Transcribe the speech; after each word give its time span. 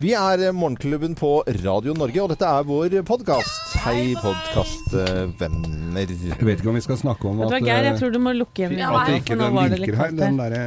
Vi 0.00 0.14
er 0.16 0.40
Morgenklubben 0.56 1.12
på 1.12 1.42
Radio 1.60 1.92
Norge, 1.92 2.22
og 2.22 2.30
dette 2.32 2.48
er 2.48 2.62
vår 2.64 2.94
podkast. 3.04 3.74
Hei, 3.82 4.14
podkastvenner. 4.16 6.14
Jeg 6.14 6.38
vet 6.40 6.62
ikke 6.62 6.70
om 6.72 6.78
vi 6.78 6.80
skal 6.86 6.96
snakke 6.96 7.28
om 7.28 7.42
at, 7.44 7.52
Geir, 7.58 7.84
jeg 7.84 7.90
eh, 7.90 7.98
tror 8.00 8.14
du 8.14 8.16
må 8.24 8.32
lukke 8.32 8.62
igjen 8.64 8.80
at 8.80 9.10
det 9.10 9.18
ikke 9.20 9.36
den 9.36 9.58
var 9.58 9.68
det 9.68 9.82
litt 9.82 9.90
linker 9.90 10.00
her. 10.00 10.14
Den 10.16 10.40
derre 10.40 10.62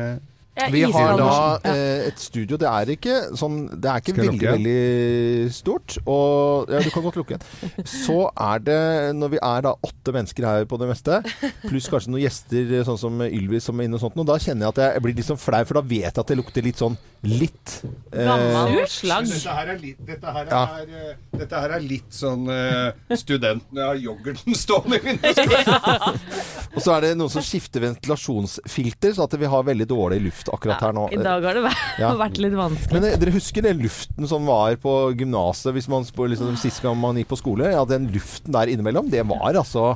Vi 0.72 0.84
har 0.86 1.16
da 1.18 1.60
eh, 1.66 2.08
et 2.12 2.20
studio. 2.22 2.58
Det 2.62 2.68
er 2.70 2.92
ikke 2.94 3.16
sånn 3.40 3.56
Det 3.74 3.90
er 3.90 4.04
ikke 4.04 4.14
veldig, 4.20 4.34
lukke? 4.38 4.52
veldig 4.54 5.54
stort. 5.56 5.96
Og 6.06 6.70
Ja, 6.70 6.80
du 6.86 6.90
kan 6.94 7.04
godt 7.08 7.18
lukke 7.18 7.36
igjen. 7.38 7.88
Så 7.90 8.20
er 8.38 8.62
det, 8.62 8.78
når 9.18 9.34
vi 9.34 9.40
er 9.42 9.66
da 9.66 9.74
åtte 9.82 10.14
mennesker 10.14 10.46
her 10.46 10.68
på 10.70 10.78
det 10.78 10.90
meste, 10.92 11.18
pluss 11.66 11.90
kanskje 11.90 12.14
noen 12.14 12.22
gjester 12.28 12.76
sånn 12.86 13.00
som 13.02 13.24
Ylvis 13.26 13.66
som 13.70 13.82
er 13.82 13.90
inne 13.90 13.98
og 13.98 14.04
sånt, 14.06 14.18
og 14.22 14.30
da 14.30 14.38
kjenner 14.38 14.68
jeg 14.70 14.76
at 14.76 14.84
jeg 14.94 15.04
blir 15.08 15.18
litt 15.18 15.30
sånn 15.32 15.42
flau, 15.42 15.64
for 15.66 15.80
da 15.82 15.84
vet 15.90 16.06
jeg 16.12 16.22
at 16.22 16.32
det 16.34 16.38
lukter 16.40 16.68
litt 16.70 16.82
sånn 16.84 17.00
litt 17.24 17.74
eh, 18.12 18.28
Gammel 18.28 18.86
slagg. 18.92 19.30
Dette 19.32 19.54
her 19.58 19.74
er 19.74 19.78
litt, 19.82 20.00
dette 20.06 20.34
her 20.38 20.50
Ja. 20.54 20.64
er, 20.84 20.88
eh, 21.14 21.40
dette 21.40 21.62
her 21.64 21.76
er 21.78 21.84
litt 21.86 22.12
sånn 22.14 22.46
eh, 22.52 23.16
Studentene 23.18 23.86
har 23.90 23.96
yoghurten 24.02 24.54
stående 24.64 25.00
i 25.00 25.06
vinduet. 25.08 26.14
Og 26.76 26.82
så 26.84 26.96
er 26.98 27.06
det 27.08 27.12
noen 27.18 27.32
som 27.32 27.42
skifter 27.46 27.84
ventilasjonsfilter, 27.86 29.14
så 29.16 29.24
at 29.28 29.36
vi 29.40 29.50
har 29.50 29.64
veldig 29.66 29.88
dårlig 29.90 30.20
luft 30.28 30.43
akkurat 30.52 30.82
her 30.84 30.94
nå. 30.98 31.06
I 31.14 31.22
dag 31.22 31.44
har 31.48 31.54
det 31.60 31.64
vært, 31.64 31.86
Ja. 32.04 32.12
vært 32.26 32.42
litt 32.44 32.58
vanskelig. 32.58 32.94
Men 32.98 33.08
eh, 33.12 33.18
dere 33.22 33.36
husker 33.38 33.62
den 33.66 33.80
luften 33.86 34.28
som 34.28 34.46
var 34.50 34.76
på 34.84 34.94
gymnaset 35.20 35.72
hvis 35.78 35.88
man 35.92 36.04
spør 36.08 36.34
liksom, 36.34 36.56
sist 36.60 36.82
gang 36.84 36.98
man 37.00 37.16
gikk 37.22 37.32
på 37.32 37.40
skole? 37.40 37.72
Ja, 37.72 37.86
den 37.88 38.10
luften 38.14 38.52
der 38.54 38.68
innimellom, 38.74 39.10
det 39.14 39.24
var 39.30 39.54
altså 39.54 39.94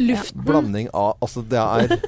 Luften. 0.00 0.44
blanding 0.44 0.90
av 0.92 1.14
Altså, 1.22 1.42
det 1.46 1.60
er 1.60 1.98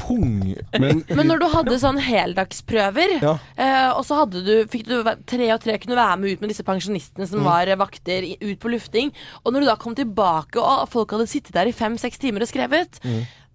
pung. 0.00 0.54
Men, 0.80 1.02
Men 1.12 1.28
når 1.28 1.42
du 1.42 1.46
hadde 1.52 1.76
sånn 1.82 1.98
heldagsprøver, 2.00 3.18
Ja. 3.20 3.34
eh, 3.60 3.90
og 3.92 4.00
så 4.08 4.16
hadde 4.22 4.40
du, 4.46 4.52
fikk 4.72 4.86
du 4.88 5.02
tre 5.28 5.50
og 5.52 5.60
tre 5.62 5.76
kunne 5.78 5.98
være 5.98 6.16
med 6.22 6.32
ut 6.32 6.40
med 6.40 6.50
disse 6.54 6.64
pensjonistene 6.66 7.28
som 7.28 7.44
var 7.44 7.68
eh, 7.68 7.76
vakter, 7.78 8.24
ut 8.40 8.58
på 8.62 8.72
lufting, 8.72 9.12
og 9.44 9.52
når 9.52 9.60
du 9.60 9.68
da 9.70 9.76
kom 9.76 9.94
tilbake 9.98 10.56
og 10.62 10.88
folk 10.90 11.12
hadde 11.14 11.28
sittet 11.30 11.52
der 11.54 11.68
i 11.70 11.76
fem-seks 11.76 12.18
timer 12.22 12.46
og 12.46 12.50
skrevet, 12.50 13.00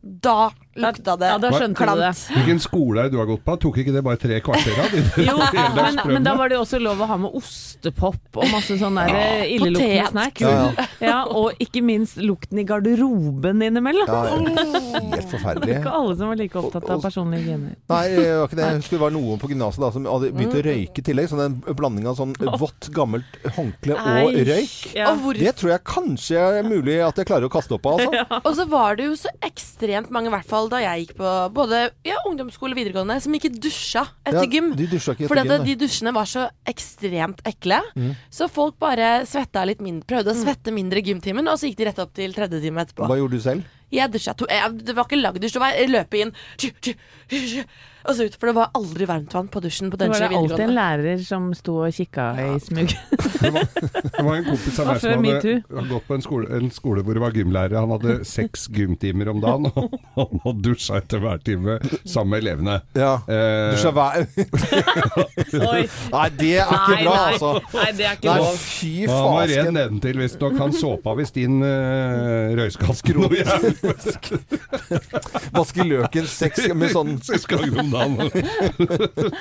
da 0.05 0.51
lukta 0.75 1.15
det 1.19 1.29
Ja, 1.31 1.37
da 1.41 1.51
skjønte 1.53 1.87
du 1.87 2.01
det. 2.01 2.11
hvilken 2.35 2.59
skole 2.63 3.03
er 3.03 3.09
det 3.09 3.15
du 3.15 3.19
har 3.21 3.29
gått 3.29 3.43
på? 3.45 3.55
Tok 3.65 3.79
ikke 3.83 3.93
det 3.95 4.03
bare 4.05 4.19
tre 4.21 4.39
kvarter 4.43 4.81
av? 4.83 4.95
Jo, 5.25 5.35
men, 5.75 5.99
men 6.11 6.25
da 6.25 6.35
var 6.37 6.51
det 6.51 6.57
jo 6.57 6.63
også 6.65 6.79
lov 6.83 7.01
å 7.01 7.07
ha 7.09 7.17
med 7.21 7.35
ostepop 7.37 8.39
og 8.41 8.49
masse 8.51 8.77
sånn 8.79 8.99
der 8.99 9.13
eh, 9.15 9.45
illeluktende 9.55 10.09
snacks. 10.11 10.43
Ja, 10.43 10.51
ja. 10.75 10.87
Ja, 11.05 11.17
og 11.29 11.59
ikke 11.63 11.83
minst 11.85 12.19
lukten 12.21 12.59
i 12.61 12.65
garderoben 12.67 13.63
innimellom. 13.65 14.09
Ja, 14.09 14.21
ja. 14.31 15.21
Helt 15.45 15.61
Det 15.63 15.75
er 15.75 15.79
ikke 15.81 15.93
alle 15.93 16.15
som 16.17 16.31
var 16.31 16.39
like 16.39 16.59
opptatt 16.59 16.87
av 16.91 17.03
personlig 17.03 17.41
hygiene. 17.43 17.75
Nei, 17.91 18.03
det 18.11 18.25
var 18.27 18.47
ikke 18.49 18.59
det. 18.59 18.65
Jeg 18.65 18.81
husker 18.81 18.97
det 18.97 19.03
var 19.03 19.15
noen 19.15 19.41
på 19.41 19.49
gymnaset 19.51 19.97
som 19.97 20.07
hadde 20.09 20.31
begynt 20.35 20.57
å 20.59 20.63
røyke 20.65 21.01
i 21.01 21.05
tillegg. 21.09 21.29
Sånn 21.31 21.43
en 21.45 21.57
blanding 21.77 22.09
av 22.09 22.17
sånn 22.19 22.33
vått, 22.59 22.89
gammelt 22.95 23.39
håndkle 23.57 23.97
og 23.99 24.39
røyk. 24.49 24.75
Ja. 24.95 25.11
Og, 25.11 25.23
hvor, 25.23 25.39
Det 25.39 25.55
tror 25.59 25.75
jeg 25.75 25.83
kanskje 25.87 26.45
er 26.59 26.67
mulig 26.67 26.99
at 27.05 27.19
jeg 27.21 27.29
klarer 27.29 27.49
å 27.49 27.53
kaste 27.53 27.77
opp 27.77 27.89
av, 27.91 28.03
altså. 28.05 28.41
og 28.47 28.51
så 28.59 28.67
var 28.71 28.99
det 28.99 29.09
jo 29.09 29.17
så 29.19 29.31
ekstremt 29.45 30.11
mange, 30.13 30.31
i 30.31 30.35
hvert 30.35 30.49
fall 30.49 30.64
da 30.71 30.79
jeg 30.83 31.05
gikk 31.05 31.15
på 31.19 31.31
både 31.55 31.81
ja, 32.05 32.17
ungdomsskole 32.29 32.75
og 32.75 32.79
videregående, 32.79 33.17
som 33.23 33.33
ikke 33.37 33.51
dusja 33.53 34.03
etter 34.25 34.43
Ja, 34.43 34.49
gym. 34.51 34.71
De 34.75 34.87
dusja 34.91 35.13
ikke 35.15 35.29
Fordi 35.31 35.43
etter 35.45 35.59
at 35.59 35.65
gym. 35.65 35.77
de 35.79 35.85
dusjene 35.85 36.13
var 36.15 36.25
så 36.29 36.47
ekstremt 36.67 37.41
ekle. 37.45 37.79
Mm. 37.95 38.13
Så 38.29 38.49
folk 38.51 38.77
bare 38.81 39.25
svetta 39.29 39.65
litt 39.67 39.81
mindre, 39.85 40.05
prøvde 40.09 40.33
å 40.33 40.37
svette 40.37 40.73
mindre 40.75 40.99
i 40.99 41.07
gymtimen, 41.09 41.47
og 41.47 41.59
så 41.59 41.69
gikk 41.69 41.77
de 41.81 41.89
rett 41.89 41.99
opp 42.03 42.13
til 42.17 42.33
tredje 42.35 42.61
time 42.61 42.85
etterpå. 42.85 43.07
Hva 43.09 43.17
gjorde 43.21 43.39
du 43.39 43.45
selv? 43.45 43.63
Jeg 43.93 44.11
dusja 44.11 44.33
to 44.33 44.47
jeg, 44.49 44.79
Det 44.83 44.95
var 44.97 45.05
ikke 45.05 45.21
lagdusj, 45.21 45.53
det 45.53 45.61
var 45.61 45.77
løpe 45.93 46.23
inn 46.25 46.33
og 48.05 48.15
så 48.17 48.25
ut. 48.27 48.35
For 48.39 48.49
det 48.51 48.55
var 48.57 48.69
aldri 48.77 49.07
varmtvann 49.09 49.47
på 49.53 49.61
dusjen 49.63 49.89
på 49.91 49.97
Det 49.99 50.07
var 50.11 50.19
det 50.25 50.29
alltid 50.37 50.63
en 50.65 50.73
lærer 50.75 51.21
som 51.25 51.49
sto 51.57 51.77
og 51.85 51.93
kikka 51.95 52.25
i 52.45 52.59
smug. 52.63 52.93
Det 54.15 54.23
var 54.23 54.35
en 54.39 54.45
kompis 54.47 54.77
av 54.79 54.87
meg 54.89 54.99
som 55.03 55.25
hadde, 55.27 55.53
hadde 55.69 55.89
gått 55.91 56.05
på 56.07 56.15
en 56.15 56.23
skole, 56.23 56.47
en 56.55 56.69
skole 56.73 57.01
hvor 57.05 57.13
det 57.17 57.21
var 57.21 57.35
gymlærer. 57.35 57.75
Han 57.77 57.91
hadde 57.95 58.13
seks 58.27 58.67
gymtimer 58.73 59.29
om 59.33 59.41
dagen, 59.43 59.67
og 59.75 59.97
han 60.17 60.41
hadde 60.45 60.63
dusja 60.65 60.97
etter 61.01 61.19
hver 61.21 61.41
time 61.45 61.75
sammen 62.07 62.31
med 62.33 62.43
elevene. 62.45 62.77
Ja. 62.97 63.11
Eh, 63.27 63.75
Dusja 63.75 63.91
hver 63.95 64.25
Nei, 66.15 66.29
det 66.39 66.51
er 66.61 66.71
ikke 66.71 66.95
Nei, 66.95 67.03
bra, 67.03 67.15
nei. 67.15 67.33
altså. 67.33 67.51
Nei, 67.75 67.87
det 67.97 68.05
er 68.07 68.17
ikke 68.17 68.29
Nei, 68.31 68.37
lov. 68.41 68.57
fy 68.61 68.91
han 69.05 69.25
var 69.25 69.45
ren 69.45 69.55
fasken. 69.55 69.77
nedentil 69.79 70.21
visstnok. 70.23 70.57
Han 70.63 70.75
såpa 70.75 71.15
visst 71.19 71.37
inn 71.41 71.57
uh, 71.63 72.55
røyskatten. 72.57 72.93
Vaske 75.55 75.85
løken 75.87 76.27
seks 76.29 76.67
med 76.75 76.93
sånn 76.95 77.15
Seks 77.95 78.01
ganger 78.01 78.05
om 78.05 78.15
dagen. 78.19 79.31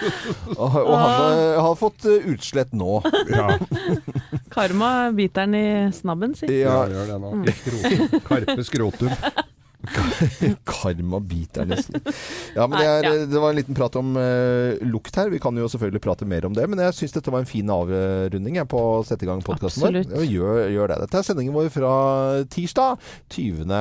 Og 0.56 0.78
og 0.84 0.94
han 0.98 1.38
eh, 1.38 1.60
har 1.66 1.74
fått 1.78 2.06
eh, 2.10 2.28
utslett 2.34 2.74
nå. 2.76 3.00
Ja, 3.32 3.58
Karma 4.54 5.10
biter 5.16 5.48
den 5.48 5.58
i 5.58 5.66
snabben, 5.94 6.36
si. 6.38 6.46
ja, 6.60 6.84
Ja, 6.84 6.86
gjør 6.92 7.10
det 7.10 7.18
nå. 7.22 7.34
Skrotum. 7.58 8.20
Karpe 8.28 8.64
skrotum. 8.66 9.12
karma 10.64 11.18
biter 11.20 11.66
nesten. 11.68 12.00
Ja, 12.54 12.66
men 12.66 12.78
det, 12.78 12.86
er, 12.86 13.26
det 13.28 13.40
var 13.40 13.52
en 13.52 13.58
liten 13.58 13.76
prat 13.76 13.96
om 14.00 14.14
uh, 14.16 14.78
lukt 14.80 15.16
her. 15.20 15.28
Vi 15.32 15.40
kan 15.42 15.56
jo 15.60 15.68
selvfølgelig 15.68 16.00
prate 16.04 16.28
mer 16.28 16.46
om 16.48 16.56
det, 16.56 16.64
men 16.70 16.80
jeg 16.86 16.96
syns 16.96 17.16
dette 17.16 17.34
var 17.34 17.44
en 17.44 17.50
fin 17.50 17.68
avrunding 17.72 18.60
jeg, 18.60 18.70
på 18.70 18.80
å 18.80 19.02
sette 19.06 19.26
i 19.26 19.30
gang 19.30 19.44
podkasten 19.44 19.84
vår. 19.84 20.00
Gjør, 20.24 20.62
gjør 20.72 20.94
det. 20.94 21.00
Dette 21.04 21.20
er 21.20 21.28
sendingen 21.28 21.56
vår 21.56 21.68
fra 21.74 21.92
tirsdag 22.54 22.96
20. 23.36 23.76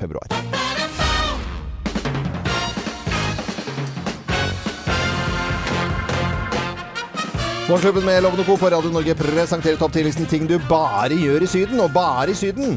februar. 0.00 0.81
Morgenklubben 7.68 8.04
med 8.04 8.22
Lovende 8.22 8.44
Co. 8.44 8.56
på 8.56 8.70
Radio 8.70 8.90
Norge 8.90 9.14
presenterer 9.14 9.76
topp 9.78 9.94
10-listen 9.94 10.26
ting 10.26 10.46
du 10.50 10.56
bare 10.68 11.14
gjør 11.14 11.44
i 11.44 11.46
Syden, 11.46 11.78
og 11.80 11.92
bare 11.94 12.32
i 12.32 12.34
Syden. 12.34 12.74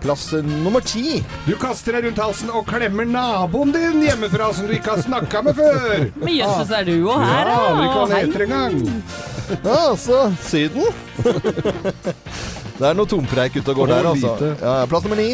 Plass 0.00 0.30
eh, 0.32 0.44
nummer 0.64 0.80
ti. 0.84 1.18
Du 1.44 1.52
kaster 1.60 1.98
deg 1.98 2.08
rundt 2.08 2.20
halsen 2.22 2.50
og 2.56 2.64
klemmer 2.68 3.04
naboen 3.08 3.72
din 3.74 4.00
hjemmefra 4.06 4.48
som 4.56 4.68
du 4.68 4.72
ikke 4.78 4.94
har 4.96 5.04
snakka 5.04 5.42
med 5.44 5.60
før. 5.60 6.06
Men 6.22 6.32
jøsses, 6.38 6.72
er 6.72 6.88
du 6.88 6.94
òg 7.04 7.20
her, 7.20 7.50
da? 7.50 7.52
Ja, 7.52 7.68
aner 7.68 7.84
ikke 7.84 8.00
hva 8.00 8.06
han 8.08 8.16
heter 8.24 8.46
engang. 8.46 8.80
Ja, 9.52 9.78
altså 9.90 10.22
Syden. 10.48 10.88
det 12.80 12.88
er 12.88 12.96
noe 12.96 13.08
tompreik 13.12 13.60
ute 13.60 13.68
og 13.74 13.82
går 13.82 13.84
Og 13.84 13.92
der, 13.92 14.10
altså. 14.14 14.54
Ja, 14.64 14.74
plass 14.88 15.04
nummer 15.04 15.20
ni. 15.20 15.30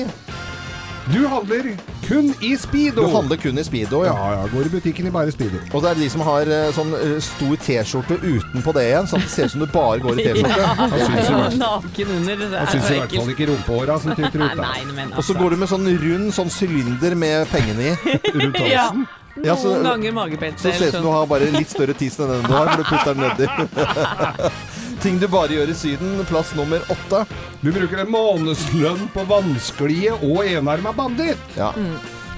Du 1.12 1.26
handler 1.26 1.76
kun 2.06 2.34
i 2.40 2.56
speedo. 2.56 3.02
Du 3.02 3.14
handler 3.16 3.36
kun 3.40 3.58
i 3.58 3.64
Speedo, 3.64 4.04
ja. 4.04 4.12
Ja, 4.14 4.32
ja, 4.36 4.46
går 4.52 4.66
i 4.66 4.70
butikken 4.72 5.06
i 5.06 5.10
bare 5.14 5.32
speedo. 5.34 5.58
Og 5.74 5.82
det 5.82 5.90
er 5.90 5.98
de 6.00 6.08
som 6.12 6.22
har 6.26 6.46
eh, 6.50 6.70
sånn 6.76 6.90
eh, 6.98 7.16
stor 7.24 7.54
T-skjorte 7.64 8.18
utenpå 8.22 8.74
det 8.76 8.84
igjen, 8.88 9.08
sånn 9.10 9.22
at 9.22 9.28
det 9.28 9.32
ser 9.34 9.48
ut 9.50 9.54
som 9.54 9.64
du 9.64 9.68
bare 9.74 10.02
går 10.04 10.20
i 10.20 10.24
T-skjorte. 10.26 10.66
Han 10.80 10.94
syns 10.96 11.30
hvert- 11.30 11.56
Naken 11.60 12.12
under. 12.16 12.42
Det 12.44 12.50
er 12.62 12.72
syns 12.74 12.90
i 12.90 12.98
hvert 13.00 13.14
fall 13.18 13.32
ikke 13.34 13.48
rumpehåra 13.52 13.98
som 14.02 14.14
tyter 14.18 14.44
ut. 14.44 14.58
Og 14.58 14.60
så 14.60 15.22
altså. 15.22 15.38
går 15.40 15.56
du 15.56 15.60
med 15.64 15.72
sånn 15.72 15.88
rund 16.04 16.34
sånn 16.36 16.52
sylinder 16.60 17.16
med 17.24 17.48
pengene 17.54 17.90
i. 17.92 17.96
Rundt 18.40 18.60
Ja. 18.66 18.86
halsen. 18.90 19.08
Ja, 19.46 19.54
så- 19.56 19.70
Noen 19.72 19.86
ganger 19.86 20.12
magepetse. 20.12 20.62
Så 20.66 20.72
ser 20.74 20.78
det 20.78 20.88
ut 20.90 20.94
som 20.98 21.06
du 21.06 21.12
har 21.14 21.26
bare 21.30 21.46
litt 21.54 21.70
større 21.70 21.94
tiss 21.96 22.18
enn 22.20 22.28
den 22.34 22.42
du 22.44 22.52
har, 22.52 22.70
for 22.74 22.82
du 22.82 22.84
putter 22.90 23.14
den 23.14 23.22
nedi. 23.24 23.46
Ting 25.00 25.16
du 25.18 25.28
bare 25.32 25.54
gjør 25.54 25.70
i 25.72 25.74
Syden. 25.74 26.18
Plass 26.28 26.50
nummer 26.56 26.82
åtte. 26.92 27.22
Du 27.62 27.70
bruker 27.72 28.02
en 28.02 28.10
månedslønn 28.12 29.06
på 29.14 29.22
vanskelige 29.30 30.12
og 30.18 30.42
enarma 30.44 30.92
banditt. 30.92 31.40
Ja. 31.56 31.70
Mm. 31.72 31.94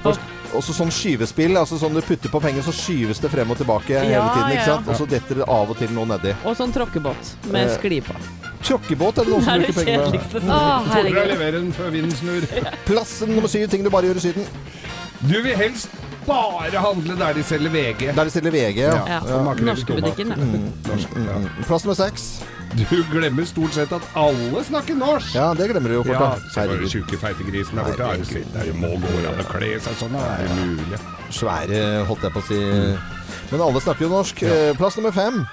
Og 0.07 0.19
også 0.55 0.75
sånn 0.77 0.91
skyvespill. 0.93 1.57
altså 1.59 1.79
sånn 1.81 1.97
Du 1.97 2.01
putter 2.05 2.31
på 2.31 2.39
penger, 2.43 2.63
så 2.63 2.71
skyves 2.75 3.19
det 3.19 3.31
frem 3.33 3.51
og 3.51 3.59
tilbake 3.59 3.97
hele 3.99 4.23
tiden. 4.31 4.53
ikke 4.53 4.61
ja. 4.61 4.69
sant? 4.77 4.87
Og 4.87 4.99
så 5.01 5.09
detter 5.11 5.41
det 5.41 5.49
av 5.57 5.73
og 5.73 5.79
til 5.79 5.91
noe 5.95 6.07
nedi. 6.13 6.31
Og 6.47 6.55
sånn 6.59 6.71
tråkkebåt 6.75 7.33
med 7.49 7.67
Eh, 7.67 7.75
skli 7.75 7.99
på. 8.05 8.15
Tråkkebåt 8.63 9.19
er 9.19 9.27
det 9.27 9.33
noen 9.33 9.43
som 9.43 9.53
er 9.57 9.65
bruker 9.65 9.79
penger 9.81 10.05
på. 10.05 10.11
kjedeligste. 10.13 11.19
Å, 11.19 11.27
levere 11.33 11.57
den 11.57 11.73
før 11.75 11.91
vinden 11.97 12.15
snur. 12.15 12.47
Plass 12.87 13.17
nummer 13.27 13.51
syv. 13.51 13.67
Ting 13.73 13.83
du 13.83 13.91
bare 13.91 14.07
gjør 14.07 14.23
i 14.23 14.25
Syden. 14.29 14.47
Du 15.23 15.35
vil 15.41 15.55
helst 15.55 16.02
bare 16.27 16.81
handle 16.83 17.15
der 17.19 17.33
de 17.37 17.43
selger 17.43 17.69
VG. 17.73 18.15
Der 18.15 18.23
de 18.23 18.29
selger 18.33 18.51
VG. 18.51 18.77
Ja. 18.83 18.97
Ja. 19.07 19.19
og 19.37 19.45
makrell 19.45 19.67
i 19.67 19.71
Norske 19.71 19.93
tomat. 19.93 20.19
ja. 20.19 20.35
Norsk, 20.89 21.15
ja. 21.27 21.37
Plass 21.67 21.85
nummer 21.85 21.95
seks. 21.99 22.27
Du 22.73 23.03
glemmer 23.11 23.45
stort 23.45 23.75
sett 23.75 23.91
at 23.93 24.01
alle 24.17 24.63
snakker 24.65 24.95
norsk. 24.97 25.35
Ja, 25.37 25.51
det 25.53 25.67
glemmer 25.69 25.89
du 25.93 25.95
jo 25.99 26.03
fort. 26.07 26.15
Ja, 26.17 26.61
Herregud. 26.61 26.89
tjukke 26.89 27.19
feitegrisen 27.21 27.77
der 27.77 27.91
borte. 27.91 28.45
Det 28.55 28.73
må 28.75 28.95
gå 28.97 29.11
an 29.29 29.43
å 29.43 29.45
kle 29.51 29.75
seg 29.79 29.99
sånn. 29.99 30.15
Det 30.17 30.23
Er 30.41 30.55
mulig? 30.57 31.01
Svære, 31.33 31.83
holdt 32.09 32.23
jeg 32.25 32.33
på 32.33 32.41
å 32.41 32.47
si. 32.47 32.61
Men 33.51 33.61
alle 33.61 33.81
snakker 33.81 34.07
jo 34.07 34.09
norsk. 34.15 34.41
Eh, 34.43 34.73
Plass 34.79 34.97
nummer 34.97 35.13
fem. 35.13 35.43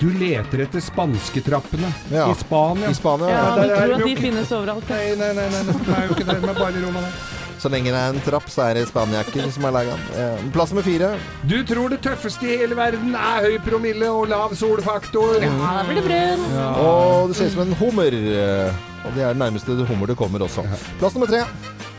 Du 0.00 0.10
leter 0.12 0.60
etter 0.64 0.80
spansketrappene 0.84 1.88
Ja. 2.12 2.30
i 2.30 2.34
Spania. 2.34 2.88
I 2.90 2.94
Spania. 2.94 3.28
Ja, 3.28 3.54
der 3.56 3.70
er 3.70 3.86
tror 3.86 3.94
at 4.00 4.04
de 4.04 4.16
finnes 4.16 4.50
overalt. 4.52 4.88
Nei, 4.90 5.14
Nei, 5.16 5.32
nei, 5.32 5.48
nei, 5.52 5.62
nei, 5.64 5.72
det 5.72 5.96
er 5.96 6.06
jo 6.08 6.14
ikke 6.16 6.26
det. 6.32 6.40
Men 6.42 6.54
bare 6.54 6.72
i 6.72 6.84
Roma 6.84 7.00
der. 7.00 7.12
Så 7.58 7.70
lenge 7.72 7.92
det 7.92 7.98
er 8.00 8.12
en 8.12 8.20
trapp, 8.26 8.48
så 8.52 8.66
er 8.68 8.74
det 8.80 8.86
spaniakker 8.90 9.46
som 9.54 9.64
er 9.64 9.72
laga. 9.78 9.94
Eh, 10.16 10.42
Plass 10.52 10.72
nummer 10.74 10.84
fire. 10.86 11.14
Du 11.48 11.56
tror 11.66 11.88
det 11.92 12.00
tøffeste 12.04 12.44
i 12.46 12.58
hele 12.60 12.76
verden 12.76 13.14
er 13.16 13.46
høy 13.46 13.56
promille 13.64 14.10
og 14.12 14.28
lav 14.28 14.52
solfaktor. 14.58 15.38
Ja, 15.42 15.52
da 15.78 15.86
blir 15.88 16.02
det 16.02 16.04
brun. 16.08 16.44
Og 16.84 17.28
det 17.32 17.38
ser 17.40 17.48
ut 17.50 17.56
som 17.56 17.64
en 17.66 17.78
hummer. 17.80 18.18
Og 19.06 19.14
det 19.14 19.22
er 19.24 19.32
det 19.32 19.40
nærmeste 19.40 19.78
hummer 19.88 20.06
det 20.10 20.16
kommer 20.18 20.44
også. 20.44 20.66
Plass 21.00 21.14
nummer 21.16 21.30
tre. 21.30 21.44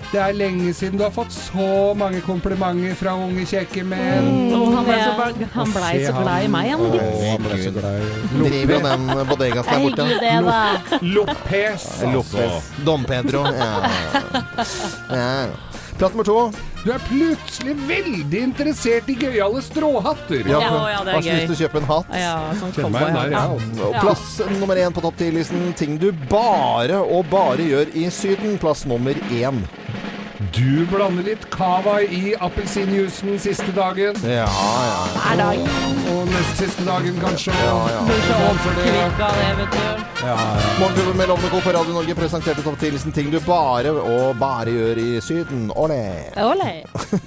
Det 0.08 0.20
er 0.24 0.36
lenge 0.40 0.72
siden 0.74 1.00
du 1.00 1.04
har 1.04 1.12
fått 1.12 1.34
så 1.36 1.94
mange 2.00 2.22
komplimenter 2.24 2.96
fra 2.96 3.16
unge, 3.20 3.44
kjekke 3.50 3.84
menn. 3.84 4.30
Og 4.56 4.70
han 4.78 4.88
blei 4.88 5.00
så, 5.02 5.12
ble 5.20 5.50
så 6.06 6.14
glad 6.16 6.46
i 6.46 6.52
meg, 6.54 6.70
han 6.72 7.44
ble 7.44 7.60
så 7.60 7.74
glad 7.76 8.00
i 8.00 8.44
Driver 8.48 8.74
jo 8.74 8.80
den 8.86 9.08
bodegaen 9.28 9.68
der 9.68 9.84
borte. 9.84 10.08
det, 10.24 10.36
da. 10.48 10.62
Lopez, 11.02 11.90
altså. 12.04 12.14
Lopez. 12.14 12.72
Dom 12.88 13.04
Pedro. 13.08 13.44
Ja. 13.52 13.74
ja. 15.20 15.77
Plass 15.98 16.14
nummer 16.14 16.24
to. 16.28 16.52
Du 16.84 16.92
er 16.94 17.02
plutselig 17.08 17.74
veldig 17.90 18.42
interessert 18.46 19.08
i 19.10 19.16
gøyale 19.18 19.64
stråhatter. 19.66 20.44
Ja, 20.46 20.60
ja, 20.62 21.00
det 21.04 21.10
er 21.10 21.16
Har 21.18 21.24
så 21.26 21.34
lyst 21.34 21.50
til 21.50 21.56
å 21.56 21.60
kjøpe 21.64 21.80
en 21.82 21.88
hatt. 21.90 22.12
Ja, 22.22 22.36
sånn 22.60 22.76
Kjenner 22.76 22.94
meg 22.94 23.16
der, 23.18 23.34
Ja. 23.82 24.04
Plass 24.04 24.28
nummer 24.60 24.78
én 24.78 24.94
på 24.94 25.02
topp 25.02 25.18
10-listen. 25.18 25.74
Ting 25.80 25.98
du 25.98 26.12
bare 26.30 27.02
og 27.02 27.26
bare 27.34 27.66
gjør 27.66 27.90
i 27.98 28.06
Syden. 28.14 28.60
Plass 28.62 28.86
nummer 28.86 29.18
én. 29.34 29.64
Du 30.56 30.86
blander 30.90 31.24
litt 31.26 31.44
cava 31.54 31.98
i 32.02 32.32
appelsinjuicen 32.42 33.38
siste 33.42 33.72
dagen. 33.76 34.16
Ja, 34.26 34.46
ja. 34.48 35.00
Hver 35.16 35.40
dag. 35.40 35.68
Og 36.14 36.30
nest 36.32 36.62
siste 36.62 36.86
dagen, 36.88 37.18
kanskje. 37.22 37.54
Ja, 37.58 37.76
ja. 37.92 38.02
Det, 38.08 38.14
vet 39.58 39.76
du. 39.76 40.04
Morgenklubben 40.78 41.18
med 41.20 41.28
Lovende 41.30 41.50
Co. 41.52 41.60
på 41.66 41.74
Radio 41.76 41.94
Norge 41.98 42.16
presenterte 42.18 42.64
topp 42.66 42.78
10-listen 42.82 43.14
ting 43.16 43.30
du 43.34 43.38
bare 43.46 43.92
og 43.98 44.38
bare 44.42 44.74
gjør 44.74 45.02
i 45.04 45.08
Syden. 45.24 45.68
Olé! 45.76 46.00
Olé. 46.42 46.72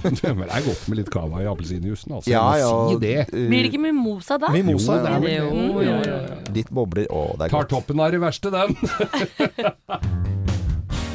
Det 0.04 0.24
er 0.26 0.34
godt 0.66 0.88
med 0.90 1.00
litt 1.02 1.10
cava 1.14 1.42
i 1.44 1.48
appelsinjuicen, 1.50 2.16
altså. 2.18 2.30
Ja, 2.30 2.44
ja. 2.60 2.72
Si 2.90 2.98
det. 3.04 3.14
eh, 3.28 3.46
Blir 3.50 3.62
det 3.66 3.72
ikke 3.72 3.82
mimosa 3.84 4.38
da? 4.42 4.50
Mimosa, 4.54 4.98
Jo, 4.98 5.04
det 5.04 5.12
er 5.12 5.20
vel 5.20 5.86
Jo. 5.86 6.18
Litt 6.56 6.70
bobler. 6.74 7.06
Å, 7.10 7.26
det 7.36 7.48
er 7.50 7.54
Tar 7.56 7.66
godt. 7.66 7.74
toppen 7.76 8.00
av 8.06 8.14
det 8.16 8.22
verste, 8.26 8.54
den. 8.54 8.76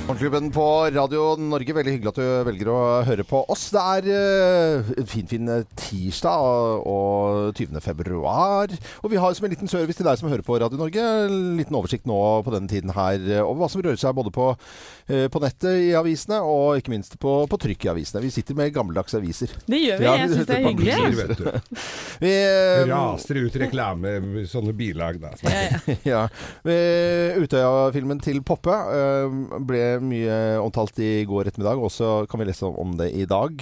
Morgenklubben 0.06 0.52
på 0.54 0.64
Radio 0.94 1.32
Norge, 1.42 1.74
veldig 1.74 1.94
hyggelig 1.96 2.12
at 2.12 2.18
du 2.20 2.26
velger 2.46 2.68
å 2.70 2.82
høre 3.08 3.24
på 3.26 3.40
oss. 3.50 3.64
Det 3.74 3.82
er 3.82 4.08
uh, 4.14 4.90
en 5.02 5.08
fin, 5.10 5.26
fin 5.26 5.48
tirsdag 5.82 6.44
og, 6.46 6.84
og 6.86 7.58
20. 7.58 7.80
februar. 7.82 8.70
Og 9.02 9.10
vi 9.10 9.18
har 9.18 9.34
som 9.34 9.48
en 9.48 9.54
liten 9.56 9.72
service 9.72 9.98
til 9.98 10.06
deg 10.06 10.20
som 10.22 10.30
hører 10.30 10.46
på 10.46 10.60
Radio 10.62 10.78
Norge, 10.78 11.02
en 11.02 11.56
liten 11.58 11.78
oversikt 11.80 12.06
nå 12.06 12.20
på 12.46 12.54
denne 12.54 12.70
tiden 12.70 12.94
her 12.94 13.18
eh, 13.18 13.42
over 13.42 13.64
hva 13.64 13.70
som 13.74 13.82
rører 13.82 13.98
seg 13.98 14.14
både 14.20 14.30
på, 14.36 14.52
eh, 15.10 15.26
på 15.34 15.42
nettet 15.42 15.88
i 15.88 15.90
avisene 15.98 16.38
og 16.46 16.78
ikke 16.84 16.94
minst 16.94 17.18
på, 17.18 17.34
på 17.50 17.62
trykk 17.66 17.88
i 17.88 17.92
avisene. 17.96 18.22
Vi 18.28 18.32
sitter 18.38 18.62
med 18.62 18.76
gammeldagse 18.78 19.18
aviser. 19.18 19.58
Det 19.66 19.82
gjør 19.88 20.04
vi. 20.04 20.06
Ja, 20.06 20.16
Jeg 20.22 20.36
syns 20.36 20.52
det 20.52 20.60
er 20.60 20.70
hyggelig. 20.70 21.66
Vi, 22.22 22.32
um, 22.86 22.94
Raser 22.94 23.42
ut 23.42 23.58
reklame, 23.60 24.14
sånne 24.48 24.72
bilag 24.78 25.18
da. 25.20 25.34
Ja, 25.44 25.66
ja. 25.66 25.98
ja. 26.14 26.22
Eh, 26.62 27.42
Utøya-filmen 27.42 28.22
til 28.24 28.46
Poppe 28.46 28.72
uh, 28.72 29.58
ble 29.66 29.95
mye 30.04 30.36
omtalt 30.64 30.98
i 31.04 31.24
går 31.30 31.50
ettermiddag. 31.52 31.80
Også 31.86 32.26
kan 32.32 32.42
vi 32.42 32.48
lese 32.50 32.68
om 32.68 32.96
det 33.00 33.12
i 33.16 33.26
dag. 33.30 33.62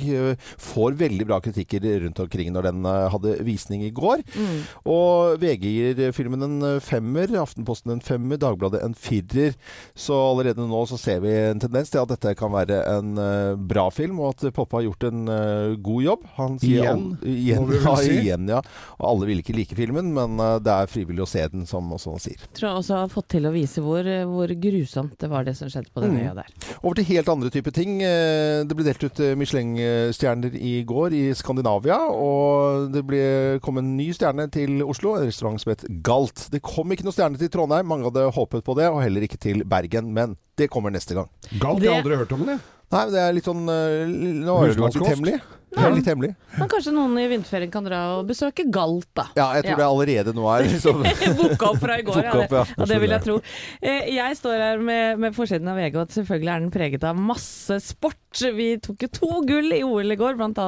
Får 0.62 0.96
veldig 1.00 1.28
bra 1.30 1.40
kritikker 1.44 1.84
rundt 2.06 2.20
omkring 2.24 2.52
når 2.56 2.68
den 2.70 2.86
eh, 2.90 3.08
hadde 3.14 3.36
visning 3.46 3.84
i 3.88 3.92
går. 3.96 4.24
Mm. 4.38 4.58
Og 4.94 5.38
VG 5.42 5.66
gir 5.74 6.02
filmen 6.16 6.46
en 6.48 6.58
femmer, 6.84 7.32
Aftenposten 7.44 7.92
en 7.96 8.04
femmer, 8.04 8.40
Dagbladet 8.42 8.84
en 8.86 8.96
firer. 8.98 9.56
Så 9.98 10.16
allerede 10.16 10.64
nå 10.70 10.84
så 10.90 10.98
ser 11.00 11.22
vi 11.24 11.34
en 11.52 11.62
tendens 11.64 11.92
til 11.94 12.02
at 12.04 12.12
dette 12.14 12.36
kan 12.40 12.54
være 12.54 12.82
en 12.94 13.14
eh, 13.22 13.56
bra 13.60 13.88
film, 13.94 14.20
og 14.24 14.34
at 14.38 14.54
Poppe 14.56 14.80
har 14.80 14.88
gjort 14.88 15.08
en 15.10 15.24
eh, 15.34 15.76
god 15.84 16.04
jobb. 16.08 16.26
Han 16.40 16.58
sier 16.62 16.84
Igjen, 16.84 17.04
all- 17.18 17.34
igjen, 17.34 17.74
ja, 17.84 17.96
igjen, 18.08 18.50
ja. 18.56 18.62
Og 19.00 19.08
alle 19.12 19.30
vil 19.30 19.44
ikke 19.44 19.56
like 19.58 19.78
filmen, 19.78 20.14
men 20.16 20.38
det 20.64 20.72
er 20.74 20.90
frivillig 20.92 21.26
å 21.26 21.30
se 21.30 21.44
den, 21.52 21.66
som 21.70 21.92
også 21.96 22.14
han 22.16 22.22
sier. 22.24 22.44
Tror 22.56 22.70
jeg 22.70 22.80
også 22.84 22.98
har 23.02 23.12
fått 23.14 23.30
til 23.36 23.48
å 23.50 23.54
vise 23.54 23.82
hvor, 23.84 24.08
hvor 24.30 24.54
grusomt 24.64 25.16
det 25.22 25.30
var 25.32 25.46
det 25.48 25.56
som 25.60 25.70
skjedde 25.72 25.92
på 25.94 26.02
den 26.06 26.12
Mm. 26.14 26.18
Øya 26.24 26.34
der. 26.40 26.50
Over 26.82 26.96
til 27.00 27.08
helt 27.12 27.30
andre 27.30 27.50
typer 27.54 27.72
ting. 27.76 28.02
Eh, 28.02 28.64
Det 28.64 28.76
ble 28.78 28.86
delt 28.88 29.04
ut 29.04 29.20
eh, 29.24 29.34
Michelin-stjerner 29.40 30.56
i 30.58 30.74
går 30.88 31.14
i 31.18 31.24
Skandinavia. 31.38 31.98
Og 32.14 32.90
det 32.94 33.04
ble, 33.08 33.24
kom 33.64 33.78
en 33.82 33.94
ny 33.98 34.10
stjerne 34.16 34.50
til 34.54 34.82
Oslo, 34.86 35.16
en 35.20 35.28
restaurant 35.28 35.60
som 35.62 35.74
het 35.74 35.86
Galt. 36.04 36.48
Det 36.54 36.62
kom 36.66 36.92
ikke 36.94 37.06
noen 37.08 37.16
stjerne 37.16 37.40
til 37.42 37.50
Trondheim, 37.54 37.88
mange 37.90 38.08
hadde 38.10 38.28
håpet 38.36 38.64
på 38.66 38.76
det, 38.80 38.90
og 38.90 39.02
heller 39.04 39.26
ikke 39.28 39.40
til 39.42 39.64
Bergen. 39.68 40.14
Men 40.14 40.38
det 40.60 40.70
kommer 40.74 40.94
neste 40.94 41.16
gang. 41.18 41.30
Galt, 41.60 41.84
jeg 41.84 41.92
har 41.92 42.02
aldri 42.04 42.20
hørt 42.24 42.34
om 42.36 42.46
det. 42.48 42.60
Nei, 42.94 43.06
men 43.08 43.14
det 43.16 43.22
er 43.24 43.34
litt 43.34 43.48
sånn 43.48 43.64
eh, 43.74 44.04
Nå 44.46 44.54
er 44.62 44.70
det 44.70 44.78
jo 44.78 44.86
litt 44.86 44.98
Husmannskost? 45.00 45.52
Det 45.74 45.84
er 45.88 45.96
litt 45.98 46.08
hemmelig. 46.10 46.32
Men 46.60 46.70
kanskje 46.70 46.92
noen 46.94 47.16
i 47.18 47.26
vinterferien 47.32 47.72
kan 47.74 47.86
dra 47.88 48.00
og 48.20 48.28
besøke 48.30 48.66
Galt, 48.74 49.08
da. 49.18 49.26
Ja, 49.38 49.48
jeg 49.58 49.66
tror 49.68 49.80
det 49.82 49.88
allerede 49.88 50.34
nå 50.38 50.46
er 50.54 50.68
liksom 50.68 51.02
Booka 51.40 51.72
opp 51.72 51.80
fra 51.82 51.96
i 51.98 52.06
går, 52.06 52.20
ja. 52.28 52.34
det, 52.44 52.60
ja, 52.78 52.88
det 52.94 53.00
vil 53.02 53.16
jeg 53.16 53.26
tro. 53.26 53.38
Eh, 53.82 54.12
Jeg 54.14 54.38
står 54.38 54.62
her 54.62 54.84
med, 54.86 55.18
med 55.24 55.34
forsiden 55.36 55.72
av 55.72 55.80
VG, 55.82 55.98
og 56.04 56.14
selvfølgelig 56.14 56.52
er 56.54 56.62
den 56.66 56.74
preget 56.76 57.08
av 57.10 57.18
masse 57.18 57.80
sport. 57.82 58.20
Vi 58.54 58.68
tok 58.82 59.04
jo 59.06 59.10
to 59.14 59.32
gull 59.46 59.74
i 59.76 59.82
OL 59.86 60.14
i 60.14 60.18
går, 60.18 60.38
bl.a. 60.40 60.68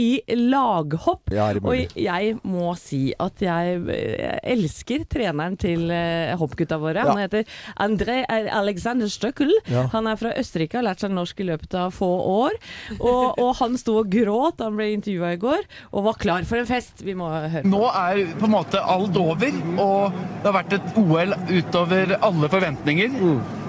i 0.00 0.10
laghopp. 0.36 1.32
Ja? 1.32 1.50
Og 1.60 1.96
jeg 2.00 2.36
må 2.48 2.72
si 2.80 3.02
at 3.20 3.42
jeg 3.44 3.80
eh, 3.92 4.36
elsker 4.54 5.04
treneren 5.12 5.56
til 5.60 5.88
eh, 5.92 6.32
hoppgutta 6.40 6.78
våre. 6.80 7.04
Han 7.08 7.20
heter 7.20 7.48
André 7.84 8.22
Alexander 8.28 9.08
Støkkel. 9.12 9.52
Ja. 9.68 9.86
Han 9.96 10.08
er 10.08 10.20
fra 10.20 10.32
Østerrike, 10.40 10.80
har 10.80 10.88
lært 10.90 11.04
seg 11.04 11.12
norsk 11.16 11.40
i 11.44 11.48
løpet 11.52 11.76
av 11.78 11.92
få 11.96 12.08
år. 12.32 12.56
Og, 13.00 13.38
og 13.40 13.52
han 13.60 13.76
sto 13.80 13.98
og 14.02 14.08
gråt 14.12 14.40
da 14.58 14.68
han 14.68 14.78
ble 14.78 14.90
intervjua 14.96 15.32
i 15.36 15.40
går, 15.42 15.66
og 15.92 16.06
var 16.08 16.18
klar 16.22 16.48
for 16.48 16.60
en 16.60 16.68
fest. 16.68 17.04
Vi 17.06 17.14
må 17.18 17.30
høre. 17.30 17.62
Nå 17.68 17.82
er 17.88 18.24
på 18.38 18.48
en 18.48 18.54
måte 18.56 18.82
alt 18.82 19.16
over, 19.20 19.58
og 19.82 20.18
det 20.42 20.50
har 20.50 20.58
vært 20.58 20.76
et 20.78 20.98
OL 21.00 21.36
utover 21.52 22.16
alle 22.20 22.52
forventninger. 22.52 23.18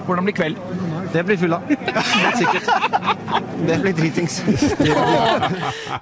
Hvordan 0.04 0.26
blir 0.28 0.36
kveld? 0.36 0.58
Det 1.14 1.22
blir 1.28 1.36
fulla. 1.38 1.60
Helt 1.68 2.38
sikkert. 2.40 2.66
Det 3.68 3.76
blir 3.84 3.92
dritings. 3.96 4.40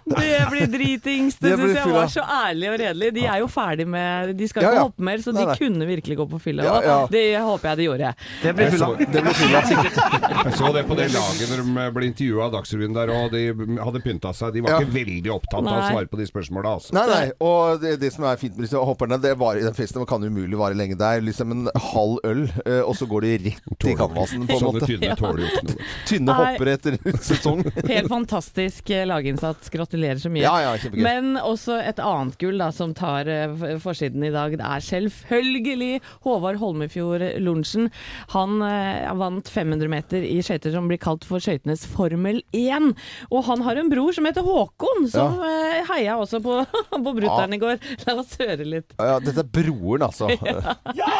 Det 0.04 0.46
blir 0.50 0.66
dritings. 0.66 1.36
Det 1.38 1.50
Det 1.52 1.58
syns 1.58 1.76
jeg 1.76 1.92
var 1.94 2.08
så 2.12 2.22
ærlig 2.24 2.70
og 2.72 2.78
redelig. 2.80 3.10
De 3.16 3.24
er 3.28 3.38
jo 3.42 3.48
ferdig 3.50 3.86
med 3.88 4.32
De 4.38 4.48
skal 4.48 4.64
Ja, 4.64 4.70
ikke 4.72 4.84
hoppe 4.88 5.04
mer, 5.08 5.22
så 5.24 5.34
de 5.36 5.44
nei. 5.46 5.56
kunne 5.60 5.86
virkelig 5.88 6.16
gå 6.22 6.26
på 6.32 6.40
fylla. 6.42 6.64
Ja, 6.66 6.76
ja. 6.86 6.96
Det 7.12 7.22
håper 7.44 7.68
jeg 7.72 7.76
de 7.82 7.86
gjorde. 7.88 8.12
Det 8.42 8.54
blir 8.58 8.72
fulla. 8.74 8.88
Det 8.98 9.22
blir 9.26 9.38
fulla. 9.42 9.62
Jeg 10.42 10.54
så 10.58 10.72
det 10.74 10.82
på 10.88 10.96
det 10.98 11.06
laget 11.12 11.50
når 11.52 11.60
de 11.62 11.84
ble 11.94 12.06
intervjua 12.08 12.46
av 12.48 12.52
Dagsrevyen 12.56 12.94
der, 12.96 13.10
og 13.14 13.32
de 13.34 13.42
hadde 13.82 14.00
pynta 14.04 14.32
seg. 14.36 14.52
De 14.56 14.62
var 14.64 14.72
Ja. 14.72 14.80
ikke 14.82 14.94
veldig 14.96 15.32
opptatt 15.34 15.60
av 15.60 15.76
å 15.76 15.84
svare 15.90 16.08
på 16.10 16.18
de 16.18 16.26
spørsmåla, 16.28 16.72
altså. 16.78 16.94
Nei, 16.96 17.04
nei. 17.10 17.26
Og 17.44 17.80
det, 17.82 17.94
det 18.02 18.10
som 18.14 18.24
er 18.28 18.36
fint 18.40 18.56
med 18.56 18.66
disse 18.66 18.80
hopperne, 18.80 19.18
det 19.22 19.34
var 19.38 19.60
i 19.60 19.64
den 19.64 19.74
festen 19.76 20.04
kan 20.08 20.24
umulig 20.24 20.58
vare 20.58 20.74
lenge. 20.78 20.96
Det 20.98 21.06
er 21.06 21.20
liksom 21.24 21.52
en 21.54 21.68
halv 21.92 22.18
øl, 22.26 22.42
eh, 22.66 22.80
og 22.82 22.96
så 22.98 23.06
går 23.10 23.26
de 23.26 23.32
rett 23.50 23.86
i 23.92 23.94
kanvasen, 23.98 24.46
på 24.48 24.56
en 24.56 24.62
Sånne 24.62 24.80
måte. 24.80 24.90
Tynne 25.02 25.16
tåler 25.18 25.42
jo 25.44 25.50
ikke 25.50 25.64
noe. 25.68 25.88
Tynne 26.08 26.28
Nei. 26.32 26.46
hoppere 26.52 26.74
etter 26.78 26.96
sesong. 27.28 27.62
Helt 27.88 28.10
fantastisk 28.12 28.92
eh, 28.94 29.04
laginnsats. 29.08 29.72
Gratulerer 29.72 30.20
så 30.22 30.30
mye. 30.32 30.44
Ja, 30.44 30.54
ja. 30.62 30.92
Men 30.94 31.34
også 31.40 31.78
et 31.82 32.00
annet 32.02 32.38
gull 32.40 32.60
da, 32.62 32.70
som 32.74 32.94
tar 32.98 33.28
eh, 33.30 33.54
forsiden 33.82 34.24
i 34.26 34.32
dag. 34.34 34.56
Det 34.60 34.66
er 34.66 34.86
selvfølgelig 34.86 35.92
Håvard 36.26 36.60
Holmefjord 36.62 37.24
Lorentzen. 37.42 37.90
Han 38.36 38.62
eh, 38.66 39.10
vant 39.18 39.48
500 39.52 39.90
meter 39.92 40.24
i 40.26 40.38
skøyter 40.44 40.74
som 40.74 40.88
blir 40.90 41.00
kalt 41.02 41.26
for 41.28 41.42
skøytenes 41.42 41.84
Formel 41.90 42.42
1. 42.56 42.92
Og 43.30 43.46
han 43.50 43.64
har 43.66 43.80
en 43.80 43.90
bror 43.92 44.14
som 44.16 44.28
heter 44.28 44.46
Håkon, 44.46 45.08
som 45.12 45.40
eh, 45.46 45.82
heia 45.90 46.18
også 46.20 46.42
på, 46.44 46.60
på 46.92 47.16
brutter'n 47.20 47.56
i 47.58 47.60
går. 47.62 47.80
La 48.06 48.18
oss 48.22 48.36
høre 48.40 48.66
litt. 48.66 48.94
Ja, 48.98 49.18
dette 49.22 49.44
er 49.44 49.50
broren, 49.52 50.06
altså. 50.08 50.30
ja! 51.00 51.18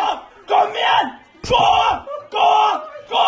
Kom 0.49 0.75
igjen! 0.77 1.12
Gå! 1.49 1.67
Gå! 2.33 2.49
Gå! 3.12 3.27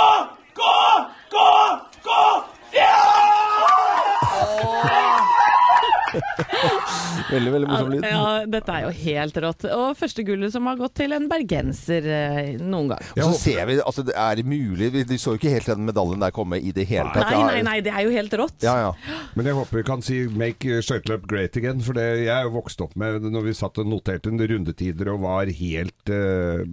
Veldig, 7.30 7.50
veldig 7.54 7.68
morsom 7.70 7.90
lyd. 7.92 8.04
Ja, 8.06 8.44
dette 8.50 8.74
er 8.74 8.84
jo 8.84 8.90
helt 8.98 9.38
rått. 9.44 9.64
Og 9.72 9.96
første 9.98 10.24
gullet 10.26 10.52
som 10.52 10.66
har 10.68 10.76
gått 10.78 10.96
til 10.98 11.14
en 11.16 11.26
bergenser 11.30 12.06
eh, 12.10 12.50
noen 12.60 12.90
gang. 12.92 13.06
Ja, 13.16 13.28
så 13.30 13.38
ser 13.40 13.62
vi, 13.70 13.78
altså 13.80 14.04
det 14.06 14.16
er 14.18 14.42
mulig 14.46 14.90
vi- 14.94 15.18
så 15.20 15.34
jo 15.34 15.40
ikke 15.40 15.52
helt 15.54 15.70
den 15.70 15.86
medaljen 15.88 16.20
der 16.22 16.34
komme 16.34 16.58
i 16.60 16.72
det 16.74 16.86
hele 16.90 17.08
tatt. 17.14 17.30
Nei, 17.32 17.42
nei, 17.48 17.62
nei, 17.66 17.76
det 17.86 17.94
er 17.94 18.04
jo 18.06 18.12
helt 18.14 18.36
rått. 18.38 18.58
Ja, 18.66 18.74
ja. 18.82 19.20
Men 19.38 19.48
jeg 19.48 19.56
håper 19.56 19.80
vi 19.80 19.86
kan 19.86 20.02
si 20.04 20.18
'make 20.28 20.82
skøyteløp 20.84 21.26
great 21.30 21.56
again'. 21.56 21.82
For 21.84 21.96
det 21.96 22.06
jeg 22.24 22.34
er 22.34 22.44
jo 22.48 22.54
vokst 22.58 22.80
opp 22.84 22.96
med 22.96 23.22
når 23.24 23.48
vi 23.48 23.56
satt 23.56 23.78
og 23.78 23.88
noterte 23.88 24.28
en 24.30 24.38
rundetider 24.38 25.12
og 25.14 25.22
var 25.24 25.46
helt 25.46 26.12
uh, 26.12 26.64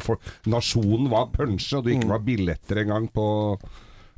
for, 0.00 0.18
Nasjonen 0.50 1.10
var 1.12 1.30
punsje, 1.34 1.78
og 1.78 1.84
det 1.86 1.96
ikke 1.98 2.10
var 2.10 2.24
billetter 2.26 2.82
engang 2.84 3.08
på 3.12 3.26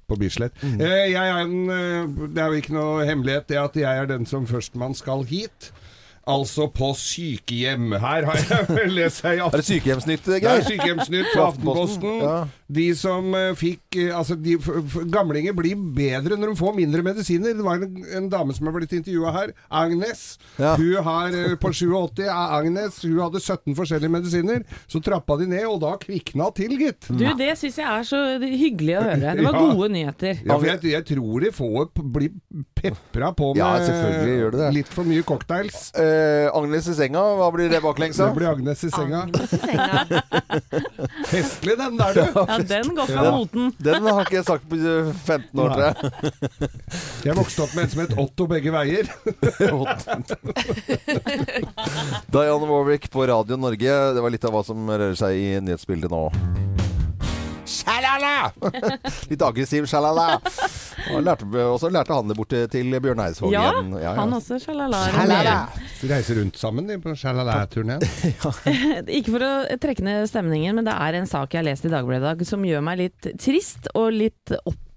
på 0.09 0.19
Bislett. 0.21 0.57
Eh, 0.63 1.13
jeg 1.13 1.23
er 1.23 1.39
en, 1.43 1.71
eh, 1.71 2.29
det 2.35 2.43
er 2.43 2.51
jo 2.53 2.61
ikke 2.63 2.75
noe 2.77 3.07
hemmelighet 3.09 3.49
det 3.49 3.61
at 3.61 3.77
jeg 3.77 4.03
er 4.03 4.11
den 4.11 4.27
som 4.27 4.47
førstemann 4.47 4.95
skal 4.99 5.25
hit. 5.29 5.73
Altså 6.29 6.69
på 6.73 6.93
sykehjem. 6.99 7.93
Her 7.99 8.27
har 8.29 8.39
jeg 8.43 8.91
lest 8.95 9.23
her 9.27 9.39
i 9.39 9.43
Er 9.43 9.57
det 9.59 9.65
sykehjemsnytt, 9.67 10.25
Det 10.27 10.39
er 10.39 10.45
Geir? 10.45 10.67
sykehjemsnytt 10.69 11.31
Fra 11.35 11.49
Aftenposten, 11.51 12.19
ja. 12.23 12.35
De 12.73 12.87
som 12.97 13.27
eh, 13.37 13.51
fikk 13.59 13.99
eh, 14.01 14.13
Altså, 14.17 14.37
de, 14.41 14.55
f 14.57 14.69
f 14.89 14.95
gamlinger 15.13 15.53
blir 15.57 15.77
bedre 15.97 16.39
når 16.41 16.53
de 16.55 16.59
får 16.63 16.77
mindre 16.79 17.03
medisiner. 17.05 17.53
Det 17.59 17.67
var 17.67 17.83
en, 17.85 17.99
en 18.17 18.29
dame 18.33 18.55
som 18.57 18.69
har 18.71 18.77
blitt 18.79 18.95
intervjua 18.97 19.33
her. 19.35 19.53
Agnes. 19.69 20.23
Ja. 20.57 20.75
Hun 20.81 21.03
har 21.05 21.35
eh, 21.37 21.57
på 21.61 21.73
87 21.75 22.23
er 22.25 22.33
Agnes. 22.33 23.01
Hun 23.05 23.19
hadde 23.21 23.43
17 23.43 23.77
forskjellige 23.77 24.13
medisiner. 24.15 24.63
Så 24.89 25.03
trappa 25.05 25.37
de 25.43 25.51
ned, 25.51 25.67
og 25.69 25.83
da 25.85 25.93
kvikna 26.01 26.49
til, 26.57 26.79
gitt. 26.81 27.11
Du, 27.13 27.27
det 27.39 27.51
syns 27.61 27.77
jeg 27.83 27.89
er 27.89 28.09
så 28.09 28.23
hyggelig 28.41 28.97
å 29.01 29.05
høre. 29.11 29.35
Det 29.37 29.47
var 29.49 29.59
Ja. 29.63 29.67
gode 29.75 29.89
nyheter. 29.93 30.39
Ja, 30.47 30.57
for 30.57 30.67
jeg, 30.71 30.81
jeg 30.95 31.05
tror 31.13 31.45
de 31.45 31.51
får 31.55 31.91
bli 32.15 32.31
pepra 32.79 33.33
på 33.37 33.53
med 33.53 33.61
Ja, 33.61 33.75
gjør 34.33 34.55
det 34.57 34.71
litt 34.79 34.91
for 34.93 35.05
mye 35.09 35.25
cocktails. 35.29 35.91
Eh, 35.99 36.12
Agnes 36.57 36.87
i 36.89 36.95
senga, 36.97 37.23
hva 37.39 37.49
blir 37.55 37.69
det 37.73 37.81
baklengs 37.85 38.17
Det 38.21 38.29
blir 38.37 38.49
Agnes 38.51 38.85
i 38.85 38.91
senga. 38.93 39.19
Agnes 39.27 39.53
i 39.53 39.55
senga. 39.63 39.89
Festlig 41.33 41.75
den 41.81 41.95
der, 42.01 42.11
du. 42.15 42.21
Ja, 42.37 42.45
den 42.75 42.87
går 42.97 43.07
fra 43.13 43.23
moten. 43.37 43.65
Den 43.83 44.03
har 44.09 44.21
ikke 44.25 44.39
jeg 44.41 44.47
sagt 44.49 44.65
på 44.71 44.75
eh, 44.79 45.13
15 45.25 45.61
år, 45.63 45.69
tror 45.73 45.85
jeg. 45.89 45.97
Jeg 47.29 47.35
vokste 47.39 47.59
opp 47.67 47.73
med 47.77 47.83
en 47.87 47.91
som 47.95 48.01
het 48.05 48.15
Otto 48.23 48.43
begge 48.51 48.71
veier. 48.75 49.05
Diana 52.33 52.67
Warwick 52.67 53.05
på 53.11 53.27
Radio 53.31 53.57
Norge. 53.61 53.93
Det 54.17 54.21
var 54.25 54.31
litt 54.35 54.45
av 54.49 54.53
hva 54.57 54.63
som 54.67 54.79
rører 54.91 55.17
seg 55.19 55.33
i 55.39 55.47
nyhetsbildet 55.65 56.11
nå. 56.13 56.25
Shalala! 57.73 58.53
Litt 59.31 59.43
aggressiv 59.47 59.87
sjalala. 59.91 60.27
Og 61.13 61.23
lærte, 61.25 61.47
også 61.65 61.91
lærte 61.93 62.15
han 62.15 62.29
det 62.31 62.37
bort 62.39 62.53
til- 62.53 62.91
Bjørn 63.03 63.23
Eidsvåg 63.25 63.53
Ja, 63.55 63.65
igjen. 63.81 63.95
han 64.19 64.35
også. 64.37 64.59
Sjalala. 64.63 65.01
sjalala. 65.11 65.55
Så 66.01 66.11
reiser 66.11 66.39
rundt 66.43 66.59
sammen 66.61 66.87
de, 66.91 66.99
på 67.03 67.15
sjalala-turneen? 67.19 68.03
Ikke 69.19 69.33
for 69.35 69.47
å 69.47 69.53
trekke 69.83 70.05
ned 70.07 70.29
stemningen, 70.31 70.77
men 70.79 70.87
det 70.89 70.95
er 70.95 71.19
en 71.23 71.27
sak 71.31 71.55
jeg 71.57 71.63
har 71.63 71.71
lest 71.73 71.89
i 71.89 71.93
Dagbladet 71.93 72.23
i 72.23 72.29
dag 72.29 72.47
som 72.53 72.65
gjør 72.69 72.85
meg 72.85 73.01
litt 73.07 73.31
trist 73.43 73.89
og 73.97 74.13
litt 74.15 74.53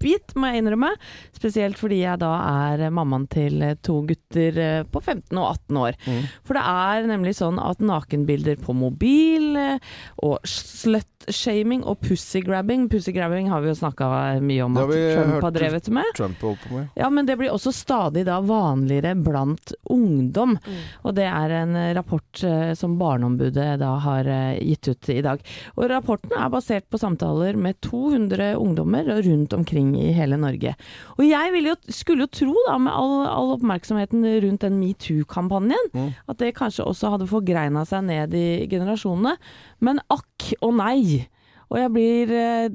oppgitt, 0.06 0.34
må 0.38 0.50
jeg 0.50 0.62
innrømme. 0.62 0.92
Spesielt 1.36 1.78
fordi 1.80 2.00
jeg 2.02 2.20
da 2.22 2.32
er 2.70 2.86
mammaen 2.94 3.26
til 3.30 3.62
to 3.84 4.00
gutter 4.06 4.60
eh, 4.62 4.82
på 4.86 5.02
15 5.02 5.36
og 5.36 5.46
18 5.50 5.80
år. 5.82 5.98
For 6.46 6.58
det 6.58 6.64
er 6.66 7.10
nemlig 7.10 7.36
sånn 7.38 7.58
at 7.62 7.82
nakenbilder 7.82 8.60
på 8.62 8.74
mobil 8.76 9.56
eh, 9.58 9.94
og 10.24 10.46
slutshaming 10.46 11.84
og 11.86 12.00
pussygrabbing 12.04 12.86
Pussygrabbing 12.90 13.48
har 13.50 13.62
vi 13.64 13.70
jo 13.72 13.78
snakka 13.78 14.08
mye 14.44 14.64
om 14.64 14.76
at 14.78 14.92
har 14.92 15.16
Trump 15.16 15.46
har 15.48 15.54
drevet 15.56 15.90
med. 15.92 16.10
Trump 16.16 16.44
med. 16.70 16.88
Ja, 16.98 17.10
men 17.10 17.26
det 17.26 17.36
blir 17.40 17.52
også 17.54 17.72
stadig 17.74 18.26
da 18.28 18.38
vanligere 18.44 19.14
blant 19.18 19.74
ungdom. 19.90 20.56
Og 21.02 21.16
det 21.16 21.26
er 21.28 21.56
en 21.62 21.76
eh, 21.76 21.92
rapport 21.96 22.44
eh, 22.46 22.72
som 22.78 22.96
Barneombudet 23.00 23.76
da 23.80 23.92
har 24.04 24.30
eh, 24.30 24.62
gitt 24.62 24.88
ut 24.88 25.10
i 25.12 25.20
dag. 25.24 25.42
Og 25.76 25.90
rapporten 25.90 26.34
er 26.36 26.52
basert 26.52 26.88
på 26.90 27.00
samtaler 27.00 27.58
med 27.58 27.80
200 27.84 28.54
ungdommer 28.60 29.08
rundt 29.26 29.52
omkring 29.56 29.95
i 29.98 30.12
hele 30.16 30.36
Norge. 30.40 30.74
Og 31.16 31.24
jeg 31.26 31.52
ville 31.54 31.72
jo, 31.72 31.76
skulle 31.92 32.26
jo 32.26 32.32
tro, 32.32 32.54
da, 32.68 32.76
med 32.78 32.92
all, 32.92 33.14
all 33.30 33.54
oppmerksomheten 33.56 34.24
rundt 34.44 34.62
den 34.66 34.78
metoo-kampanjen, 34.80 35.90
at 36.28 36.38
det 36.42 36.54
kanskje 36.58 36.84
også 36.86 37.14
hadde 37.16 37.28
forgreina 37.30 37.84
seg 37.88 38.04
ned 38.08 38.34
i 38.36 38.66
generasjonene. 38.70 39.36
Men 39.80 40.00
akk 40.12 40.52
og 40.60 40.76
nei. 40.78 41.26
Og 41.70 41.80
jeg 41.80 41.90
blir 41.96 42.30
eh, 42.38 42.68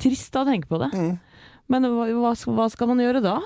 trist 0.00 0.36
av 0.36 0.46
å 0.46 0.50
tenke 0.52 0.70
på 0.70 0.78
det. 0.80 0.90
Men 1.66 1.82
hva, 1.88 2.04
hva 2.12 2.66
skal- 2.68 2.88
man 2.88 2.98
gjøre 3.00 3.22
da? 3.24 3.38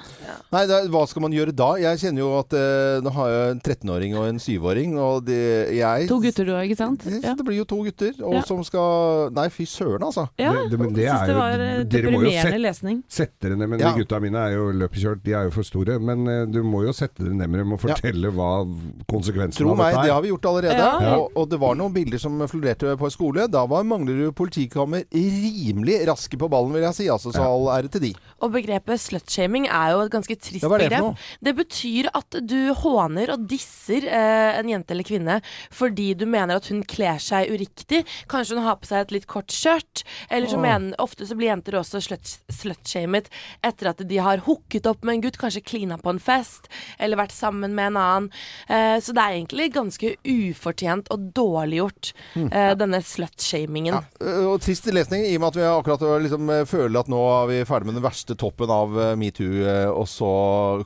Nei, 0.50 0.66
det, 0.66 0.74
er- 0.74 0.88
hva 0.90 1.04
skal 1.06 1.22
man 1.22 1.30
gjøre 1.30 1.52
da? 1.54 1.68
Jeg 1.78 1.98
kjenner 2.02 2.18
jo 2.24 2.30
at 2.40 2.52
eh, 2.52 2.98
nå 3.04 3.12
har 3.14 3.28
jeg 3.30 3.50
en 3.52 3.60
13-åring 3.62 4.16
og 4.18 4.24
en 4.26 4.38
7-åring, 4.42 4.96
og 4.98 5.24
de, 5.28 5.36
jeg 5.78 6.08
To 6.10 6.18
gutter 6.20 6.44
du 6.44 6.50
har, 6.56 6.64
ikke 6.66 6.76
sant? 6.80 7.04
Det, 7.06 7.22
Ja. 7.22 7.34
det 7.38 7.46
blir 7.46 7.58
jo 7.60 7.64
to 7.64 7.78
gutter, 7.86 8.10
og 8.26 8.34
Ja. 8.34 8.40
som 8.42 8.64
skal 8.64 9.30
Nei, 9.30 9.48
fy 9.54 9.62
søren, 9.70 10.02
altså. 10.02 10.28
Ja, 10.36 10.52
Det- 10.52 10.70
det- 10.70 10.78
men 10.80 10.92
det 10.94 11.04
jeg 11.04 11.14
er 11.14 11.18
synes 11.18 11.28
det 11.28 11.36
var 11.36 11.60
eh, 11.60 11.84
deprimerende 11.84 12.58
lesning. 12.60 13.02
Sette 13.08 13.38
dere 13.40 13.56
ned, 13.56 13.68
men 13.68 13.78
Ja. 13.78 13.92
de 13.94 14.02
gutta 14.02 14.20
mine 14.20 14.34
er 14.36 14.52
jo 14.56 14.72
løpekjørt, 14.72 15.22
de 15.22 15.32
er 15.32 15.44
jo 15.44 15.50
for 15.50 15.62
store. 15.62 15.98
Men 16.00 16.26
eh, 16.26 16.44
du 16.46 16.62
må 16.64 16.82
jo 16.84 16.92
sette 16.92 17.22
dere 17.22 17.34
ned 17.34 17.48
med 17.48 17.58
dem 17.60 17.72
og 17.72 17.80
fortelle 17.80 18.32
hva 18.34 18.66
konsekvensen 19.08 19.62
Tro 19.62 19.70
av 19.70 19.76
meg, 19.78 19.94
det 19.94 20.10
er. 20.10 20.12
har 20.14 20.22
vi 20.22 20.28
gjort 20.30 20.42
allerede. 20.50 20.74
Ja. 20.74 21.16
Og, 21.16 21.30
og 21.36 21.48
det 21.50 21.60
var 21.60 21.74
noen 21.76 21.92
bilder 21.94 22.18
som 22.18 22.36
florerte 22.48 22.96
på 22.98 23.10
skole. 23.14 23.48
Da 23.48 23.64
var 23.64 23.84
Manglerud 23.84 24.34
politikammer 24.34 25.04
rimelig 25.14 26.02
raske 26.08 26.36
på 26.36 26.48
ballen, 26.50 26.72
vil 26.72 26.82
jeg 26.82 26.94
si. 26.94 27.06
Altså, 27.08 27.30
så 27.32 27.42
Ja. 27.42 27.46
all 27.46 27.68
ære 27.82 27.90
til 27.90 28.00
de. 28.00 28.07
Og 28.38 28.52
begrepet 28.54 29.00
slutshaming 29.02 29.66
er 29.66 29.92
jo 29.94 30.02
et 30.04 30.12
ganske 30.12 30.36
trist 30.38 30.62
Ja, 30.62 30.68
det 30.70 30.88
begrep. 30.90 31.22
Det 31.42 31.54
betyr 31.58 32.08
at 32.14 32.36
du 32.46 32.72
håner 32.82 33.32
og 33.34 33.46
disser 33.50 34.06
eh, 34.06 34.58
en 34.60 34.68
jente 34.70 34.94
eller 34.94 35.06
kvinne 35.08 35.40
fordi 35.74 36.12
du 36.18 36.24
mener 36.26 36.56
at 36.60 36.68
hun 36.70 36.84
kler 36.86 37.18
seg 37.22 37.50
uriktig. 37.50 38.04
Kanskje 38.30 38.58
hun 38.58 38.66
har 38.68 38.78
på 38.78 38.86
seg 38.90 39.02
et 39.06 39.14
litt 39.16 39.26
kort 39.30 39.50
skjørt. 39.52 40.04
Eller 40.30 40.48
så 40.50 40.56
oh. 40.58 40.62
mener 40.62 40.94
Ofte 41.02 41.26
så 41.26 41.34
blir 41.38 41.50
jenter 41.50 41.76
også 41.78 42.00
slut- 42.04 42.36
slutshamet 42.52 43.28
etter 43.66 43.90
at 43.90 44.00
de 44.08 44.20
har 44.22 44.44
hooket 44.46 44.86
opp 44.90 45.04
med 45.06 45.18
en 45.18 45.24
gutt, 45.26 45.38
kanskje 45.40 45.64
klina 45.66 45.98
på 45.98 46.10
en 46.14 46.20
fest, 46.22 46.68
eller 46.98 47.18
vært 47.20 47.34
sammen 47.34 47.74
med 47.76 47.92
en 47.92 47.98
annen. 48.00 48.30
Eh, 48.68 48.96
så 49.02 49.14
det 49.14 49.22
er 49.24 49.36
egentlig 49.36 49.68
ganske 49.74 50.14
ufortjent 50.28 51.10
og 51.14 51.28
dårliggjort, 51.36 52.12
Mm. 52.36 52.48
eh, 52.52 52.74
denne 52.78 53.00
slutshamingen. 53.02 53.94
Ja, 53.94 54.02
øh, 54.20 54.52
og 54.52 54.60
trist 54.60 54.86
lesning, 54.86 55.24
i 55.26 55.34
og 55.36 55.40
med 55.40 55.48
at 55.48 55.56
vi 55.56 55.62
akkurat 55.66 56.22
liksom 56.22 56.48
øh, 56.50 56.64
føler 56.66 57.00
at 57.00 57.08
nå 57.08 57.20
er 57.42 57.46
vi 57.50 57.58
ferdig 57.68 57.86
med 57.92 57.97
den 57.98 58.06
verste 58.06 58.36
toppen 58.38 58.70
av 58.72 58.94
øh, 58.96 59.12
metoo, 59.20 59.50
øh, 59.50 59.90
og 59.92 60.06
så 60.10 60.30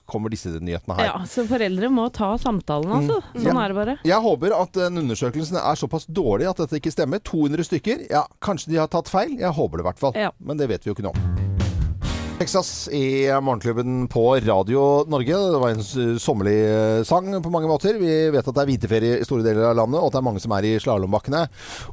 kommer 0.08 0.32
disse 0.32 0.50
nyhetene 0.58 0.96
her. 0.98 1.10
Ja, 1.12 1.22
så 1.28 1.44
foreldre 1.48 1.92
må 1.92 2.08
ta 2.14 2.32
samtalen, 2.40 2.90
altså. 2.98 3.20
Sånn 3.36 3.52
Ja. 3.52 3.60
er 3.66 3.72
det 3.74 3.78
bare. 3.78 3.96
Jeg 4.08 4.24
håper 4.24 4.56
at 4.58 4.72
den 4.80 4.98
undersøkelsen 5.04 5.60
er 5.60 5.78
såpass 5.78 6.08
dårlig 6.08 6.48
at 6.50 6.64
dette 6.64 6.80
ikke 6.80 6.92
stemmer. 6.94 7.20
200 7.22 7.68
stykker. 7.68 8.06
Ja, 8.10 8.24
kanskje 8.42 8.72
de 8.72 8.80
har 8.82 8.88
tatt 8.92 9.08
feil. 9.12 9.36
Jeg 9.38 9.52
håper 9.54 9.78
det 9.78 9.84
i 9.86 9.90
hvert 9.92 10.02
fall. 10.02 10.16
Ja. 10.18 10.32
Men 10.42 10.58
det 10.60 10.68
vet 10.72 10.82
vi 10.84 10.90
jo 10.92 10.96
ikke 10.96 11.06
nå. 11.10 11.14
Texas 12.42 12.88
i 12.90 13.28
Morgenklubben 13.44 14.08
på 14.10 14.22
Radio 14.42 15.04
Norge. 15.06 15.36
Det 15.52 15.60
var 15.62 15.74
en 15.76 16.18
sommerlig 16.18 16.56
eh, 16.66 17.02
sang 17.06 17.28
på 17.44 17.52
mange 17.54 17.68
måter. 17.70 17.98
Vi 18.00 18.14
vet 18.34 18.48
at 18.48 18.56
det 18.56 18.64
er 18.64 18.70
vinterferie 18.72 19.20
i 19.20 19.26
store 19.28 19.44
deler 19.46 19.68
av 19.70 19.76
landet, 19.78 20.00
og 20.00 20.08
at 20.08 20.16
det 20.16 20.22
er 20.22 20.26
mange 20.26 20.42
som 20.42 20.54
er 20.56 20.66
i 20.66 20.72
slalåmbakkene 20.82 21.44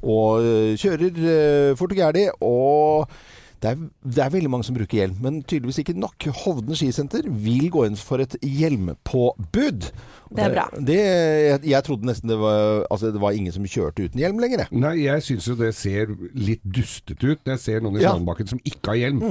og 0.01 0.41
eh, 0.41 0.73
kjører 0.79 1.21
eh, 1.35 1.75
fort 1.77 1.93
og 1.93 2.01
gæli. 2.01 2.25
Og 2.41 3.13
det 3.61 3.71
er, 3.73 3.81
det 4.15 4.21
er 4.23 4.29
veldig 4.31 4.49
mange 4.53 4.63
som 4.67 4.75
bruker 4.77 5.01
hjelm, 5.01 5.17
men 5.23 5.41
tydeligvis 5.43 5.81
ikke 5.83 5.97
nok. 5.99 6.29
Hovden 6.45 6.77
skisenter 6.79 7.25
vil 7.27 7.69
gå 7.73 7.85
inn 7.89 7.97
for 7.99 8.23
et 8.23 8.37
hjelmpåbud. 8.45 9.89
Det 10.29 10.43
er 10.45 10.51
bra. 10.53 10.63
Det, 10.77 10.95
jeg, 10.99 11.59
jeg 11.71 11.83
trodde 11.87 12.05
nesten 12.05 12.29
det 12.29 12.37
var, 12.37 12.83
altså, 12.93 13.09
det 13.15 13.21
var 13.21 13.33
ingen 13.33 13.51
som 13.55 13.65
kjørte 13.65 14.05
uten 14.05 14.21
hjelm 14.21 14.37
lenger. 14.43 14.61
jeg. 14.67 14.79
Nei, 14.83 14.91
jeg 15.07 15.23
syns 15.25 15.47
jo 15.49 15.55
det 15.57 15.71
ser 15.73 16.11
litt 16.37 16.61
dustete 16.63 17.31
ut 17.33 17.41
når 17.47 17.55
jeg 17.55 17.63
ser 17.63 17.81
noen 17.85 17.97
i 17.97 18.03
Ja. 18.03 18.11
sandbakken 18.13 18.47
som 18.51 18.61
ikke 18.63 18.93
har 18.93 18.99
hjelm. 19.01 19.23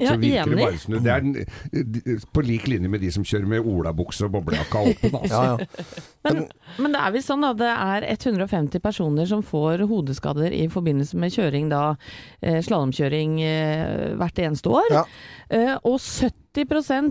Ja, 0.00 0.14
så 0.14 0.16
virker 0.20 0.54
det 0.56 0.62
bare 0.64 0.80
som 0.80 0.96
det 0.96 1.12
er 1.12 2.24
på 2.32 2.42
lik 2.44 2.66
linje 2.72 2.88
med 2.88 3.00
de 3.04 3.10
som 3.12 3.24
kjører 3.24 3.46
med 3.52 3.68
olabukse 3.68 4.24
og 4.26 4.32
boblejakka 4.38 4.84
åpen. 4.92 5.18
Altså. 5.20 5.34
Ja, 5.36 5.56
ja. 5.60 6.32
Men, 6.34 6.38
men 6.82 6.94
det 6.96 6.98
er 7.06 7.12
visst 7.14 7.28
sånn 7.30 7.44
at 7.46 7.58
det 7.60 7.68
er 7.70 8.02
150 8.16 8.80
personer 8.82 9.28
som 9.30 9.44
får 9.46 9.84
hodeskader 9.86 10.50
i 10.56 10.64
forbindelse 10.72 11.14
med 11.22 11.30
kjøring 11.36 11.68
da, 11.70 11.82
eh, 12.42 12.56
slalåmkjøring 12.66 13.36
eh, 13.46 13.75
hvert 14.20 14.38
eneste 14.42 14.72
år. 14.72 14.90
Ja. 14.92 15.04
Eh, 15.50 15.74
og 15.82 16.00
70 16.00 16.45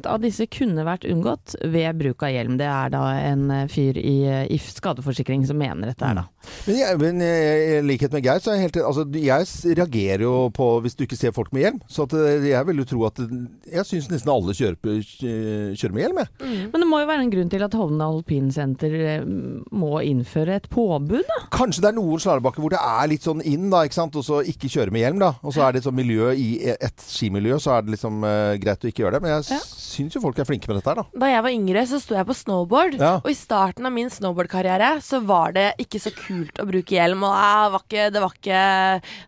av 0.05 0.21
disse 0.23 0.47
kunne 0.51 0.85
vært 0.85 1.05
unngått 1.05 1.55
ved 1.61 1.97
bruk 1.99 2.23
av 2.25 2.33
hjelm. 2.33 2.57
Det 2.59 2.67
er 2.69 2.93
da 2.93 3.03
en 3.19 3.49
eh, 3.51 3.67
fyr 3.71 3.97
i 3.99 4.15
eh, 4.25 4.45
If 4.55 4.71
skadeforsikring 4.77 5.45
som 5.47 5.59
mener 5.59 5.91
dette 5.91 6.05
her, 6.05 6.21
da. 6.21 6.25
Men, 6.67 6.77
jeg, 6.77 6.97
men 7.01 7.21
i 7.25 7.81
likhet 7.85 8.13
med 8.13 8.25
Geir, 8.25 8.41
så 8.41 8.51
er 8.51 8.59
jeg 8.59 8.67
helt 8.67 8.77
altså, 8.85 9.05
Jeg 9.17 9.77
reagerer 9.79 10.23
jo 10.27 10.33
på 10.53 10.67
hvis 10.85 10.93
du 10.97 11.05
ikke 11.05 11.17
ser 11.17 11.33
folk 11.35 11.51
med 11.55 11.65
hjelm. 11.65 11.79
Så 11.89 12.07
eh, 12.13 12.49
jeg 12.51 12.69
vil 12.69 12.81
jo 12.81 12.87
tro 12.89 13.05
at 13.09 13.21
Jeg 13.21 13.85
syns 13.89 14.09
nesten 14.11 14.33
alle 14.33 14.55
kjører, 14.57 14.77
kjører 15.75 15.95
med 15.95 16.05
hjelm, 16.05 16.21
jeg. 16.21 16.51
Men 16.73 16.83
det 16.83 16.89
må 16.89 17.01
jo 17.01 17.09
være 17.09 17.25
en 17.25 17.33
grunn 17.33 17.51
til 17.51 17.65
at 17.65 17.75
Hovden 17.75 18.03
alpinsenter 18.05 19.25
må 19.25 19.99
innføre 20.05 20.59
et 20.59 20.69
påbud, 20.71 21.25
da. 21.27 21.39
Kanskje 21.53 21.83
det 21.83 21.91
er 21.91 21.97
noen 21.97 22.21
slalåmbakker 22.21 22.63
hvor 22.63 22.73
det 22.73 22.81
er 22.81 23.09
litt 23.11 23.25
sånn 23.25 23.43
inn, 23.45 23.69
da, 23.73 23.83
ikke 23.85 23.97
sant. 23.97 24.15
Og 24.19 24.25
så 24.25 24.41
ikke 24.47 24.71
kjøre 24.71 24.93
med 24.93 25.05
hjelm, 25.05 25.21
da. 25.21 25.33
Og 25.43 25.55
så 25.55 25.65
er 25.65 25.75
det 25.75 25.81
et 25.81 25.87
sånt 25.89 25.99
miljø 25.99 26.31
i 26.35 26.49
et 26.73 27.05
skimiljø, 27.05 27.59
så 27.61 27.75
er 27.75 27.85
det 27.85 27.95
liksom 27.95 28.23
uh, 28.25 28.55
greit 28.61 28.83
å 28.85 28.89
ikke 28.89 29.05
gjøre 29.05 29.17
det. 29.17 29.23
Men 29.25 29.34
jeg 29.41 29.55
Ja. 29.55 29.59
syns 29.65 30.15
jo 30.15 30.21
folk 30.21 30.37
er 30.39 30.45
flinke 30.47 30.67
med 30.67 30.77
dette 30.79 30.89
her, 30.91 30.95
da. 31.01 31.05
Da 31.19 31.27
jeg 31.31 31.43
var 31.45 31.51
yngre, 31.55 31.83
så 31.87 31.99
sto 32.01 32.15
jeg 32.15 32.25
på 32.27 32.35
snowboard. 32.35 32.97
Ja. 32.99 33.13
Og 33.23 33.29
i 33.31 33.35
starten 33.37 33.85
av 33.87 33.93
min 33.95 34.09
snowboardkarriere 34.11 35.01
så 35.01 35.21
var 35.25 35.53
det 35.55 35.67
ikke 35.79 35.99
så 36.03 36.11
kult 36.15 36.59
å 36.59 36.65
bruke 36.67 36.95
hjelm. 36.97 37.23
Og 37.23 37.33
jeg, 37.35 37.71
var 37.75 37.83
ikke, 37.85 38.05
det 38.11 38.21
var 38.23 38.33
ikke 38.35 38.61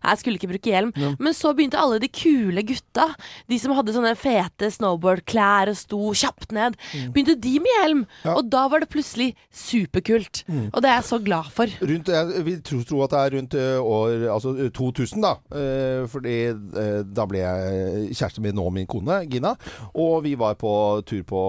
Jeg 0.08 0.18
skulle 0.20 0.36
ikke 0.40 0.50
bruke 0.52 0.72
hjelm. 0.72 0.92
Men 1.18 1.32
så 1.36 1.54
begynte 1.56 1.78
alle 1.80 1.98
de 2.02 2.08
kule 2.08 2.62
gutta, 2.68 3.08
de 3.48 3.58
som 3.58 3.72
hadde 3.76 3.94
sånne 3.96 4.14
fete 4.18 4.68
snowboardklær 4.74 5.68
og 5.72 5.76
sto 5.78 6.12
kjapt 6.12 6.52
ned, 6.52 6.76
begynte 7.14 7.38
de 7.40 7.54
med 7.60 7.72
hjelm. 7.78 8.04
Ja. 8.24 8.34
Og 8.36 8.48
da 8.50 8.66
var 8.68 8.80
det 8.80 8.90
plutselig 8.92 9.34
superkult. 9.52 10.44
Og 10.72 10.82
det 10.82 10.90
er 10.90 10.98
jeg 11.00 11.08
så 11.08 11.18
glad 11.24 11.48
for. 11.54 11.66
Rundt, 11.80 12.08
jeg 12.12 12.44
vil 12.46 12.60
tro, 12.66 12.80
tro 12.88 13.02
at 13.04 13.10
det 13.14 13.20
er 13.24 13.34
rundt 13.36 13.54
eh, 13.58 13.78
år 13.82 14.26
altså 14.34 14.54
eh, 14.66 14.70
2000, 14.74 15.22
da. 15.24 15.32
Eh, 15.54 16.06
fordi 16.10 16.36
eh, 16.52 17.00
da 17.04 17.26
ble 17.30 17.42
jeg 17.42 18.14
kjæreste 18.18 18.42
med 18.44 18.56
nå 18.58 18.66
min 18.74 18.86
kone, 18.90 19.20
Gina. 19.30 19.54
Og 19.98 20.22
vi 20.22 20.34
var 20.38 20.54
på 20.58 20.70
tur 21.08 21.24
på 21.26 21.42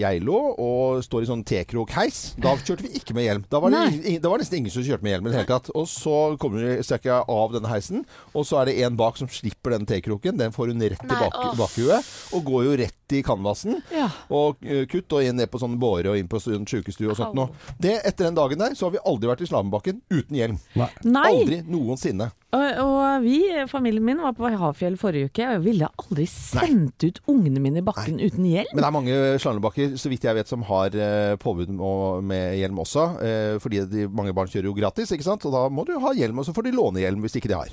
Geilo 0.00 0.38
og 0.56 1.02
står 1.04 1.24
i 1.26 1.28
sånn 1.28 1.44
T-krok-heis. 1.44 2.20
Da 2.40 2.54
kjørte 2.56 2.86
vi 2.86 2.94
ikke 2.96 3.16
med 3.16 3.26
hjelm. 3.26 3.44
Da 3.52 3.60
var 3.60 3.74
det, 3.74 4.14
det 4.22 4.30
var 4.30 4.40
nesten 4.40 4.60
ingen 4.60 4.72
som 4.72 4.86
kjørte 4.86 5.04
med 5.04 5.14
hjelm 5.14 5.28
i 5.28 5.32
det 5.32 5.40
hele 5.42 5.50
tatt. 5.50 5.68
Og 5.76 5.88
så 5.90 6.16
kommer 6.40 6.64
vi 6.64 6.78
jeg 6.80 7.20
av 7.20 7.52
denne 7.54 7.70
heisen, 7.70 8.06
og 8.32 8.46
så 8.48 8.60
er 8.60 8.70
det 8.70 8.78
en 8.86 8.96
bak 8.98 9.20
som 9.20 9.28
slipper 9.30 9.76
den 9.76 9.88
tekroken. 9.88 10.38
Den 10.40 10.54
får 10.54 10.72
hun 10.72 10.80
rett 10.80 11.04
i 11.04 11.12
bak, 11.12 11.36
bakhuet, 11.60 12.10
og 12.36 12.48
går 12.48 12.66
jo 12.68 12.78
rett 12.84 12.99
i 13.12 13.22
canvasen. 13.26 13.80
Ja. 13.94 14.08
Og 14.30 14.60
eh, 14.62 14.84
kutt 14.90 15.12
og 15.16 15.24
inn 15.26 15.36
ned 15.40 15.50
på 15.50 15.60
sånn 15.62 15.78
båre 15.80 16.12
og 16.12 16.18
inn 16.20 16.28
på 16.30 16.40
sånn 16.42 16.66
sjukestue 16.68 17.10
og 17.10 17.16
sånt 17.18 17.34
noe. 17.38 17.50
Det, 17.80 17.96
etter 18.06 18.28
den 18.28 18.38
dagen 18.38 18.58
der, 18.62 18.74
så 18.78 18.86
har 18.88 18.94
vi 18.96 19.02
aldri 19.04 19.30
vært 19.30 19.42
i 19.44 19.48
slalåmbakken 19.50 20.02
uten 20.10 20.36
hjelm. 20.36 20.60
Nei. 20.76 21.24
Aldri 21.30 21.62
noensinne. 21.66 22.30
Og, 22.50 22.64
og 22.82 23.22
vi, 23.22 23.36
familien 23.70 24.02
min, 24.02 24.18
var 24.18 24.34
på 24.34 24.48
Havfjell 24.50 24.96
forrige 24.98 25.30
uke, 25.30 25.44
og 25.46 25.52
jeg 25.54 25.62
ville 25.68 25.90
aldri 26.02 26.24
sendt 26.26 27.04
ut 27.06 27.20
ungene 27.30 27.62
mine 27.62 27.78
i 27.78 27.84
bakken 27.86 28.18
uten 28.18 28.48
hjelm. 28.48 28.72
Men 28.74 28.82
det 28.82 28.88
er 28.88 28.96
mange 28.96 29.18
slalåmbakker, 29.42 29.94
så 30.00 30.10
vidt 30.10 30.26
jeg 30.26 30.38
vet, 30.40 30.50
som 30.50 30.64
har 30.66 30.94
eh, 30.98 31.36
påbud 31.40 31.70
om- 31.78 32.26
med 32.26 32.58
hjelm 32.58 32.82
også. 32.82 33.04
Eh, 33.22 33.54
fordi 33.62 33.84
de, 33.90 34.08
mange 34.10 34.34
barn 34.34 34.50
kjører 34.50 34.66
jo 34.70 34.74
gratis, 34.76 35.12
ikke 35.14 35.26
sant. 35.26 35.46
Og 35.46 35.54
da 35.54 35.64
må 35.70 35.86
du 35.86 35.94
ha 36.02 36.12
hjelm, 36.16 36.42
og 36.42 36.48
så 36.48 36.54
får 36.56 36.66
de 36.66 36.74
låne 36.76 37.02
hjelm 37.04 37.22
hvis 37.22 37.38
ikke 37.38 37.50
de 37.52 37.58
har. 37.58 37.70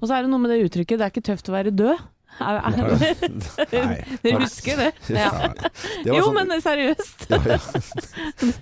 Og 0.00 0.06
så 0.06 0.16
er 0.16 0.22
det 0.22 0.30
noe 0.32 0.42
med 0.42 0.54
det 0.54 0.62
uttrykket 0.68 0.98
'det 0.98 1.06
er 1.06 1.12
ikke 1.14 1.28
tøft 1.32 1.50
å 1.50 1.56
være 1.58 1.74
død'. 1.74 1.98
Nei. 2.42 3.98
Dere 4.22 4.40
husker 4.42 4.76
det? 4.80 4.90
Ja. 5.12 5.30
Det 6.02 6.08
Jo, 6.10 6.24
sånn- 6.26 6.38
men 6.48 6.62
seriøst. 6.64 7.26
ja, 7.30 7.38
ja. 7.46 7.58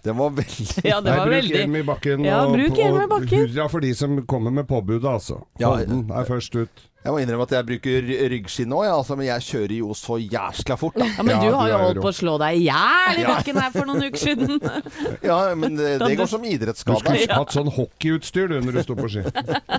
Det 0.04 0.14
var 0.18 0.30
veldig 0.36 0.84
Ja, 0.84 1.00
det 1.00 1.10
Nei, 1.14 1.18
bruk 1.24 1.34
veldig 1.36 1.56
hjelm 1.56 1.76
i 1.78 1.82
bakken. 1.88 2.24
Ja, 2.26 2.40
bruk 2.50 2.76
hjelm 2.76 2.98
i 3.00 3.04
og 3.06 3.10
bakken. 3.14 3.46
hurra 3.46 3.68
for 3.72 3.80
de 3.86 3.94
som 3.96 4.20
kommer 4.26 4.50
med 4.54 4.68
påbudet, 4.68 5.06
altså. 5.08 5.40
Ja, 5.62 5.72
Holden 5.76 6.10
er 6.10 6.28
først 6.28 6.56
ut. 6.58 6.86
Jeg 7.00 7.14
må 7.14 7.20
innrømme 7.22 7.44
at 7.46 7.52
jeg 7.54 7.64
bruker 7.64 8.08
ryggskinn 8.28 8.72
òg, 8.76 8.82
ja, 8.84 8.92
altså, 8.92 9.14
men 9.16 9.24
jeg 9.30 9.44
kjører 9.46 9.72
jo 9.78 9.94
så 9.96 10.18
jæskla 10.20 10.76
fort, 10.76 10.98
da. 11.00 11.06
Ja, 11.08 11.24
men 11.24 11.38
du 11.40 11.46
har 11.56 11.64
du 11.64 11.72
jo 11.72 11.78
holdt 11.80 12.00
på 12.04 12.10
å 12.10 12.16
slå 12.18 12.34
deg 12.42 12.58
i 12.58 12.66
hjel 12.66 13.20
i 13.22 13.24
bakken 13.24 13.60
her 13.62 13.70
for 13.72 13.88
noen 13.88 14.04
uker 14.04 14.20
siden. 14.20 14.60
Ja, 15.30 15.38
men 15.56 15.78
det, 15.78 15.94
det 16.02 16.10
går 16.20 16.28
som 16.28 16.44
Du 16.44 16.50
idrettsskade. 16.50 17.00
skulle 17.00 17.38
hatt 17.40 17.54
sånn 17.56 17.70
hockeyutstyr 17.72 18.52
du 18.52 18.58
når 18.60 18.76
du 18.76 18.82
sto 18.84 18.98
på 18.98 19.08
ski. 19.12 19.24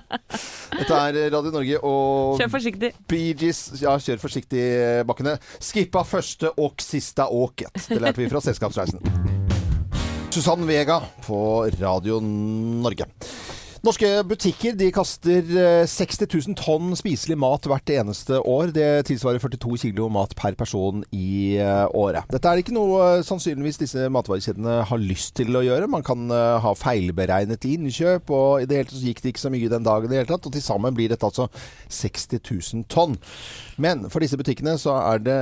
Dette 0.80 0.98
er 0.98 1.20
Radio 1.36 1.54
Norge 1.54 1.80
og 1.86 2.42
Kjør 2.42 2.52
forsiktig. 2.58 2.92
Bee 3.12 3.38
Gees, 3.38 3.62
ja, 3.84 3.94
kjør 4.02 4.22
forsiktig 4.26 4.66
eh, 4.66 5.04
bakkene. 5.06 5.38
Skippa 5.62 6.02
første 6.08 6.56
og 6.58 6.82
siste 6.82 7.28
åket. 7.30 7.86
Det 7.86 8.02
lærte 8.02 8.24
vi 8.24 8.32
fra 8.34 8.42
Selskapsreisen. 8.42 9.04
Susann 10.32 10.66
Vega 10.66 11.02
på 11.28 11.68
Radio 11.78 12.18
Norge. 12.24 13.12
Norske 13.82 14.06
butikker 14.30 14.76
de 14.78 14.92
kaster 14.94 15.48
eh, 15.58 15.88
60 15.90 16.28
000 16.30 16.54
tonn 16.60 16.92
spiselig 16.94 17.34
mat 17.42 17.66
hvert 17.66 17.90
eneste 17.90 18.38
år. 18.38 18.70
Det 18.76 19.08
tilsvarer 19.08 19.42
42 19.42 19.80
kilo 19.88 20.06
mat 20.14 20.36
per 20.38 20.54
person 20.54 21.00
i 21.10 21.58
eh, 21.58 21.88
året. 21.98 22.28
Dette 22.30 22.46
er 22.52 22.62
ikke 22.62 22.76
noe 22.76 23.00
eh, 23.08 23.24
sannsynligvis 23.26 23.82
disse 23.82 24.06
matvarekjedene 24.14 24.76
har 24.86 25.02
lyst 25.02 25.34
til 25.40 25.58
å 25.58 25.64
gjøre. 25.66 25.90
Man 25.90 26.06
kan 26.06 26.30
eh, 26.30 26.60
ha 26.62 26.76
feilberegnet 26.78 27.66
innkjøp, 27.72 28.30
og 28.30 28.62
i 28.62 28.68
det 28.70 28.84
hele 28.84 28.92
tatt 28.92 29.08
gikk 29.08 29.24
det 29.24 29.34
ikke 29.34 29.46
så 29.48 29.54
mye 29.56 29.74
den 29.74 29.90
dagen 29.90 30.12
i 30.12 30.14
det 30.14 30.22
hele 30.22 30.30
tatt. 30.36 30.46
Og 30.46 30.54
til 30.54 30.66
sammen 30.68 30.94
blir 30.94 31.10
dette 31.10 31.26
altså 31.26 31.50
60 31.90 32.38
000 32.38 32.86
tonn. 32.86 33.18
Men 33.82 34.06
for 34.14 34.22
disse 34.22 34.38
butikkene 34.38 34.78
så, 34.78 35.00
er 35.16 35.26
det, 35.26 35.40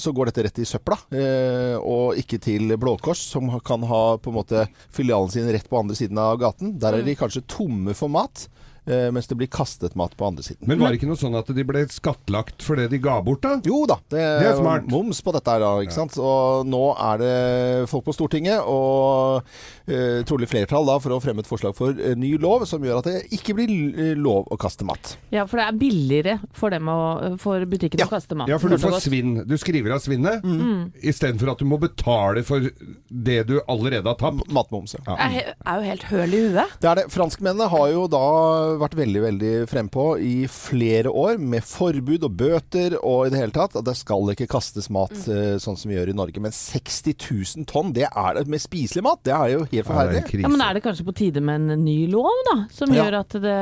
så 0.00 0.12
går 0.14 0.30
dette 0.30 0.46
rett 0.46 0.60
i 0.62 0.66
søpla, 0.68 0.98
eh, 1.14 1.76
og 1.80 2.18
ikke 2.20 2.38
til 2.42 2.76
Blå 2.80 2.96
Kors, 3.02 3.22
som 3.32 3.48
kan 3.64 3.84
ha 3.88 4.02
på 4.20 4.32
en 4.32 4.38
måte 4.38 4.66
filialen 4.94 5.32
sin 5.32 5.48
rett 5.52 5.68
på 5.68 5.80
andre 5.80 5.96
siden 5.98 6.20
av 6.20 6.38
gaten. 6.42 6.76
Der 6.80 6.98
er 6.98 7.06
de 7.06 7.16
kanskje 7.18 7.44
tomme 7.50 7.96
for 7.96 8.12
mat, 8.12 8.46
mens 8.86 9.26
det 9.26 9.34
blir 9.38 9.48
kastet 9.50 9.96
mat 9.98 10.12
på 10.16 10.26
andre 10.28 10.44
siden. 10.46 10.66
Men 10.70 10.78
var 10.78 10.92
det 10.94 11.00
ikke 11.00 11.08
noe 11.10 11.18
sånn 11.18 11.34
at 11.38 11.48
de 11.50 11.64
ble 11.66 11.80
skattlagt 11.90 12.62
for 12.62 12.78
det 12.78 12.88
de 12.92 12.98
ga 13.02 13.16
bort, 13.26 13.40
da? 13.42 13.56
Jo 13.66 13.80
da, 13.90 13.96
det, 14.12 14.20
Det 14.42 14.46
er 14.52 14.60
smart. 14.60 14.86
moms 14.92 15.18
på 15.26 15.32
dette 15.34 15.50
her 15.50 15.60
da, 15.64 15.70
ikke 15.82 15.96
sant? 15.96 16.14
Og 16.22 16.66
nå 16.70 16.82
er 16.94 17.18
det 17.22 17.88
folk 17.90 18.04
på 18.06 18.14
Stortinget, 18.14 18.60
og 18.62 19.42
eh, 19.90 20.22
trolig 20.28 20.48
flertall 20.50 20.86
da, 20.86 20.98
for 21.02 21.16
å 21.16 21.20
fremme 21.22 21.42
et 21.42 21.50
forslag 21.50 21.74
for 21.78 21.98
eh, 21.98 22.14
ny 22.18 22.36
lov, 22.42 22.64
som 22.70 22.82
gjør 22.86 23.00
at 23.02 23.08
det 23.10 23.16
ikke 23.34 23.56
blir 23.58 23.72
eh, 23.74 24.12
lov 24.18 24.46
å 24.54 24.58
kaste 24.60 24.86
mat. 24.86 25.16
Ja, 25.34 25.46
for 25.50 25.58
det 25.60 25.66
er 25.66 25.80
billigere 25.80 26.36
for 26.56 26.70
dem 26.74 26.86
å, 26.92 26.98
for 27.42 27.66
butikken 27.66 28.00
Ja. 28.02 28.06
å 28.06 28.14
kaste 28.14 28.38
mat. 28.38 28.50
Ja, 28.52 28.58
for 28.62 28.70
du 28.70 28.78
får 28.78 29.00
svinn. 29.04 29.40
Du 29.48 29.56
skriver 29.58 29.96
av 29.96 30.04
svinnet, 30.04 30.44
Mm. 30.46 30.92
istedenfor 31.02 31.50
at 31.52 31.58
du 31.58 31.64
må 31.66 31.78
betale 31.80 32.42
for 32.46 32.60
det 33.10 33.38
du 33.48 33.56
allerede 33.66 34.06
har 34.06 34.14
tapt. 34.20 34.46
Matmoms, 34.52 34.94
ja. 34.94 35.16
er, 35.16 35.54
er 35.58 35.80
jo 35.80 35.88
helt 35.90 36.06
høl 36.10 36.34
i 36.36 36.40
huet. 36.50 36.76
Det 36.80 36.90
er 36.90 37.00
det. 37.00 37.06
Franskmennene 37.12 37.68
har 37.72 37.88
jo 37.92 38.06
da 38.12 38.22
vært 38.80 38.96
veldig 38.98 39.22
veldig 39.24 39.52
frempå 39.70 40.06
i 40.22 40.34
flere 40.50 41.12
år 41.12 41.40
med 41.40 41.64
forbud 41.66 42.26
og 42.26 42.36
bøter 42.38 42.96
og 43.00 43.26
i 43.26 43.32
det 43.34 43.40
hele 43.40 43.54
tatt. 43.56 43.76
At 43.78 43.86
det 43.88 43.96
skal 43.98 44.32
ikke 44.32 44.48
kastes 44.50 44.90
mat 44.92 45.14
mm. 45.14 45.58
sånn 45.62 45.78
som 45.78 45.90
vi 45.90 45.98
gjør 45.98 46.12
i 46.12 46.16
Norge. 46.16 46.42
Men 46.42 46.54
60 46.54 47.16
000 47.16 47.68
tonn, 47.70 47.92
det 47.96 48.08
er 48.08 48.38
det 48.38 48.46
med 48.52 48.62
spiselig 48.62 49.04
mat. 49.06 49.22
Det 49.26 49.34
er 49.34 49.54
jo 49.54 49.62
helt 49.64 49.82
er 49.82 49.88
forferdelig. 49.88 50.42
Ja, 50.42 50.52
men 50.52 50.64
Er 50.66 50.76
det 50.76 50.84
kanskje 50.84 51.06
på 51.06 51.16
tide 51.16 51.42
med 51.44 51.62
en 51.70 51.84
ny 51.84 51.98
lov, 52.12 52.32
da? 52.50 52.56
Som 52.74 52.92
Ja. 52.94 53.04
gjør 53.04 53.20
at 53.20 53.36
det 53.42 53.56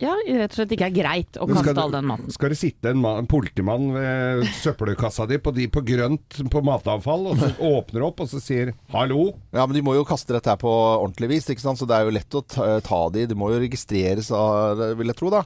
ja, 0.00 0.14
rett 0.14 0.52
og 0.52 0.58
slett 0.58 0.74
ikke 0.76 0.88
er 0.90 0.96
greit 0.96 1.38
å 1.40 1.48
kaste 1.50 1.76
all 1.80 1.94
den 1.94 2.08
maten. 2.08 2.30
Skal 2.34 2.54
det 2.54 2.60
sitte 2.60 2.92
en, 2.94 3.04
en 3.04 3.28
politimann 3.30 3.90
ved 3.94 4.46
søppelkassa 4.60 5.26
di 5.30 5.40
på, 5.42 5.52
de, 5.56 5.68
på 5.72 5.82
grønt 5.86 6.40
på 6.50 6.62
matavfall, 6.66 7.30
og 7.32 7.40
så 7.40 7.50
åpner 7.74 8.06
opp 8.06 8.24
og 8.24 8.30
så 8.30 8.40
sier 8.42 8.74
'hallo'? 8.92 9.32
Ja, 9.52 9.66
men 9.66 9.76
de 9.76 9.84
må 9.84 9.94
jo 9.96 10.06
kaste 10.08 10.34
dette 10.36 10.50
her 10.52 10.60
på 10.60 10.70
ordentlig 10.70 11.30
vis, 11.36 11.50
ikke 11.50 11.64
sant? 11.64 11.80
så 11.80 11.88
det 11.88 11.96
er 11.96 12.06
jo 12.06 12.14
lett 12.14 12.36
å 12.36 12.42
ta, 12.44 12.68
ta 12.84 13.02
de. 13.14 13.26
Det 13.30 13.38
må 13.38 13.50
jo 13.52 13.60
registreres, 13.62 14.29
av, 14.36 14.80
vil 14.98 15.12
jeg 15.12 15.18
tro, 15.18 15.30
da. 15.32 15.42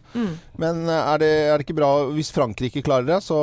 Men 0.61 0.85
eh, 0.89 1.11
er 1.15 1.23
det, 1.23 1.31
er 1.49 1.59
det 1.59 1.67
ikke 1.67 1.79
bra 1.79 1.91
Hvis 2.15 2.33
Frankrike 2.35 2.83
klarer 2.85 3.09
det, 3.09 3.21
så 3.25 3.39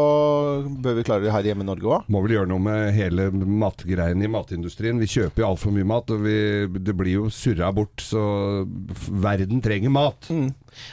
bør 0.63 0.99
vi 0.99 1.05
klare 1.07 1.25
det 1.25 1.33
her 1.35 1.51
hjemme 1.51 1.65
i 1.65 1.69
Norge 1.69 1.89
òg. 1.89 2.09
Må 2.11 2.23
vel 2.25 2.37
gjøre 2.37 2.51
noe 2.51 2.63
med 2.63 2.91
hele 2.95 3.29
matgreiene 3.31 4.27
i 4.27 4.31
matindustrien. 4.31 5.01
Vi 5.01 5.09
kjøper 5.11 5.43
jo 5.43 5.51
altfor 5.51 5.75
mye 5.75 5.87
mat, 5.87 6.11
og 6.13 6.25
vi, 6.25 6.37
det 6.79 6.97
blir 6.97 7.21
jo 7.21 7.29
surra 7.33 7.71
bort. 7.75 8.01
Så 8.03 8.21
verden 9.21 9.63
trenger 9.63 9.93
mat. 9.93 10.31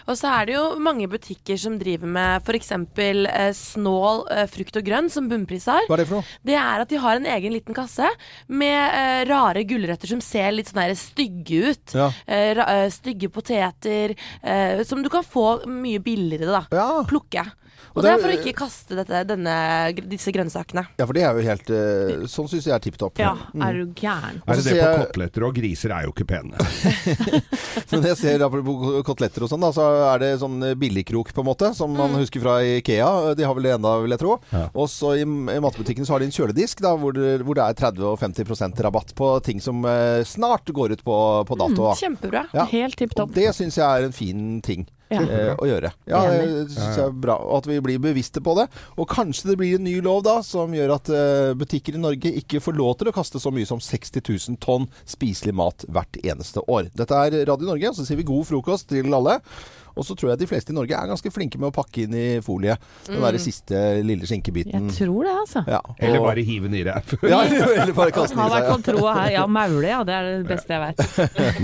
Og 0.09 0.17
så 0.19 0.31
er 0.33 0.49
det 0.49 0.57
jo 0.57 0.65
mange 0.83 1.07
butikker 1.11 1.59
som 1.61 1.79
driver 1.81 2.11
med 2.11 2.43
f.eks. 2.45 2.73
Eh, 2.99 3.51
snål 3.57 4.25
eh, 4.35 4.47
frukt 4.51 4.79
og 4.81 4.87
grønn, 4.87 5.11
som 5.13 5.29
Bunnpris 5.31 5.69
har. 5.71 5.87
Hva 5.89 5.99
er 5.99 6.03
det 6.03 6.09
for 6.11 6.21
noe? 6.21 6.39
Det 6.49 6.57
er 6.59 6.85
at 6.85 6.91
de 6.91 7.01
har 7.03 7.19
en 7.19 7.29
egen 7.37 7.55
liten 7.55 7.77
kasse 7.77 8.09
med 8.51 8.79
eh, 8.79 9.23
rare 9.29 9.65
gulrøtter 9.69 10.11
som 10.11 10.23
ser 10.25 10.51
litt 10.57 10.73
sånn 10.73 10.97
stygge 10.99 11.73
ut. 11.73 11.95
Ja. 11.97 12.11
Eh, 12.27 12.51
ra 12.59 12.67
eh, 12.75 12.89
stygge 12.93 13.31
poteter 13.33 14.15
som 14.87 15.03
du 15.03 15.09
kan 15.13 15.25
få 15.27 15.67
mye 15.67 16.01
billigere, 16.05 16.51
da. 16.53 16.63
Ja. 16.75 17.05
Plukke. 17.09 17.45
Og 17.93 17.99
Og 17.99 18.05
det 18.05 18.11
er 18.13 18.21
for 18.23 18.31
å 18.31 18.37
ikke 18.39 18.55
kaste 18.59 18.99
dette, 18.99 19.23
denne, 19.29 19.55
disse 20.11 20.33
grønnsakene. 20.35 20.85
Ja, 20.99 21.07
for 21.07 21.17
det 21.17 21.25
er 21.27 21.39
jo 21.39 21.45
helt 21.47 21.71
eh, 21.75 22.27
Sånn 22.31 22.49
syns 22.51 22.69
jeg 22.69 22.75
er 22.77 22.83
tipp 22.85 22.99
topp. 23.01 23.19
Ja, 23.21 23.33
er 23.65 23.79
du 23.81 23.95
gæren. 23.97 24.43
Er 24.47 24.61
det 24.61 24.67
det 24.69 24.77
på 24.83 25.07
koteletter 25.07 25.47
og 25.49 25.57
griser 25.59 25.95
er 25.97 26.07
jo 26.09 26.13
ikke 26.15 26.27
pene. 26.29 26.59
Men 27.91 28.07
jeg 28.11 28.19
ser 28.21 28.45
apropos 28.45 28.99
koteletter 29.07 29.47
og 29.47 29.53
sånn, 29.53 29.65
da, 29.65 29.73
så 29.75 29.87
er 30.13 30.23
det 30.23 30.31
sånn 30.43 30.59
billigkrok 30.79 31.33
på 31.35 31.45
en 31.45 31.49
måte, 31.49 31.73
som 31.77 31.95
man 31.97 32.17
husker 32.19 32.43
fra 32.45 32.59
Ikea. 32.79 33.35
De 33.39 33.47
har 33.47 33.57
vel 33.57 33.69
det 33.69 33.75
enda, 33.79 33.95
vil 34.05 34.15
jeg 34.15 34.23
tro. 34.23 34.37
Og 34.75 34.91
så 34.93 35.15
i, 35.21 35.25
i 35.25 35.61
matbutikken 35.65 36.07
så 36.07 36.17
har 36.17 36.23
de 36.25 36.29
en 36.29 36.35
kjøledisk 36.35 36.83
da, 36.85 36.95
hvor, 37.01 37.17
hvor 37.45 37.59
det 37.59 37.65
er 37.65 37.81
30 37.87 38.07
og 38.13 38.21
50% 38.21 38.85
rabatt 38.89 39.15
på 39.19 39.33
ting 39.47 39.63
som 39.65 39.83
eh, 39.89 40.21
snart 40.29 40.69
går 40.75 40.97
ut 40.99 41.05
på, 41.07 41.19
på 41.49 41.59
dato. 41.59 41.89
Mm, 41.91 41.99
Kjempebra. 42.03 42.45
Ja. 42.57 42.69
Helt 42.71 42.99
tipp 43.01 43.17
topp. 43.17 43.35
det 43.37 43.51
syns 43.57 43.79
jeg 43.81 43.87
er 43.89 44.09
en 44.09 44.15
fin 44.17 44.47
ting. 44.65 44.87
Ja. 45.09 45.23
eh, 45.23 45.53
å 45.57 45.69
gjøre. 45.69 45.91
Ja, 46.11 46.21
det 46.29 46.69
syns 46.75 46.99
jeg 46.99 47.05
er 47.07 47.15
bra. 47.17 47.39
Og 47.47 47.63
at 47.63 47.69
vi 47.71 47.79
blir 47.85 48.01
bevisste 48.03 48.43
på 48.45 48.55
det. 48.59 48.67
Og 48.99 49.09
kanskje 49.09 49.53
det 49.53 49.59
blir 49.61 49.79
en 49.79 49.87
ny 49.89 49.97
lov 50.05 50.23
da, 50.27 50.39
som 50.45 50.75
gjør 50.77 50.95
at 50.99 51.09
eh, 51.15 51.55
butikker 51.59 51.97
i 51.97 52.03
Norge 52.03 52.35
ikke 52.43 52.61
får 52.65 52.77
lov 52.79 52.95
til 53.01 53.11
å 53.11 53.17
kaste 53.17 53.41
så 53.41 53.53
mye 53.55 53.69
som 53.69 53.81
60 53.81 54.21
000 54.21 54.61
tonn 54.65 54.89
spiselig 55.09 55.57
mat 55.57 55.87
hvert 55.89 56.21
eneste 56.23 56.63
år. 56.69 56.91
Dette 56.99 57.25
er 57.25 57.41
Radio 57.49 57.71
Norge, 57.73 57.95
så 57.97 58.05
sier 58.07 58.21
vi 58.21 58.29
god 58.29 58.49
frokost 58.51 58.91
til 58.93 59.09
alle. 59.17 59.39
Og 59.99 60.07
så 60.07 60.15
tror 60.19 60.33
jeg 60.33 60.43
de 60.45 60.49
fleste 60.51 60.73
i 60.73 60.77
Norge 60.77 60.95
er 60.95 61.11
ganske 61.11 61.33
flinke 61.35 61.59
med 61.61 61.71
å 61.71 61.75
pakke 61.75 62.05
inn 62.07 62.15
i 62.15 62.27
folie. 62.45 62.77
Den 63.09 63.21
der 63.25 63.39
siste 63.43 63.81
lille 64.07 64.29
skinkebiten. 64.29 64.89
Jeg 64.93 64.97
tror 65.01 65.27
det, 65.27 65.35
altså. 65.43 65.65
Ja, 65.67 65.81
Eller 65.99 66.23
bare 66.23 66.45
hive 66.47 66.71
den 66.71 66.79
i 66.79 66.85
deg. 66.87 67.15
ja, 67.33 67.41
eller 67.45 67.95
bare 67.97 68.15
kaste 68.15 68.37
den 68.37 68.43
Har 68.45 68.55
i 68.55 68.63
i 68.63 68.69
hvert 68.69 68.87
seg. 68.87 69.01
fall 69.03 69.19
her. 69.19 69.31
Ja, 69.35 69.47
maule, 69.59 69.89
ja. 69.91 70.01
Det 70.07 70.15
er 70.15 70.31
det 70.31 70.49
beste 70.49 70.79
jeg 70.79 70.81
vet. 70.87 70.99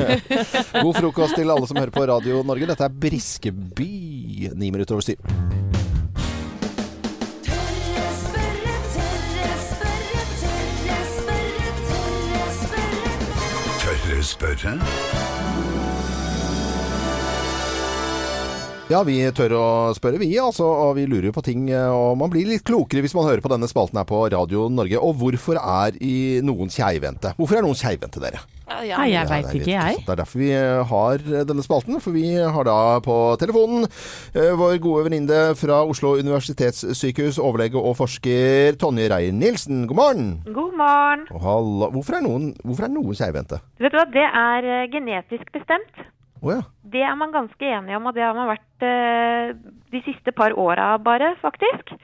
God 0.84 0.98
frokost 0.98 1.38
til 1.38 1.54
alle 1.54 1.70
som 1.70 1.78
hører 1.78 1.94
på 1.94 2.06
Radio 2.10 2.42
Norge. 2.46 2.70
Dette 2.74 2.88
er 2.90 2.98
Briskeby, 3.06 3.92
ni 4.58 4.70
minutter 4.74 4.98
over 4.98 5.06
syv. 5.06 5.22
Tørre 13.84 14.22
spørre, 14.22 14.72
Ja, 18.94 19.00
vi 19.02 19.16
tør 19.34 19.50
å 19.58 19.66
spørre, 19.96 20.20
vi. 20.22 20.28
altså, 20.38 20.62
Og 20.70 20.92
vi 20.94 21.06
lurer 21.10 21.26
jo 21.26 21.32
på 21.34 21.42
ting. 21.42 21.68
eh, 21.68 21.88
Og 21.90 22.16
man 22.16 22.30
blir 22.30 22.46
litt 22.46 22.62
klokere 22.62 23.02
hvis 23.02 23.14
man 23.16 23.24
hører 23.26 23.40
på 23.42 23.50
denne 23.50 23.66
spalten 23.66 23.98
her 23.98 24.04
på 24.06 24.20
Radio 24.30 24.68
Norge. 24.70 25.00
Og 25.02 25.16
hvorfor 25.18 25.58
er 25.58 25.96
i 26.00 26.38
noen 26.46 26.70
keivhendte? 26.70 27.32
Hvorfor 27.34 27.58
er 27.58 27.62
noen 27.66 27.74
keivhendte, 27.74 28.20
dere? 28.22 28.38
Ja, 28.86 28.96
Nei, 28.98 29.10
jeg 29.10 29.12
Ja, 29.12 29.24
veit 29.26 29.50
ikke, 29.50 29.66
jeg. 29.74 29.96
Det 30.06 30.08
er 30.14 30.20
derfor 30.22 30.38
vi 30.38 30.52
eh, 30.54 30.84
har 30.86 31.14
eh, 31.26 31.42
denne 31.44 31.64
spalten. 31.66 31.98
For 32.00 32.12
vi 32.14 32.36
har 32.38 32.64
da 32.64 33.00
på 33.00 33.16
telefonen 33.42 33.88
vår 34.32 34.78
gode 34.78 35.04
venninne 35.10 35.42
fra 35.58 35.82
Oslo 35.84 36.14
universitetssykehus, 36.22 37.38
overlege 37.42 37.74
og 37.80 37.96
forsker 37.98 38.78
Tonje 38.78 39.10
Reier-Nielsen. 39.10 39.88
God 39.90 39.96
morgen! 39.96 40.30
God 40.54 40.78
morgen. 40.78 41.26
Hvorfor 41.34 42.14
er 42.20 42.22
noen, 42.22 42.52
hvorfor 42.62 42.86
er 42.86 42.94
noen 42.94 43.14
keivhendte? 43.18 43.58
Vet 43.82 43.90
du 43.92 43.98
hva, 43.98 44.06
det 44.06 44.28
er 44.30 44.86
genetisk 44.94 45.50
bestemt. 45.52 46.04
Å 46.44 46.52
ja. 46.52 46.62
Det 46.94 47.02
er 47.02 47.16
man 47.16 47.32
ganske 47.34 47.72
enig 47.78 47.96
om, 47.96 48.10
og 48.10 48.16
det 48.16 48.26
har 48.26 48.36
man 48.36 48.50
vært 48.52 48.84
eh, 48.84 49.54
de 49.94 50.04
siste 50.04 50.34
par 50.36 50.54
åra 50.60 50.94
bare, 51.00 51.34
faktisk. 51.40 51.96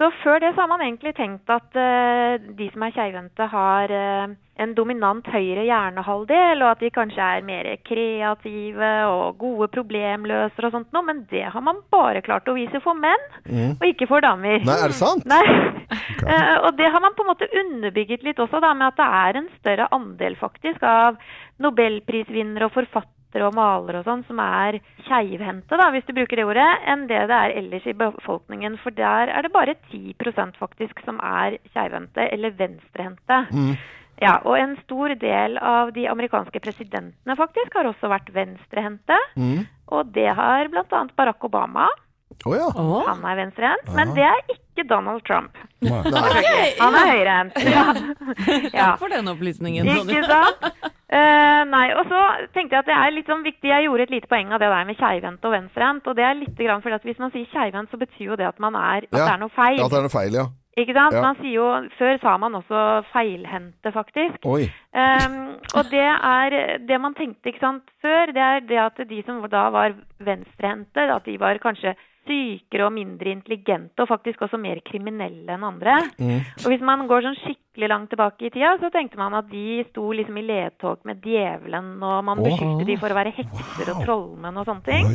Så 0.00 0.08
før 0.22 0.38
det 0.40 0.54
så 0.54 0.62
har 0.62 0.70
man 0.70 0.80
egentlig 0.80 1.12
tenkt 1.18 1.50
at 1.52 1.74
eh, 1.76 2.38
de 2.56 2.70
som 2.72 2.86
er 2.86 2.94
keivhendte 2.94 3.48
har 3.52 3.92
eh, 3.92 4.30
en 4.64 4.72
dominant 4.78 5.26
høyre 5.28 5.66
hjernehalvdel, 5.66 6.62
og 6.62 6.70
at 6.70 6.84
de 6.84 6.92
kanskje 6.94 7.26
er 7.34 7.44
mer 7.44 7.68
kreative 7.84 8.92
og 9.10 9.36
gode 9.42 9.68
problemløsere 9.74 10.70
og 10.70 10.78
sånt 10.78 10.96
noe, 10.96 11.04
men 11.04 11.24
det 11.32 11.44
har 11.52 11.66
man 11.66 11.82
bare 11.92 12.24
klart 12.24 12.48
å 12.48 12.56
vise 12.56 12.80
for 12.84 12.96
menn, 12.96 13.28
og 13.74 13.86
ikke 13.90 14.08
for 14.08 14.24
damer. 14.24 14.62
Nei, 14.64 14.80
er 14.80 14.94
det 14.94 15.00
sant? 15.00 15.28
Nei. 15.28 15.44
Okay. 15.90 16.36
og 16.62 16.76
det 16.78 16.86
har 16.92 17.02
man 17.02 17.16
på 17.18 17.24
en 17.24 17.32
måte 17.32 17.48
underbygget 17.60 18.22
litt 18.22 18.40
også, 18.40 18.60
da, 18.62 18.72
med 18.76 18.92
at 18.92 19.00
det 19.00 19.08
er 19.20 19.38
en 19.40 19.48
større 19.58 19.88
andel 19.96 20.36
faktisk 20.38 20.84
av 20.86 21.16
nobelprisvinnere 21.60 22.68
og 22.68 22.76
forfattere 22.76 23.19
og 23.38 23.54
malere 23.54 24.00
og 24.00 24.08
sånn 24.08 24.24
som 24.26 24.40
er 24.42 24.80
keivhendte, 25.06 25.78
da, 25.78 25.90
hvis 25.94 26.06
du 26.08 26.12
bruker 26.16 26.40
det 26.40 26.48
ordet, 26.48 26.66
enn 26.90 27.06
det 27.10 27.22
det 27.30 27.38
er 27.38 27.54
ellers 27.60 27.86
i 27.86 27.94
befolkningen. 27.94 28.76
For 28.82 28.90
der 28.90 29.30
er 29.30 29.46
det 29.46 29.52
bare 29.54 29.76
10% 29.92 30.58
faktisk 30.58 31.00
som 31.06 31.22
er 31.22 31.60
keivhendte 31.70 32.26
eller 32.34 32.56
venstrehendte. 32.58 33.44
Ja, 34.20 34.34
og 34.44 34.58
en 34.58 34.74
stor 34.82 35.14
del 35.16 35.56
av 35.64 35.94
de 35.96 36.04
amerikanske 36.10 36.60
presidentene 36.60 37.36
faktisk 37.38 37.78
har 37.78 37.88
også 37.88 38.10
vært 38.12 38.28
venstrehendte. 38.34 39.16
Mm. 39.38 39.64
Og 39.96 40.10
det 40.12 40.28
har 40.36 40.68
bl.a. 40.68 41.04
Barack 41.16 41.46
Obama. 41.46 41.86
Å 42.40 42.54
ja. 42.56 42.68
oh. 42.72 43.02
Han 43.04 43.24
er 43.28 43.36
venstrehendt, 43.42 43.90
men 43.96 44.14
det 44.16 44.24
er 44.24 44.38
ikke 44.54 44.86
Donald 44.88 45.24
Trump. 45.28 45.58
Nei. 45.84 46.00
Han 46.82 46.96
er 46.96 47.10
høyrehendt. 47.14 47.58
Ja. 47.74 47.84
ja. 48.78 48.86
Takk 48.92 49.02
for 49.02 49.12
den 49.12 49.28
opplysningen, 49.28 49.88
Ikke 49.90 50.22
sant? 50.28 50.64
Uh, 51.10 51.66
nei, 51.66 51.88
og 51.98 52.06
så 52.06 52.20
tenkte 52.54 52.76
jeg 52.76 52.84
at 52.84 52.88
det 52.88 52.96
er 52.96 53.12
litt 53.16 53.28
sånn 53.28 53.42
viktig, 53.42 53.66
jeg 53.66 53.88
gjorde 53.88 54.06
et 54.06 54.14
lite 54.14 54.30
poeng 54.30 54.52
av 54.54 54.62
det 54.62 54.70
der 54.70 54.86
med 54.86 54.98
keivhendt 55.00 55.44
og 55.48 55.54
venstrehendt, 55.56 56.06
og 56.06 56.16
det 56.16 56.24
er 56.28 56.38
litt 56.38 56.54
grann 56.60 56.84
fordi 56.84 56.96
at 57.00 57.06
hvis 57.08 57.18
man 57.20 57.32
sier 57.34 57.50
keivhendt, 57.50 57.90
så 57.90 57.98
betyr 57.98 58.28
jo 58.30 58.38
det 58.38 58.46
at 58.46 58.62
man 58.62 58.78
er, 58.78 59.08
at 59.10 59.18
Ja. 59.18 59.26
det 59.26 59.34
er 59.34 59.42
noe 59.42 59.54
feil. 59.56 59.80
Ja, 59.82 59.88
det 59.90 59.98
er 59.98 60.06
noe 60.06 60.14
feil, 60.14 60.38
ja. 60.38 60.46
Ikke 60.78 60.94
sant? 60.94 61.16
Ja. 61.16 61.22
Man 61.24 61.38
sier 61.40 61.56
jo, 61.56 61.66
før 61.98 62.20
sa 62.22 62.36
man 62.38 62.54
også 62.54 62.82
feilhendte, 63.10 63.90
faktisk. 63.92 64.38
Oi. 64.46 64.68
Ehm, 64.94 65.40
og 65.74 65.90
det 65.90 66.06
er 66.06 66.78
det 66.86 67.00
man 67.02 67.16
tenkte 67.18 67.50
ikke 67.50 67.64
sant, 67.64 67.90
før, 68.00 68.30
det 68.36 68.44
er 68.46 68.62
det 68.68 68.78
at 68.78 69.02
de 69.10 69.18
som 69.26 69.42
da 69.50 69.64
var 69.74 69.98
venstrehendte, 70.22 71.08
at 71.10 71.26
de 71.26 71.34
var 71.42 71.58
kanskje 71.62 71.96
sykere 72.28 72.86
og 72.86 72.94
mindre 72.94 73.32
intelligente, 73.32 73.96
og 74.02 74.10
faktisk 74.10 74.42
også 74.44 74.58
mer 74.60 74.80
kriminelle 74.86 75.54
enn 75.54 75.66
andre. 75.66 75.96
Og 76.20 76.66
hvis 76.72 76.84
man 76.84 77.06
går 77.10 77.26
sånn 77.26 77.38
skikkelig 77.40 77.90
langt 77.92 78.12
tilbake 78.12 78.48
i 78.48 78.52
tida, 78.54 78.74
så 78.82 78.90
tenkte 78.92 79.20
man 79.20 79.36
at 79.38 79.48
de 79.50 79.80
sto 79.88 80.04
liksom 80.16 80.38
i 80.40 80.44
ledtog 80.46 81.00
med 81.08 81.24
djevelen, 81.24 81.96
og 81.98 82.20
man 82.28 82.42
wow. 82.42 82.50
beskyldte 82.50 82.88
de 82.90 82.98
for 83.00 83.12
å 83.12 83.18
være 83.20 83.34
hekser 83.38 83.94
og 83.94 84.04
trollmenn 84.04 84.60
og 84.60 84.68
sånne 84.68 84.86
ting. 84.86 85.10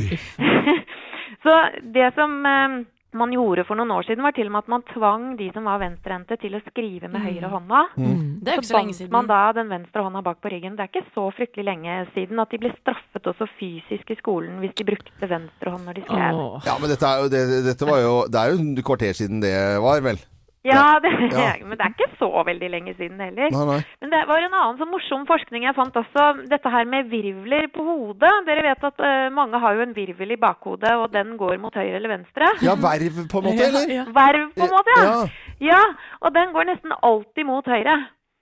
så 1.45 1.55
det 1.95 2.11
som 2.17 2.37
eh, 2.49 2.81
man 3.17 3.33
gjorde 3.33 3.65
for 3.67 3.79
noen 3.79 3.93
år 3.95 4.07
siden, 4.07 4.23
var 4.25 4.35
til 4.35 4.49
og 4.49 4.55
med 4.55 4.65
at 4.65 4.71
man 4.73 4.85
tvang 4.91 5.25
de 5.39 5.47
som 5.55 5.67
var 5.69 5.81
venstrehendte 5.81 6.37
til 6.41 6.57
å 6.57 6.61
skrive 6.67 7.09
med 7.11 7.23
høyre 7.25 7.51
hånda. 7.53 7.81
Det 7.95 8.51
er 8.51 8.59
ikke 8.59 8.69
så 8.69 8.77
lenge 8.77 8.91
bandt 8.91 8.99
siden. 8.99 9.13
man 9.15 9.29
da 9.31 9.41
den 9.57 9.71
venstre 9.71 10.05
hånda 10.05 10.21
bak 10.25 10.41
på 10.43 10.51
ryggen. 10.53 10.77
Det 10.77 10.85
er 10.85 10.91
ikke 10.91 11.15
så 11.15 11.25
fryktelig 11.37 11.65
lenge 11.69 11.97
siden 12.13 12.43
at 12.43 12.53
de 12.53 12.61
ble 12.61 12.73
straffet 12.77 13.31
også 13.31 13.49
fysisk 13.59 14.13
i 14.13 14.19
skolen 14.19 14.59
hvis 14.61 14.75
de 14.77 14.87
brukte 14.87 15.31
venstre 15.31 15.73
hånd 15.73 15.89
når 15.89 15.99
de 15.99 16.05
skrev. 16.05 16.39
Oh. 16.45 16.61
Ja, 16.67 16.77
men 16.81 16.91
dette, 16.91 17.09
er 17.09 17.23
jo, 17.23 17.31
det, 17.31 17.43
dette 17.65 17.89
var 17.89 18.01
jo 18.03 18.13
Det 18.31 18.41
er 18.41 18.53
jo 18.53 18.61
et 18.61 18.85
kvarter 18.85 19.17
siden 19.17 19.43
det 19.43 19.55
var, 19.83 20.03
vel? 20.05 20.21
Ja, 20.65 20.99
det, 21.03 21.11
Ja. 21.31 21.51
men 21.67 21.77
det 21.77 21.85
er 21.85 21.93
ikke 21.93 22.09
så 22.19 22.29
veldig 22.47 22.69
lenge 22.73 22.95
siden 22.97 23.21
heller. 23.21 23.51
Nei, 23.53 23.65
nei. 23.69 23.77
Men 24.01 24.13
det 24.15 24.21
var 24.29 24.41
en 24.41 24.57
annen 24.57 24.79
så 24.81 24.87
morsom 24.89 25.27
forskning 25.29 25.67
jeg 25.67 25.77
fant 25.77 25.99
også. 26.01 26.25
Dette 26.51 26.71
her 26.73 26.89
med 26.89 27.11
virvler 27.13 27.67
på 27.75 27.85
hodet. 27.85 28.33
Dere 28.49 28.65
vet 28.65 28.87
at 28.89 29.05
uh, 29.05 29.29
mange 29.35 29.61
har 29.61 29.77
jo 29.77 29.85
en 29.85 29.95
virvel 29.95 30.33
i 30.35 30.39
bakhodet, 30.41 30.95
og 30.97 31.11
den 31.13 31.35
går 31.41 31.57
mot 31.61 31.75
høyre 31.77 31.95
eller 31.99 32.15
venstre. 32.17 32.49
Ja, 32.65 32.75
verv 32.81 33.21
på 33.31 33.41
en 33.43 33.49
måte, 33.51 33.69
eller? 33.69 34.11
Verv, 34.15 34.49
på 34.57 34.67
en 34.67 34.75
måte, 34.75 34.99
ja. 34.99 35.05
Ja. 35.05 35.31
Ja, 35.71 35.81
og 36.19 36.33
den 36.35 36.51
går 36.51 36.67
nesten 36.73 36.91
alltid 37.05 37.47
mot 37.47 37.65
høyre. 37.69 37.95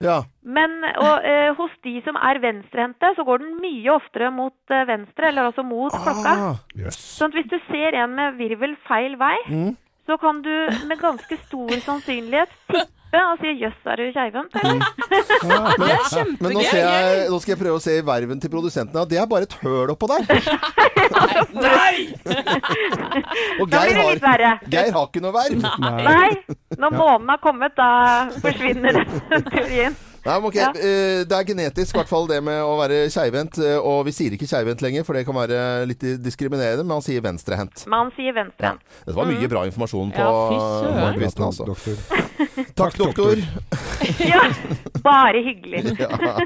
Ja. 0.04 0.18
Men 0.44 0.82
og, 1.00 1.24
uh, 1.24 1.52
hos 1.60 1.72
de 1.86 1.94
som 2.04 2.18
er 2.20 2.40
venstrehendte, 2.44 3.14
så 3.16 3.24
går 3.28 3.40
den 3.44 3.54
mye 3.64 3.94
oftere 3.94 4.32
mot 4.36 4.56
uh, 4.74 4.82
venstre, 4.90 5.30
eller 5.30 5.52
altså 5.52 5.64
mot 5.64 5.94
klokka. 5.94 6.34
Yes. 6.76 6.98
Sånn 7.20 7.32
at 7.32 7.38
hvis 7.38 7.52
du 7.54 7.60
ser 7.70 7.96
en 8.02 8.16
med 8.18 8.40
virvel 8.42 8.76
feil 8.90 9.16
vei, 9.22 9.38
Mm. 9.48 9.74
Så 10.08 10.18
kan 10.20 10.42
du 10.44 10.52
med 10.90 11.00
ganske 11.00 11.38
stor 11.48 11.72
sannsynlighet 11.86 12.52
tippe 13.14 13.22
og 13.30 13.38
si 13.40 13.52
'jøss, 13.62 13.76
er 13.86 13.96
du 13.96 14.04
keivhendt', 14.12 14.56
eller? 14.58 14.80
men, 15.78 16.38
men 16.42 16.52
nå, 16.58 16.62
ser 16.66 16.82
jeg, 16.82 17.30
nå 17.30 17.40
skal 17.40 17.54
jeg 17.54 17.60
prøve 17.62 17.78
å 17.78 17.84
se 17.84 17.98
i 18.00 18.06
verven 18.06 18.40
til 18.42 18.50
produsentene 18.50 19.04
Ja, 19.04 19.06
det 19.06 19.20
er 19.22 19.28
bare 19.30 19.46
et 19.46 19.54
høl 19.62 19.94
oppå 19.94 20.10
der. 20.10 20.24
Nei! 21.54 22.10
Og 23.62 23.70
Da 23.70 23.84
Geir 23.84 23.94
blir 23.94 24.00
det 24.00 24.08
litt 24.16 24.24
verre. 24.26 24.50
har, 24.56 24.66
Geir 24.74 24.92
har 24.98 25.06
ikke 25.12 25.22
noe 25.22 25.36
verv. 25.36 25.68
Nei, 26.10 26.32
når 26.80 26.98
månen 26.98 27.30
har 27.36 27.42
kommet, 27.44 27.78
da 27.78 27.90
forsvinner 28.42 28.98
den 28.98 29.46
teorien. 29.54 29.96
Nei, 30.24 30.36
men 30.40 30.46
ok, 30.48 30.56
Ja. 30.56 30.70
eh, 30.72 31.24
Det 31.28 31.32
er 31.36 31.44
genetisk, 31.44 31.96
i 31.96 32.00
hvert 32.00 32.08
fall 32.08 32.28
det 32.28 32.42
med 32.44 32.62
å 32.64 32.78
være 32.80 33.10
keivhendt. 33.12 33.58
eh, 33.60 33.76
Og 33.78 34.06
vi 34.06 34.12
sier 34.12 34.32
ikke 34.32 34.48
keivhendt 34.48 34.82
lenger, 34.82 35.04
for 35.04 35.14
det 35.14 35.26
kan 35.26 35.36
være 35.36 35.86
litt 35.88 36.00
diskriminerende, 36.24 36.84
men 36.86 36.96
han 36.96 37.02
sier 37.02 37.20
venstrehendt. 37.22 37.86
Man 37.88 38.12
sier 38.16 38.32
venstrehendt. 38.34 38.80
Dette 39.06 39.16
var 39.16 39.26
mye 39.26 39.50
bra 39.50 39.66
informasjon 39.68 40.14
på 40.14 40.24
Ja, 40.24 40.32
morgenkvisten, 41.02 41.44
altså. 41.44 41.66
Doktor. 41.66 41.96
Takk, 42.76 42.98
doktor. 42.98 43.36
Ja, 44.20 44.42
bare 45.04 45.44
hyggelig. 45.44 45.98
Ja. 46.00 46.40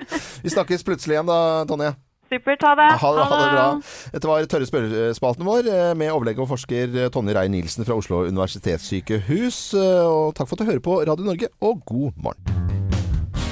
Vi 0.44 0.50
snakkes 0.50 0.84
plutselig 0.84 1.14
igjen 1.18 1.26
da, 1.30 1.64
Tonje. 1.66 1.96
Supert, 2.30 2.62
ha 2.62 2.74
det. 2.76 2.90
Ha, 3.00 3.12
det- 3.16 3.26
ha 3.30 3.38
det 3.40 3.52
bra. 3.54 3.82
Dette 4.12 4.28
var 4.28 4.44
tørre 4.52 4.68
spørrespalten 4.68 5.46
vår 5.48 5.70
eh, 5.72 5.94
med 5.96 6.12
overlege 6.12 6.40
og 6.44 6.50
forsker 6.50 7.10
Tonje 7.10 7.34
Rein-Nielsen 7.38 7.86
fra 7.88 7.96
Oslo 7.96 8.26
universitetssykehus. 8.28 9.74
Eh, 9.78 10.06
Og 10.08 10.34
takk 10.36 10.48
for 10.50 10.58
at 10.60 10.66
du 10.66 10.72
hører 10.74 10.84
på 10.84 11.00
Radio 11.08 11.24
Norge, 11.24 11.48
og 11.62 11.86
god 11.86 12.12
morgen. 12.18 12.87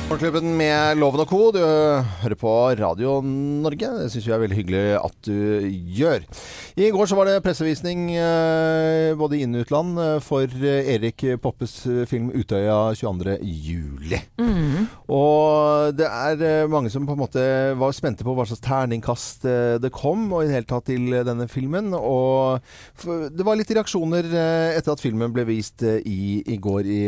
Morgenklubben 0.05 0.51
med 0.53 0.99
Loven 1.01 1.23
og 1.23 1.31
Co. 1.31 1.37
Du 1.49 1.57
hører 1.57 2.37
på 2.37 2.49
Radio 2.77 3.15
Norge. 3.25 3.87
Det 3.89 4.11
syns 4.13 4.27
vi 4.27 4.33
er 4.35 4.41
veldig 4.43 4.57
hyggelig 4.59 4.81
at 4.99 5.15
du 5.25 5.65
gjør. 5.97 6.25
I 6.77 6.91
går 6.93 7.07
så 7.09 7.15
var 7.17 7.25
det 7.25 7.39
pressevisning 7.41 8.11
eh, 8.13 9.15
både 9.17 9.39
inn- 9.41 9.57
og 9.57 9.63
utland 9.65 9.97
eh, 10.03 10.19
for 10.21 10.45
eh, 10.45 10.91
Erik 10.93 11.23
Poppes 11.41 11.73
film 12.05 12.27
'Utøya 12.29 12.93
22. 12.93 13.39
juli'. 13.41 14.19
Og 15.09 15.97
det 15.97 16.05
er 16.05 16.69
mange 16.69 16.91
som 16.93 17.07
på 17.09 17.15
en 17.17 17.23
måte 17.23 17.45
var 17.73 17.95
spente 17.97 18.27
på 18.27 18.35
hva 18.37 18.45
slags 18.45 18.61
terningkast 18.61 19.47
det 19.81 19.89
kom, 19.89 20.27
og 20.29 20.43
i 20.43 20.51
det 20.51 20.59
hele 20.59 20.69
tatt 20.69 20.85
til 20.85 21.17
denne 21.25 21.49
filmen. 21.49 21.95
Og 21.97 22.61
det 23.33 23.47
var 23.47 23.57
litt 23.57 23.73
reaksjoner 23.73 24.29
etter 24.77 24.93
at 24.93 25.01
filmen 25.01 25.33
ble 25.33 25.47
vist 25.49 25.81
i, 25.81 26.43
i 26.45 26.59
går 26.61 26.85
i 26.85 27.01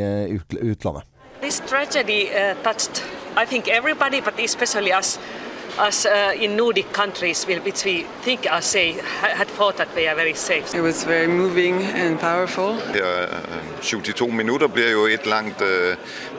utlandet. 0.73 1.05
This 1.41 1.59
tragedy 1.59 2.29
uh, 2.33 2.55
touched, 2.63 3.03
I 3.35 3.45
think, 3.45 3.67
everybody, 3.67 4.21
but 4.21 4.39
especially 4.39 4.91
us, 4.91 5.19
us 5.87 6.05
uh, 6.05 6.33
in 6.43 6.57
Nordic 6.57 6.91
countries, 6.93 7.45
will- 7.47 7.61
which 7.63 7.85
we 7.85 8.05
think 8.23 8.47
are 8.49 8.61
safe, 8.61 8.99
had 9.21 9.47
thought 9.47 9.77
that 9.77 9.87
we 9.95 10.07
are 10.07 10.15
very 10.15 10.33
safe. 10.33 10.73
It 10.73 10.81
was 10.81 11.03
very 11.03 11.27
moving 11.27 11.75
and 11.83 12.19
powerful. 12.19 12.73
Her 12.73 13.21
øh, 13.21 13.81
72 13.81 14.31
minutter 14.33 14.67
bliver 14.67 14.91
jo 14.91 15.05
et 15.05 15.25
langt 15.25 15.61
øh, 15.61 15.95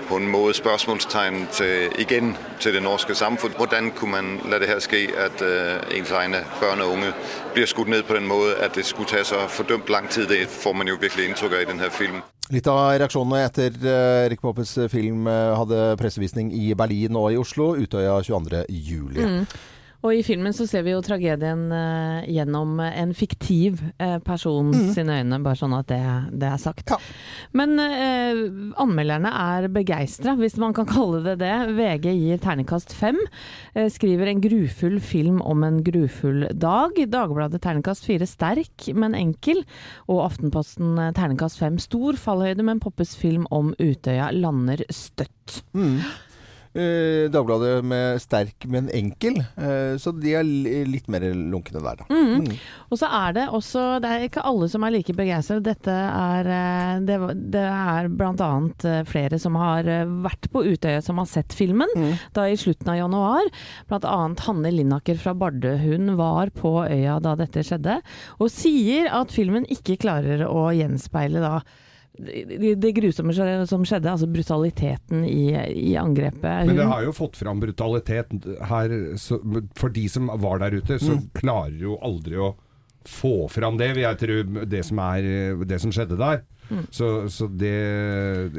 på 0.09 0.17
en 0.17 0.29
måde 0.29 0.55
spørsmålstegn 0.55 1.49
til, 1.53 1.89
igen 1.99 2.37
til 2.61 2.75
det 2.75 2.83
norske 2.83 3.15
samfund. 3.15 3.53
Hvordan 3.57 3.91
kunne 3.91 4.11
man 4.11 4.41
la 4.51 4.59
det 4.59 4.69
her 4.69 4.79
ske, 4.79 5.09
at 5.17 5.43
øh, 5.43 5.99
ens 5.99 6.11
egne 6.11 6.37
børn 6.61 6.81
og 6.81 6.89
unge 6.93 7.13
blir 7.55 7.67
skutt 7.67 7.89
ned 7.89 8.03
på 8.03 8.15
den 8.15 8.27
måde, 8.27 8.55
at 8.55 8.75
det 8.75 8.87
skulle 8.87 9.09
tage 9.09 9.25
så 9.25 9.35
fordømt 9.49 9.89
lang 9.89 10.09
tid, 10.09 10.27
det 10.27 10.49
får 10.49 10.73
man 10.73 10.89
jo 10.89 10.97
virkelig 11.01 11.29
inntrykk 11.29 11.53
av 11.53 11.63
i 11.63 11.65
denne 11.65 11.91
filmen. 11.91 12.23
Litt 12.51 12.67
av 12.67 12.97
reaksjonene 12.97 13.43
etter 13.45 13.75
eh, 13.85 14.27
Erik 14.27 14.41
Poppes 14.41 14.79
film 14.89 15.27
eh, 15.27 15.57
hadde 15.61 15.97
pressevisning 16.01 16.53
i 16.57 16.75
Berlin 16.75 17.17
og 17.17 17.33
i 17.33 17.37
Oslo, 17.37 17.75
Utøya 17.77 18.21
22. 18.23 18.65
juli. 18.69 19.25
Mm. 19.25 19.45
Og 20.05 20.15
i 20.15 20.23
filmen 20.27 20.55
så 20.55 20.67
ser 20.69 20.85
vi 20.87 20.93
jo 20.93 21.01
tragedien 21.03 21.65
uh, 21.73 22.21
gjennom 22.29 22.77
en 22.85 23.15
fiktiv 23.17 23.81
uh, 23.99 24.19
person 24.25 24.69
Mm. 24.69 24.91
sine 24.95 25.15
øyne, 25.23 25.39
bare 25.43 25.57
sånn 25.59 25.75
at 25.75 25.89
det, 25.91 25.99
det 26.39 26.49
er 26.51 26.61
sagt. 26.61 26.93
Men 27.57 27.79
uh, 27.81 28.43
anmelderne 28.83 29.31
er 29.33 29.69
begeistra, 29.73 30.35
hvis 30.39 30.59
man 30.61 30.75
kan 30.77 30.87
kalle 30.89 31.23
det 31.25 31.39
det. 31.41 31.55
VG 31.79 32.11
gir 32.13 32.43
terningkast 32.43 32.93
fem. 32.95 33.17
Eh, 33.75 33.89
skriver 33.93 34.31
en 34.31 34.43
grufull 34.45 34.99
film 35.01 35.41
om 35.43 35.65
en 35.67 35.81
grufull 35.87 36.47
dag. 36.53 36.99
Dagbladet 37.11 37.63
terningkast 37.65 38.07
fire 38.07 38.29
sterk, 38.29 38.89
men 38.95 39.17
enkel. 39.19 39.65
Og 40.07 40.23
Aftenposten 40.27 40.95
ternekast 40.95 41.39
terningkast 41.39 41.59
fem 41.61 41.79
stor 41.79 42.17
fallhøyde, 42.19 42.65
men 42.65 42.81
Poppes 42.81 43.15
film 43.17 43.47
om 43.51 43.75
Utøya 43.79 44.31
lander 44.35 44.83
støtt. 44.91 45.63
Mm. 45.75 46.01
Eh, 46.75 47.29
Dagbladet 47.33 47.85
med 47.87 48.21
sterk, 48.23 48.67
men 48.71 48.91
enkel. 48.95 49.39
Eh, 49.57 49.97
så 50.01 50.13
de 50.17 50.35
er 50.39 50.47
litt 50.89 51.09
mer 51.11 51.25
lunkne 51.33 51.83
der, 51.85 52.03
da. 52.03 52.07
Mm. 52.11 52.45
Mm. 52.45 52.59
Og 52.89 53.01
så 53.01 53.09
er 53.19 53.35
det 53.37 53.47
også 53.55 53.85
Det 54.03 54.11
er 54.11 54.27
ikke 54.27 54.45
alle 54.49 54.69
som 54.71 54.85
er 54.85 54.95
like 54.95 55.15
begeistret. 55.17 55.65
Dette 55.67 55.95
er 55.95 56.51
eh, 56.53 57.01
Det, 57.09 57.19
det 57.55 57.65
er 57.65 58.11
bl.a. 58.13 58.51
flere 59.09 59.41
som 59.41 59.59
har 59.61 59.89
eh, 59.89 60.07
vært 60.29 60.51
på 60.53 60.65
Utøya 60.67 61.03
som 61.05 61.21
har 61.23 61.29
sett 61.31 61.55
filmen 61.57 61.91
da 62.37 62.47
i 62.49 62.57
slutten 62.59 62.91
av 62.93 62.99
januar. 63.01 63.49
Bl.a. 63.89 64.17
Hanne 64.47 64.73
Linnaker 64.75 65.19
fra 65.21 65.35
Bardu. 65.39 65.71
Hun 65.83 66.17
var 66.19 66.53
på 66.55 66.73
øya 66.85 67.19
da 67.23 67.35
dette 67.39 67.65
skjedde, 67.67 67.99
og 68.39 68.53
sier 68.53 69.09
at 69.15 69.33
filmen 69.35 69.67
ikke 69.73 69.99
klarer 70.01 70.45
å 70.49 70.69
gjenspeile 70.75 71.43
da 71.43 71.59
det, 72.19 72.75
det 72.83 72.93
grusomme 72.97 73.33
som 73.67 73.85
skjedde, 73.87 74.11
altså 74.11 74.27
brutaliteten 74.31 75.25
i, 75.25 75.47
i 75.91 75.97
angrepet. 76.01 76.67
Men 76.67 76.77
det 76.77 76.87
har 76.91 77.05
jo 77.07 77.13
fått 77.17 77.37
fram 77.39 77.61
brutalitet 77.63 78.33
her. 78.69 78.95
Så, 79.17 79.39
for 79.79 79.89
de 79.95 80.09
som 80.11 80.31
var 80.43 80.59
der 80.65 80.79
ute, 80.81 80.99
så 80.99 81.15
Mm. 81.19 81.31
klarer 81.35 81.79
jo 81.81 81.99
aldri 82.05 82.37
å 82.37 82.55
få 83.09 83.35
fram 83.53 83.81
det, 83.81 83.91
vil 83.97 84.05
jeg 84.07 84.21
tro, 84.23 84.39
det 84.69 84.85
som, 84.87 85.03
er, 85.09 85.33
det 85.69 85.81
som 85.83 85.95
skjedde 85.95 86.21
der. 86.21 86.45
Mm. 86.69 86.83
Så, 86.93 87.07
så 87.33 87.47
det 87.49 87.71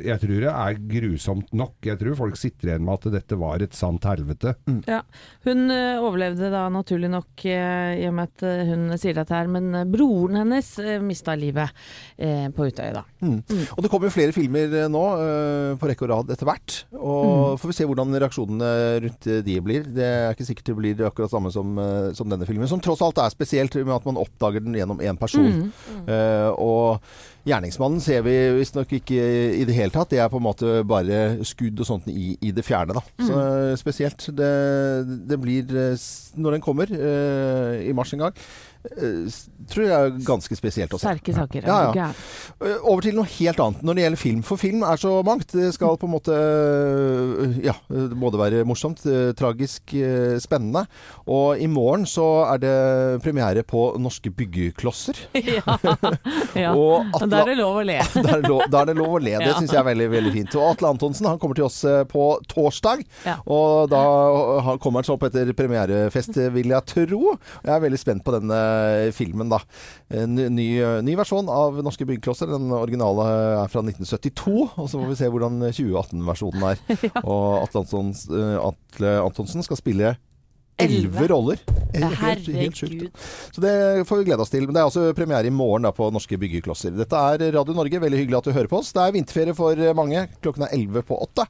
Jeg 0.02 0.18
tror 0.18 0.40
det 0.42 0.50
er 0.50 0.78
grusomt 0.90 1.52
nok. 1.54 1.76
Jeg 1.86 2.00
tror 2.00 2.16
folk 2.18 2.40
sitter 2.42 2.72
igjen 2.72 2.82
med 2.88 2.96
at 2.98 3.12
dette 3.14 3.38
var 3.38 3.62
et 3.62 3.76
sant 3.78 4.02
helvete. 4.10 4.56
Ja, 4.90 5.04
Hun 5.46 5.70
eh, 5.70 6.00
overlevde 6.02 6.50
da 6.50 6.64
naturlig 6.74 7.12
nok 7.14 7.44
eh, 7.46 8.00
i 8.02 8.08
og 8.10 8.16
med 8.18 8.32
at 8.32 8.46
eh, 8.50 8.64
hun 8.72 8.88
sier 8.98 9.14
dette 9.20 9.36
her, 9.38 9.46
men 9.54 9.70
broren 9.94 10.40
hennes 10.42 10.72
mista 11.06 11.36
livet 11.38 11.70
eh, 12.18 12.48
på 12.50 12.66
Utøya 12.72 12.96
da. 12.98 13.04
Mm. 13.22 13.44
Og 13.78 13.86
det 13.86 13.92
kommer 13.94 14.10
jo 14.10 14.16
flere 14.18 14.34
filmer 14.34 14.74
nå 14.90 15.06
eh, 15.22 15.78
på 15.78 15.92
rekke 15.92 16.08
og 16.08 16.12
rad 16.16 16.34
etter 16.34 16.50
hvert. 16.50 16.80
Og 16.98 17.28
Mm. 17.30 17.58
får 17.62 17.70
vi 17.70 17.76
se 17.78 17.86
hvordan 17.88 18.18
reaksjonene 18.24 18.72
rundt 19.06 19.28
de 19.46 19.60
blir. 19.64 19.86
Det 19.86 20.06
er 20.08 20.34
ikke 20.34 20.48
sikkert 20.50 20.72
det 20.72 20.76
blir 20.80 21.06
akkurat 21.08 21.32
samme 21.32 21.52
som, 21.54 21.78
som 22.18 22.30
denne 22.32 22.48
filmen, 22.50 22.68
som 22.70 22.82
tross 22.82 23.02
alt 23.06 23.22
er 23.22 23.30
spesielt 23.34 23.78
med 23.86 23.94
at 23.96 24.06
man 24.10 24.18
oppdager 24.40 24.64
den 24.64 24.78
gjennom 24.80 25.02
én 25.04 25.20
person. 25.20 25.70
Mm. 25.70 26.08
Eh, 26.08 26.50
og 26.56 27.02
gjerningsmannen 27.48 28.02
ser 28.04 28.24
vi 28.26 28.36
visstnok 28.58 28.92
ikke 29.00 29.20
i 29.60 29.66
det 29.68 29.76
hele 29.76 29.94
tatt. 29.94 30.12
Det 30.12 30.20
er 30.22 30.32
på 30.32 30.40
en 30.40 30.46
måte 30.46 30.80
bare 30.88 31.44
skudd 31.48 31.80
og 31.80 31.88
sånt 31.88 32.08
i, 32.12 32.38
i 32.42 32.52
det 32.56 32.66
fjerne, 32.66 32.96
da. 32.96 33.04
Mm. 33.20 33.28
Så 33.28 33.44
spesielt. 33.82 34.30
Det, 34.36 34.52
det 35.30 35.40
blir 35.42 35.64
eh, 35.70 36.08
Når 36.40 36.58
den 36.58 36.64
kommer 36.64 36.90
eh, 36.90 37.88
i 37.90 37.94
mars 37.96 38.14
en 38.14 38.26
gang, 38.26 38.34
eh, 38.36 38.69
tror 39.70 39.86
jeg 39.86 39.94
er 39.94 40.16
ganske 40.26 40.56
spesielt 40.58 40.94
også. 40.96 41.06
Sterke 41.06 41.34
saker. 41.36 41.68
Ja, 41.70 41.80
ja. 41.96 42.08
Eh, 42.60 42.78
Over 42.90 43.06
til 43.06 43.18
noe 43.18 43.28
helt 43.30 43.60
annet 43.64 43.84
når 43.86 43.98
det 43.98 44.06
gjelder 44.06 44.22
film. 44.22 44.42
For 44.46 44.62
film 44.62 44.84
er 44.88 45.00
så 45.02 45.12
mangt. 45.26 45.52
Det 45.54 45.72
skal 45.76 45.98
på 46.00 46.08
en 46.10 46.14
måte 46.16 46.36
eh, 46.36 47.60
ja, 47.68 47.76
både 47.90 48.42
være 48.42 48.64
morsomt, 48.68 49.04
eh, 49.10 49.32
tragisk, 49.38 49.94
eh, 49.98 50.38
spennende. 50.42 50.86
Og 51.30 51.62
i 51.62 51.68
morgen 51.72 52.06
så 52.10 52.28
er 52.50 52.64
det 52.64 52.76
premiere 53.26 53.64
på 53.68 53.86
Norske 54.02 54.32
byggeklosser. 54.34 55.20
ja. 55.60 55.78
ja. 56.66 56.74
Og 56.74 57.06
Og 57.14 57.28
da 57.30 57.44
er 57.44 57.54
det 57.54 57.60
lov 57.62 57.82
å 57.82 57.86
le. 57.86 58.00
da, 58.26 58.38
er 58.38 58.46
lov, 58.48 58.66
da 58.72 58.84
er 58.84 58.92
det 58.92 58.98
lov 59.00 59.18
å 59.20 59.22
le. 59.24 59.36
Det 59.44 59.54
syns 59.58 59.74
jeg 59.76 59.82
er 59.82 59.90
veldig 59.92 60.10
veldig 60.16 60.34
fint. 60.36 60.58
Og 60.60 60.72
Atle 60.74 60.94
Antonsen 60.94 61.30
han 61.30 61.40
kommer 61.42 61.60
til 61.60 61.68
oss 61.68 61.82
eh, 61.88 62.04
på 62.10 62.32
torsdag. 62.50 63.06
Og 63.50 63.90
da 63.92 64.04
kommer 64.82 65.02
han 65.02 65.08
seg 65.08 65.16
opp 65.16 65.28
etter 65.30 65.54
premierefest, 65.58 66.38
eh, 66.42 66.52
vil 66.54 66.74
jeg 66.74 66.88
tro. 66.94 67.36
Jeg 67.64 67.74
er 67.76 67.84
veldig 67.86 68.02
spent 68.02 68.26
på 68.26 68.34
denne 68.36 68.60
filmen, 69.16 69.52
da. 69.52 69.62
Ny, 70.10 70.68
ny 71.06 71.16
versjon 71.20 71.50
av 71.52 71.80
Norske 71.86 72.08
byggeklosser. 72.10 72.50
Den 72.52 72.72
originale 72.76 73.28
er 73.64 73.72
fra 73.72 73.84
1972. 73.86 74.56
Og 74.76 74.90
så 74.90 75.00
får 75.00 75.12
vi 75.12 75.20
se 75.20 75.30
hvordan 75.32 75.62
2018-versjonen 75.68 76.66
er. 76.72 76.82
Og 77.24 77.80
eh, 77.80 78.58
Atle 78.60 79.14
Antonsen 79.24 79.66
skal 79.66 79.80
spille 79.80 80.16
Elleve 80.80 81.28
roller. 81.32 81.62
Helt, 81.94 82.48
helt, 82.48 82.78
sjukt. 82.78 83.10
Så 83.52 83.62
det 83.64 83.74
får 84.08 84.22
vi 84.22 84.30
glede 84.30 84.46
oss 84.46 84.54
til. 84.54 84.66
Men 84.68 84.76
det 84.76 84.82
er 84.82 84.88
altså 84.88 85.10
premiere 85.18 85.50
i 85.50 85.54
morgen 85.54 85.88
da, 85.88 85.94
på 85.96 86.10
Norske 86.14 86.40
byggeklosser. 86.40 86.94
Dette 86.96 87.20
er 87.34 87.50
Radio 87.58 87.76
Norge. 87.78 88.02
Veldig 88.02 88.22
hyggelig 88.22 88.40
at 88.40 88.50
du 88.50 88.56
hører 88.56 88.72
på 88.72 88.80
oss. 88.82 88.94
Det 88.96 89.04
er 89.04 89.16
vinterferie 89.16 89.58
for 89.58 89.84
mange. 89.98 90.28
Klokken 90.44 90.68
er 90.68 90.76
11 90.78 91.06
på 91.10 91.20
8. 91.30 91.48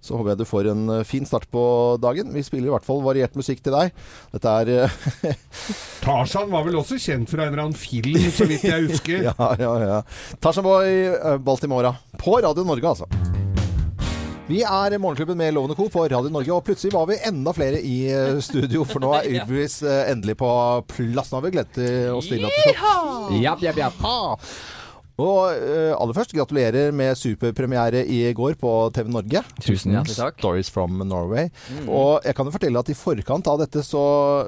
Så 0.00 0.14
håper 0.14 0.32
jeg 0.32 0.40
du 0.40 0.46
får 0.46 0.68
en 0.70 0.84
eh, 0.94 1.04
fin 1.06 1.26
start 1.26 1.48
på 1.50 1.62
dagen. 2.02 2.30
Vi 2.34 2.44
spiller 2.46 2.70
i 2.70 2.74
hvert 2.74 2.86
fall 2.86 3.02
variert 3.02 3.34
musikk 3.38 3.64
til 3.64 3.74
deg. 3.74 3.90
Dette 4.34 4.54
er 4.62 4.72
eh, 4.76 5.42
Tarzan 6.04 6.52
var 6.52 6.68
vel 6.68 6.78
også 6.78 7.00
kjent 7.02 7.32
fra 7.32 7.44
en 7.44 7.52
eller 7.52 7.66
annen 7.66 7.78
film, 7.78 8.30
så 8.30 8.46
vidt 8.48 8.68
jeg 8.68 8.88
husker. 8.92 9.24
Ja, 9.28 9.50
ja, 9.58 9.72
ja. 9.82 9.98
Tarzan 10.42 10.66
Boy, 10.66 10.94
eh, 11.10 11.36
Baltimora. 11.42 11.96
På 12.18 12.38
Radio 12.44 12.66
Norge, 12.66 12.94
altså. 12.94 13.47
Vi 14.48 14.62
er 14.64 14.94
Morgenklubben 14.98 15.36
med 15.36 15.52
Lovende 15.54 15.74
Co. 15.76 15.90
på 15.92 16.06
Radio 16.08 16.30
Norge, 16.32 16.54
og 16.54 16.64
plutselig 16.64 16.94
var 16.94 17.04
vi 17.10 17.18
enda 17.28 17.52
flere 17.52 17.82
i 17.84 17.96
eh, 18.08 18.38
studio. 18.40 18.86
For 18.88 19.04
nå 19.04 19.10
er 19.18 19.28
Ylvis 19.42 19.82
eh, 19.84 20.08
endelig 20.08 20.38
på 20.40 20.48
plass. 20.88 21.28
Nå 21.28 21.36
har 21.36 21.44
vi 21.44 21.52
gledet 21.58 21.90
oss 22.16 22.30
til 22.30 22.46
at 22.48 22.56
det 22.56 22.72
skal 22.78 23.36
Japp, 23.44 23.60
japp, 23.66 23.82
japp. 23.84 24.00
Og 25.18 25.50
eh, 25.50 25.90
aller 25.96 26.14
først, 26.14 26.32
gratulerer 26.36 26.92
med 26.94 27.18
superpremiere 27.18 28.04
i 28.06 28.20
går 28.36 28.54
på 28.60 28.72
TV 28.94 29.10
Norge. 29.10 29.42
Tusen 29.58 29.96
hjertelig 29.96 30.14
takk. 30.14 30.38
Stories 30.38 30.70
from 30.70 31.00
Norway. 31.02 31.48
Mm. 31.74 31.88
Og 31.90 32.26
jeg 32.26 32.36
kan 32.38 32.46
jo 32.46 32.54
fortelle 32.54 32.82
at 32.82 32.92
i 32.92 32.96
forkant 32.98 33.50
av 33.50 33.58
dette 33.64 33.82
så, 33.86 34.04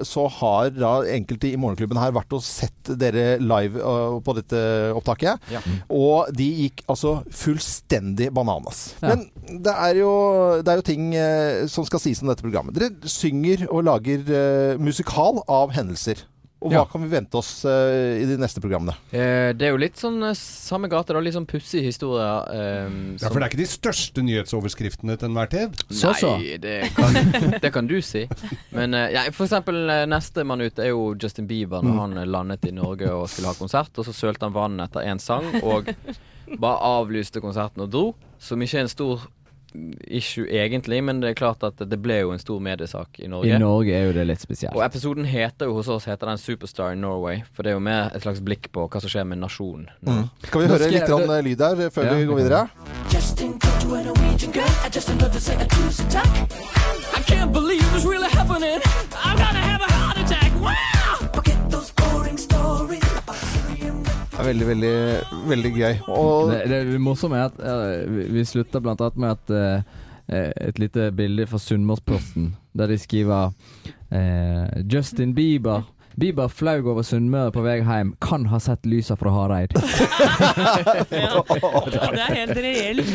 så 0.07 0.29
har 0.39 0.71
da 0.77 0.93
enkelte 1.11 1.51
i 1.51 1.59
Morgenklubben 1.59 1.99
her 1.99 2.15
vært 2.15 2.39
og 2.39 2.45
sett 2.47 2.93
dere 3.01 3.41
live 3.43 3.83
uh, 3.83 4.21
på 4.23 4.37
dette 4.39 4.63
opptaket. 4.95 5.51
Ja. 5.51 5.65
Og 5.91 6.31
de 6.39 6.47
gikk 6.65 6.85
altså 6.87 7.19
fullstendig 7.35 8.31
bananas. 8.37 8.93
Ja. 9.03 9.17
Men 9.17 9.27
det 9.67 9.75
er, 9.75 9.99
jo, 9.99 10.15
det 10.63 10.71
er 10.71 10.83
jo 10.83 10.87
ting 10.87 11.11
uh, 11.19 11.67
som 11.71 11.87
skal 11.89 12.05
sies 12.07 12.23
om 12.23 12.31
dette 12.31 12.47
programmet. 12.47 12.79
Dere 12.79 13.11
synger 13.11 13.67
og 13.73 13.89
lager 13.91 14.23
uh, 14.31 14.79
musikal 14.79 15.43
av 15.51 15.75
hendelser. 15.75 16.29
Og 16.61 16.69
hva 16.69 16.77
Ja. 16.77 16.85
kan 16.85 17.01
vi 17.01 17.09
vente 17.09 17.39
oss 17.41 17.65
uh, 17.65 18.21
i 18.21 18.27
de 18.29 18.35
neste 18.37 18.61
programmene? 18.61 18.93
Eh, 19.17 19.53
det 19.57 19.65
er 19.65 19.71
jo 19.73 19.79
litt 19.81 19.97
sånn 19.97 20.19
eh, 20.29 20.35
samme 20.37 20.91
gate, 20.93 21.15
da. 21.17 21.21
Litt 21.25 21.33
sånn 21.33 21.47
pussig 21.49 21.81
historie. 21.87 22.27
Um, 22.53 23.17
Ja, 23.21 23.29
For 23.31 23.41
det 23.41 23.47
er 23.47 23.51
ikke 23.55 23.63
de 23.63 23.69
største 23.71 24.25
nyhetsoverskriftene 24.27 25.17
til 25.17 25.31
enhver 25.31 25.49
tid? 25.49 25.81
Nei, 25.89 26.59
det 26.61 26.75
kan, 26.99 27.17
det 27.65 27.73
kan 27.73 27.87
du 27.89 27.97
si. 28.05 28.27
Men 28.77 28.93
uh, 28.93 29.07
ja, 29.09 29.25
for 29.33 29.47
eksempel 29.49 29.81
neste 29.89 30.11
nestemann 30.45 30.61
ut 30.67 30.79
er 30.85 30.93
jo 30.93 31.15
Justin 31.17 31.47
Bieber 31.49 31.81
når 31.83 31.97
Mm. 31.97 32.01
han 32.19 32.31
landet 32.31 32.65
i 32.69 32.73
Norge 32.77 33.09
og 33.11 33.29
skulle 33.33 33.49
ha 33.49 33.57
konsert. 33.57 33.97
Og 33.99 34.05
så 34.07 34.13
sølte 34.15 34.45
han 34.47 34.53
vann 34.55 34.77
etter 34.85 35.01
én 35.09 35.19
sang, 35.19 35.49
og 35.65 35.89
bare 36.61 36.79
avlyste 37.01 37.41
konserten 37.41 37.83
og 37.87 37.91
dro. 37.91 38.05
Som 38.39 38.61
ikke 38.63 38.79
er 38.79 38.85
en 38.87 38.93
stor 38.93 39.25
issue 40.07 40.47
egentlig, 40.51 41.03
men 41.05 41.21
det 41.23 41.31
er 41.31 41.39
klart 41.39 41.63
at 41.67 41.79
det 41.79 41.99
ble 42.03 42.21
jo 42.21 42.33
en 42.35 42.43
stor 42.43 42.61
mediesak 42.63 43.21
i 43.23 43.29
Norge. 43.31 43.51
I 43.55 43.59
Norge 43.61 43.95
er 43.95 44.09
jo 44.09 44.15
det 44.17 44.27
litt 44.27 44.43
spesielt. 44.43 44.75
Og 44.77 44.85
episoden 44.85 45.29
heter 45.29 45.71
jo 45.71 45.77
hos 45.79 45.89
oss 45.89 46.09
heter 46.11 46.27
den 46.33 46.39
'Superstar 46.39 46.93
in 46.93 47.01
Norway', 47.01 47.43
for 47.53 47.63
det 47.63 47.71
er 47.71 47.79
jo 47.79 47.85
med 47.85 48.15
et 48.15 48.23
slags 48.23 48.41
blikk 48.41 48.71
på 48.73 48.89
hva 48.89 49.01
som 49.01 49.11
skjer 49.11 49.25
med 49.25 49.39
nasjonen. 49.39 49.89
Mm. 50.07 50.29
Skal 50.45 50.61
vi 50.61 50.67
høre 50.67 50.91
litt 50.91 51.07
grann, 51.07 51.31
eh, 51.31 51.43
lyd 51.43 51.61
her 51.61 51.91
før 51.91 52.05
Ja, 52.05 52.15
vi 52.15 52.25
går 52.27 52.37
videre? 52.37 52.69
Justin. 53.13 53.59
I 57.13 57.23
can't 57.23 57.53
believe 57.53 57.83
it's 57.95 58.05
really 58.05 58.29
happening. 58.29 58.81
I'm 59.15 59.37
gonna 59.37 59.59
have 59.59 59.83
a 59.83 60.10
er 64.41 64.49
veldig, 64.49 64.69
veldig, 64.69 64.95
veldig 65.51 65.73
gøy. 65.77 65.99
Og 66.09 66.53
Det, 66.53 66.81
det 66.91 67.01
morsomme 67.03 67.41
er 67.41 67.51
at 67.51 67.61
uh, 67.61 68.21
vi, 68.35 68.45
slutter 68.49 68.83
blant 68.85 69.03
annet 69.05 69.21
med 69.21 69.37
at 69.37 69.55
uh, 69.55 69.99
et 70.31 70.79
lite 70.79 71.11
bilde 71.17 71.47
fra 71.51 71.59
Sunnmørsposten, 71.59 72.53
der 72.79 72.93
de 72.93 72.99
skriver 73.03 73.51
eh, 74.15 74.83
Justin 74.87 75.35
Bieber 75.35 75.83
Bieber 76.21 76.49
flaug 76.53 76.85
over 76.93 77.03
Sunnmøre 77.07 77.49
på 77.55 77.63
vei 77.65 77.79
hjem. 77.81 78.11
Kan 78.21 78.45
ha 78.53 78.59
sett 78.61 78.85
lysa 78.85 79.17
fra 79.17 79.31
Hareid. 79.33 79.73
Det 81.11 82.21
er 82.21 82.35
helt 82.35 82.57
reelt 82.61 83.09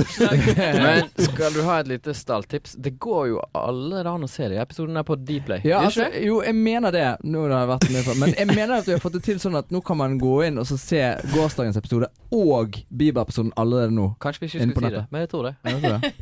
oppslag. 0.00 0.42
Men 0.56 1.08
skal 1.28 1.54
du 1.54 1.60
ha 1.62 1.78
et 1.80 1.88
lite 1.92 2.14
stalltips? 2.14 2.74
Det 2.82 2.96
går 2.98 3.28
jo 3.30 3.38
alle 3.54 4.02
an 4.02 4.26
å 4.26 4.30
se 4.30 4.48
de 4.50 4.58
episodene 4.58 5.04
er 5.04 5.06
på 5.06 5.14
Dplay. 5.20 5.62
Ja, 5.62 5.84
altså, 5.86 6.08
jo, 6.18 6.40
jeg 6.42 6.56
mener 6.58 6.94
det. 6.94 7.06
Nå 7.22 7.44
har 7.46 7.54
jeg 7.54 7.70
vært 7.70 7.88
med 7.94 8.08
på 8.08 8.16
Men 8.18 8.34
jeg 8.34 8.50
mener 8.50 8.74
at 8.80 8.90
vi 8.90 8.96
har 8.96 9.02
fått 9.04 9.14
det 9.20 9.22
til 9.28 9.38
sånn 9.42 9.60
at 9.60 9.70
nå 9.74 9.84
kan 9.86 10.00
man 10.00 10.18
gå 10.18 10.34
inn 10.48 10.58
og 10.58 10.66
så 10.68 10.78
se 10.80 11.02
gårsdagens 11.36 11.78
episode 11.78 12.10
og 12.34 12.80
Bieber-episoden 12.90 13.52
allerede 13.60 13.94
nå. 13.94 14.08
Kanskje 14.22 14.42
vi 14.42 14.50
ikke 14.50 14.66
skulle 14.66 14.90
si 14.90 14.96
det, 14.96 15.04
men 15.14 15.22
jeg 15.22 15.30
tror 15.30 15.48
det. 15.48 15.54
Jeg 15.62 15.78
tror 15.78 15.94
det. 15.94 16.12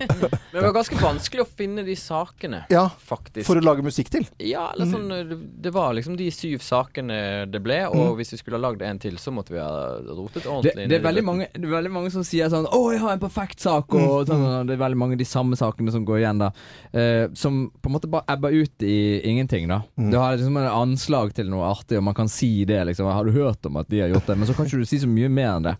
Men 0.52 0.58
det 0.58 0.66
var 0.66 0.74
ganske 0.76 1.00
vanskelig 1.00 1.44
å 1.46 1.48
finne 1.48 1.84
de 1.86 1.96
sakene, 1.96 2.64
ja, 2.72 2.84
faktisk. 3.08 3.46
for 3.48 3.56
å 3.56 3.64
lage 3.64 3.84
musikk 3.86 4.12
til. 4.12 4.26
Ja, 4.44 4.68
eller 4.74 4.90
sånn 4.90 5.08
Det, 5.08 5.38
det 5.64 5.72
var 5.72 5.94
liksom 5.96 6.01
de 6.18 6.28
syv 6.34 6.62
sakene 6.64 7.18
det 7.50 7.60
ble, 7.62 7.78
og 7.90 8.16
hvis 8.18 8.32
vi 8.34 8.38
skulle 8.40 8.58
ha 8.58 8.62
lagd 8.64 8.82
en 8.86 9.00
til, 9.02 9.18
så 9.20 9.32
måtte 9.34 9.54
vi 9.54 9.60
ha 9.60 9.98
rotet 10.08 10.46
ordentlig 10.46 10.86
det, 10.88 10.98
i 10.98 10.98
er 10.98 11.04
veldig 11.04 11.24
mange, 11.26 11.48
det 11.54 11.68
er 11.68 11.74
veldig 11.76 11.92
mange 11.94 12.12
som 12.14 12.24
sier 12.26 12.50
sånn 12.52 12.66
'Å, 12.66 12.80
jeg 12.92 13.02
har 13.02 13.14
en 13.14 13.22
perfekt 13.22 13.62
sak', 13.62 13.94
og 13.94 14.26
sånn, 14.28 14.42
og 14.42 14.66
det 14.68 14.76
er 14.76 14.82
veldig 14.82 14.98
mange 14.98 15.18
av 15.18 15.22
de 15.22 15.28
samme 15.28 15.58
sakene 15.58 15.94
som 15.94 16.04
går 16.08 16.22
igjen, 16.22 16.42
da. 16.42 16.50
Eh, 16.92 17.26
som 17.38 17.70
på 17.70 17.90
en 17.90 17.96
måte 17.96 18.10
bare 18.10 18.26
ebber 18.32 18.54
ut 18.54 18.86
i 18.86 19.20
ingenting, 19.28 19.68
da. 19.68 19.82
Du 19.96 20.16
har 20.18 20.36
liksom 20.36 20.56
en 20.56 20.70
anslag 20.70 21.34
til 21.34 21.50
noe 21.52 21.70
artig, 21.70 21.98
og 21.98 22.04
man 22.04 22.14
kan 22.18 22.28
si 22.28 22.64
det, 22.64 22.80
liksom. 22.86 23.06
'Har 23.06 23.24
du 23.24 23.32
hørt 23.32 23.64
om 23.66 23.76
at 23.76 23.88
de 23.88 24.00
har 24.00 24.08
gjort 24.08 24.26
det?' 24.26 24.38
Men 24.38 24.48
så 24.48 24.54
kan 24.54 24.66
ikke 24.66 24.80
du 24.80 24.84
si 24.84 24.98
så 24.98 25.08
mye 25.08 25.28
mer 25.28 25.56
enn 25.56 25.62
det. 25.62 25.76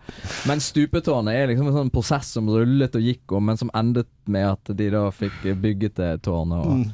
Men 0.46 0.58
Stupetårnet 0.60 1.34
er 1.34 1.46
liksom 1.48 1.68
en 1.68 1.78
sånn 1.80 1.92
prosess 1.92 2.32
som 2.32 2.48
rullet 2.48 2.94
og 2.94 3.02
gikk, 3.02 3.32
og, 3.32 3.42
men 3.42 3.56
som 3.56 3.70
endet 3.74 4.06
med 4.26 4.46
at 4.46 4.76
de 4.76 4.90
da 4.90 5.10
fikk 5.10 5.42
bygget 5.60 5.96
det 5.98 6.22
tårnet. 6.22 6.66
Og, 6.66 6.86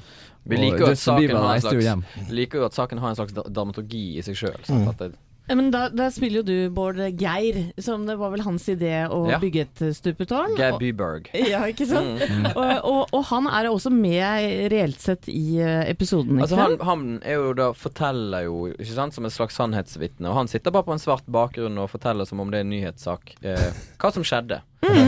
Vi 0.44 0.56
og 0.56 0.62
liker 0.64 0.84
jo 0.84 0.90
at 0.92 0.98
saken 1.02 1.36
har 1.36 1.54
en 1.54 1.64
slags, 1.64 2.28
liker 2.30 2.62
jo 2.62 2.68
at 2.68 2.76
saken 2.76 2.98
har 3.02 3.14
en 3.14 3.16
slags 3.18 3.34
dramaturgi 3.38 4.04
i 4.18 4.22
seg 4.24 4.38
sjøl. 4.38 4.60
Mm. 4.68 5.16
Men 5.48 5.70
da, 5.72 5.86
da 5.88 6.10
spiller 6.12 6.42
jo 6.42 6.44
du 6.44 6.74
Bård 6.76 6.98
Geir, 7.16 7.70
som 7.80 8.02
det 8.04 8.18
var 8.20 8.34
vel 8.34 8.42
hans 8.44 8.66
idé 8.68 9.06
å 9.08 9.22
Ja. 9.30 9.38
bygge 9.40 9.62
et 9.64 9.82
stupetårn. 9.96 10.56
Geir 10.58 10.76
Byberg. 10.80 11.30
Ja, 11.48 11.62
ikke 11.70 11.86
sant? 11.88 12.20
Mm. 12.20 12.50
Og, 12.58 12.72
og, 12.84 13.14
og 13.16 13.22
han 13.30 13.48
er 13.48 13.70
også 13.70 13.88
med 13.92 14.68
reelt 14.72 15.00
sett 15.00 15.28
i 15.32 15.56
eh, 15.62 15.88
episoden, 15.88 16.36
ikke 16.36 16.44
Altså 16.44 16.58
han, 16.60 16.76
han 16.84 17.06
er 17.24 17.38
jo 17.40 17.54
da 17.56 17.70
forteller 17.76 18.44
jo 18.44 18.66
ikke 18.74 18.92
sant, 18.92 19.16
som 19.16 19.24
en 19.24 19.32
slags 19.32 19.56
sannhetsvitne. 19.56 20.28
Og 20.28 20.36
han 20.42 20.52
sitter 20.52 20.74
bare 20.74 20.84
på 20.84 20.92
en 20.96 21.00
svart 21.02 21.24
bakgrunn 21.24 21.80
og 21.80 21.88
forteller 21.94 22.28
som 22.28 22.40
om 22.44 22.52
det 22.52 22.60
er 22.60 22.66
en 22.68 22.72
nyhetssak 22.74 23.36
eh, 23.40 23.70
hva 24.00 24.12
som 24.12 24.26
skjedde. 24.26 24.60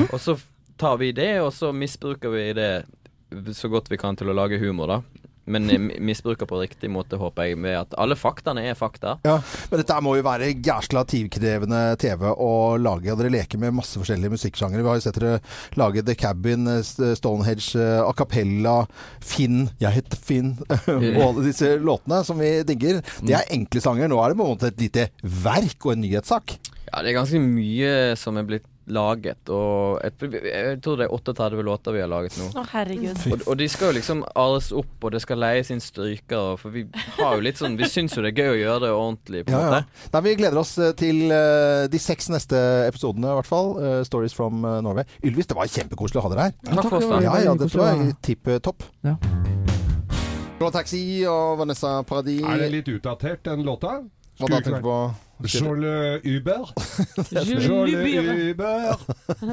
Og 0.08 0.16
så 0.20 0.38
tar 0.80 0.96
vi 1.02 1.12
det, 1.12 1.34
og 1.44 1.52
så 1.52 1.74
misbruker 1.76 2.32
vi 2.32 2.46
det 2.56 2.70
så 3.54 3.68
godt 3.70 3.90
vi 3.92 3.98
kan 4.00 4.16
til 4.18 4.32
å 4.32 4.34
lage 4.34 4.56
humor, 4.58 4.88
da. 4.90 5.02
Men 5.50 5.70
eh, 5.70 6.00
misbruker 6.00 6.48
på 6.48 6.60
riktig 6.62 6.90
måte, 6.92 7.18
håper 7.20 7.48
jeg, 7.50 7.58
med 7.60 7.76
at 7.78 7.96
alle 8.00 8.16
faktaene 8.18 8.64
er 8.70 8.78
fakta. 8.78 9.16
Ja, 9.26 9.38
men 9.70 9.82
dette 9.82 9.98
må 10.04 10.16
jo 10.18 10.26
være 10.26 10.52
jæskla 10.54 11.04
tidkrevende 11.10 11.82
TV 12.00 12.26
å 12.30 12.52
lage. 12.80 13.12
Og 13.12 13.20
dere 13.20 13.32
leker 13.34 13.60
med 13.62 13.76
masse 13.80 14.00
forskjellige 14.00 14.34
musikksjangere. 14.36 14.84
Vi 14.84 14.92
har 14.92 15.00
jo 15.00 15.06
sett 15.06 15.20
dere 15.20 15.40
lage 15.80 16.04
The 16.06 16.16
Cabin, 16.18 16.68
eh, 16.70 16.82
Stonehenge, 17.18 17.70
eh, 17.80 18.00
A 18.04 18.12
Cappella, 18.16 18.78
Finn, 19.20 19.68
Jeg 19.80 20.00
heter 20.00 20.20
Finn, 20.20 20.56
og 20.70 21.22
alle 21.26 21.46
disse 21.48 21.74
låtene 21.80 22.22
som 22.26 22.40
vi 22.40 22.52
digger. 22.68 23.02
Det 23.20 23.36
er 23.36 23.54
enkle 23.54 23.82
sanger. 23.84 24.10
Nå 24.10 24.20
er 24.22 24.32
det 24.32 24.40
på 24.40 24.46
en 24.46 24.54
måte 24.54 24.70
et 24.70 24.84
lite 24.84 25.08
verk 25.20 25.86
og 25.86 25.96
en 25.96 26.04
nyhetssak. 26.06 26.58
Ja, 26.90 27.02
det 27.02 27.12
er 27.12 27.20
ganske 27.20 27.40
mye 27.42 27.90
som 28.18 28.38
er 28.40 28.46
blitt 28.48 28.66
laget, 28.90 29.50
og 29.52 30.00
et, 30.04 30.22
jeg 30.22 30.78
tror 30.82 30.98
det 30.98 31.06
er 31.06 31.14
38 31.14 31.64
låter 31.66 31.94
vi 31.94 32.00
har 32.02 32.10
laget 32.10 32.36
nå. 32.40 32.48
Å, 32.58 32.64
herregud. 32.72 33.20
Og, 33.30 33.44
og 33.52 33.58
de 33.60 33.68
skal 33.70 33.90
jo 33.90 33.98
liksom 33.98 34.22
ares 34.34 34.70
opp, 34.76 34.96
og 35.04 35.14
det 35.14 35.22
skal 35.22 35.40
leies 35.42 35.70
inn 35.74 35.82
strykere, 35.84 36.56
for 36.60 36.74
vi 36.74 36.86
har 37.18 37.36
jo 37.38 37.44
litt 37.44 37.60
sånn 37.60 37.76
Vi 37.78 37.88
syns 37.90 38.16
jo 38.16 38.24
det 38.24 38.32
er 38.32 38.42
gøy 38.42 38.52
å 38.54 38.58
gjøre 38.58 38.82
det 38.86 38.92
ordentlig, 38.96 39.44
Ja, 39.52 39.62
ja. 39.76 39.80
Nei, 40.14 40.24
vi 40.26 40.34
gleder 40.40 40.62
oss 40.62 40.74
eh, 40.80 40.92
til 40.98 41.30
uh, 41.30 41.86
de 41.90 42.02
seks 42.02 42.30
neste 42.32 42.58
episodene, 42.88 43.30
i 43.30 43.38
hvert 43.40 43.50
fall. 43.50 43.72
Uh, 43.78 44.00
Stories 44.06 44.34
from 44.36 44.64
Norway. 44.64 45.06
Ylvis, 45.22 45.50
det 45.50 45.58
var 45.58 45.70
kjempekoselig 45.70 46.20
å 46.22 46.26
ha 46.26 46.34
dere 46.34 46.48
her. 46.48 46.58
Takk 46.72 46.88
for 46.88 47.00
oss, 47.00 47.08
da. 47.10 47.22
Ja, 47.24 47.38
ja, 47.46 47.56
det 47.58 47.70
er 47.70 48.04
tipp 48.24 48.50
topp. 48.64 48.86
Ja. 49.06 49.16
Bra 50.60 50.68
Taxi 50.74 51.22
og 51.30 51.56
Vanessa 51.62 52.00
Paradis. 52.04 52.42
Er 52.44 52.60
det 52.60 52.70
litt 52.74 52.92
utdatert, 52.92 53.44
den 53.46 53.64
låta? 53.64 54.00
Hva 54.40 54.48
da 54.48 54.58
tenker 54.60 54.80
du 54.80 54.88
på? 54.88 55.00
Jolle 55.48 56.20
Uber. 56.24 56.68
Jolle 57.66 58.50
Uber. 58.50 59.00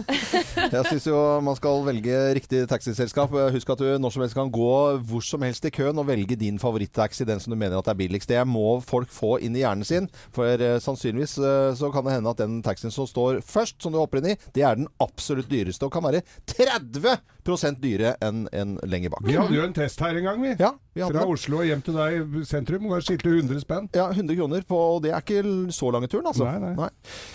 Jeg 0.74 0.84
syns 0.90 1.08
jo 1.08 1.18
man 1.44 1.58
skal 1.58 1.86
velge 1.88 2.18
riktig 2.38 2.64
taxiselskap. 2.70 3.32
Husk 3.54 3.72
at 3.72 3.84
du 3.84 3.88
når 4.02 4.16
som 4.16 4.26
helst 4.26 4.38
kan 4.38 4.52
gå 4.52 4.74
hvor 5.08 5.24
som 5.24 5.46
helst 5.46 5.68
i 5.68 5.72
køen 5.74 5.98
og 6.02 6.10
velge 6.10 6.38
din 6.40 6.60
favorittaxi, 6.60 7.26
den 7.28 7.40
som 7.44 7.54
du 7.54 7.60
mener 7.60 7.80
at 7.80 7.88
er 7.88 8.00
billigst. 8.00 8.30
Det 8.30 8.44
må 8.48 8.80
folk 8.84 9.12
få 9.14 9.38
inn 9.44 9.56
i 9.56 9.64
hjernen 9.64 9.88
sin, 9.88 10.10
for 10.36 10.60
eh, 10.60 10.80
sannsynligvis 10.84 11.38
eh, 11.40 11.72
så 11.78 11.92
kan 11.94 12.06
det 12.08 12.18
hende 12.18 12.34
at 12.34 12.42
den 12.42 12.60
taxien 12.66 12.94
som 12.94 13.08
står 13.08 13.42
først, 13.46 13.80
som 13.84 13.94
du 13.94 14.02
hopper 14.02 14.22
inn 14.22 14.34
i, 14.34 14.38
det 14.56 14.66
er 14.68 14.80
den 14.80 14.90
absolutt 15.04 15.50
dyreste, 15.52 15.88
og 15.88 15.94
kan 15.96 16.06
være 16.06 16.24
30 16.52 17.18
dyrere 17.56 18.16
enn 18.22 18.48
en 18.52 18.78
lenger 18.84 19.10
bak. 19.10 19.24
Vi 19.26 19.36
hadde 19.38 19.56
jo 19.56 19.64
en 19.64 19.74
test 19.74 20.00
her 20.04 20.18
en 20.18 20.24
gang, 20.28 20.42
vi. 20.42 20.56
Ja, 20.60 20.74
vi 20.94 21.02
Fra 21.02 21.22
det. 21.22 21.28
Oslo 21.28 21.62
og 21.62 21.66
hjem 21.66 21.82
til 21.86 21.94
deg 21.98 22.18
i 22.18 22.44
sentrum. 22.46 22.88
Var 22.92 23.02
skilte 23.06 23.30
100 23.30 23.62
spenn. 23.64 23.90
Ja, 23.96 24.10
100 24.12 24.36
kroner 24.36 24.66
på 24.68 24.78
Og 24.78 25.04
det 25.04 25.12
er 25.14 25.22
ikke 25.22 25.44
så 25.72 25.92
lange 25.94 26.08
turen, 26.08 26.28
altså. 26.28 26.46
Nei, 26.48 26.74
nei. 26.76 26.90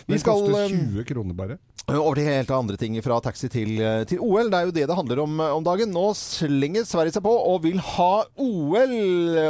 Vi 0.06 0.14
Den 0.14 0.20
skal 0.20 0.42
koster 0.42 0.64
eh, 0.64 0.74
20 0.98 1.04
kroner 1.08 1.38
bare. 1.38 1.58
Over 1.88 2.14
til 2.14 2.28
helt 2.28 2.50
andre 2.50 2.76
ting 2.78 2.98
fra 3.02 3.20
taxi 3.20 3.48
til, 3.48 3.80
eh, 3.80 4.04
til 4.04 4.20
OL. 4.22 4.50
Det 4.50 4.58
er 4.58 4.68
jo 4.68 4.74
det 4.74 4.88
det 4.88 4.96
handler 4.96 5.22
om 5.24 5.40
eh, 5.40 5.56
om 5.56 5.64
dagen. 5.64 5.94
Nå 5.94 6.12
slenger 6.18 6.84
Sverige 6.88 7.16
seg 7.16 7.24
på 7.24 7.32
og 7.32 7.62
vil 7.64 7.78
ha 7.78 8.12
OL. 8.36 8.94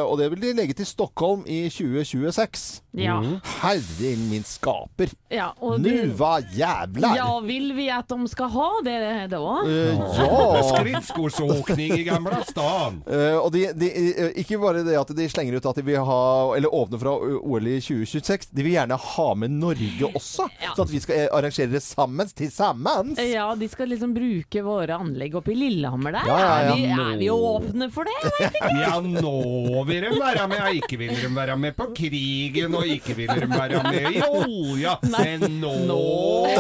Og 0.07 0.19
det 0.21 0.31
vil 0.33 0.47
de 0.47 0.55
legge 0.61 0.75
til 0.79 0.87
Stockholm 0.87 1.45
i 1.47 1.65
2026. 1.73 2.82
Ja. 2.93 3.23
Herre 3.63 4.17
min 4.17 4.45
skaper. 4.45 5.09
Ja, 5.33 5.53
og 5.65 5.81
Nu 5.81 6.13
hva 6.19 6.35
jævlar! 6.53 7.15
Ja, 7.17 7.29
vil 7.41 7.71
vi 7.73 7.87
at 7.93 8.11
de 8.11 8.29
skal 8.29 8.51
ha 8.53 8.69
det 8.85 8.97
da? 9.33 9.39
Uh, 9.65 10.03
ja! 10.19 10.61
Skridskorsåkning 10.69 11.95
i 11.97 12.05
Gamla 12.05 12.43
stan. 12.45 13.01
Uh, 13.09 13.39
og 13.41 13.49
de, 13.55 13.65
de, 13.73 13.89
eh, 14.13 14.35
ikke 14.43 14.61
bare 14.61 14.83
det 14.85 14.99
at 15.01 15.13
de 15.17 15.29
slenger 15.33 15.57
ut 15.57 15.69
at 15.71 15.81
de 15.81 15.87
vil 15.87 16.05
ha 16.05 16.21
Eller 16.57 16.75
åpne 16.75 17.01
fra 17.01 17.15
OL 17.17 17.71
i 17.71 17.79
2026. 17.81 18.51
De 18.53 18.67
vil 18.67 18.77
gjerne 18.77 18.99
ha 19.01 19.29
med 19.41 19.57
Norge 19.57 20.13
også, 20.13 20.49
så 20.77 20.85
at 20.85 20.93
vi 20.93 21.01
skal 21.01 21.25
eh, 21.25 21.31
arrangere 21.33 21.73
det 21.73 21.81
sammen. 21.85 22.29
Til 22.37 22.53
sammen. 22.53 23.15
Ja, 23.19 23.49
de 23.57 23.69
skal 23.73 23.89
liksom 23.93 24.13
bruke 24.17 24.63
våre 24.65 25.01
anlegg 25.01 25.35
oppe 25.41 25.55
i 25.55 25.57
Lillehammer 25.59 26.19
der. 26.19 26.29
Ja, 26.29 26.39
ja, 26.39 26.53
ja. 26.53 26.61
Er, 26.61 26.77
vi, 26.77 26.87
er 26.93 27.19
vi 27.25 27.33
åpne 27.33 27.89
for 27.93 28.09
det? 28.09 28.53
Ja, 28.83 29.01
nå 29.01 29.85
vil 29.89 30.05
de 30.05 30.13
være 30.19 30.47
med. 30.51 30.61
Ja, 30.61 30.71
ikke 30.77 31.01
vil 31.01 31.17
de 31.17 31.33
være 31.35 31.57
med 31.61 31.77
på 31.79 31.89
krigen, 31.97 32.77
og 32.77 32.82
ikke 32.89 33.15
vil 33.17 33.31
de 33.33 33.49
være 33.51 33.83
med 33.87 34.09
i 34.19 34.23
olja. 34.27 34.97
Men 35.13 35.47
nå, 35.61 35.73
Nå 35.89 36.01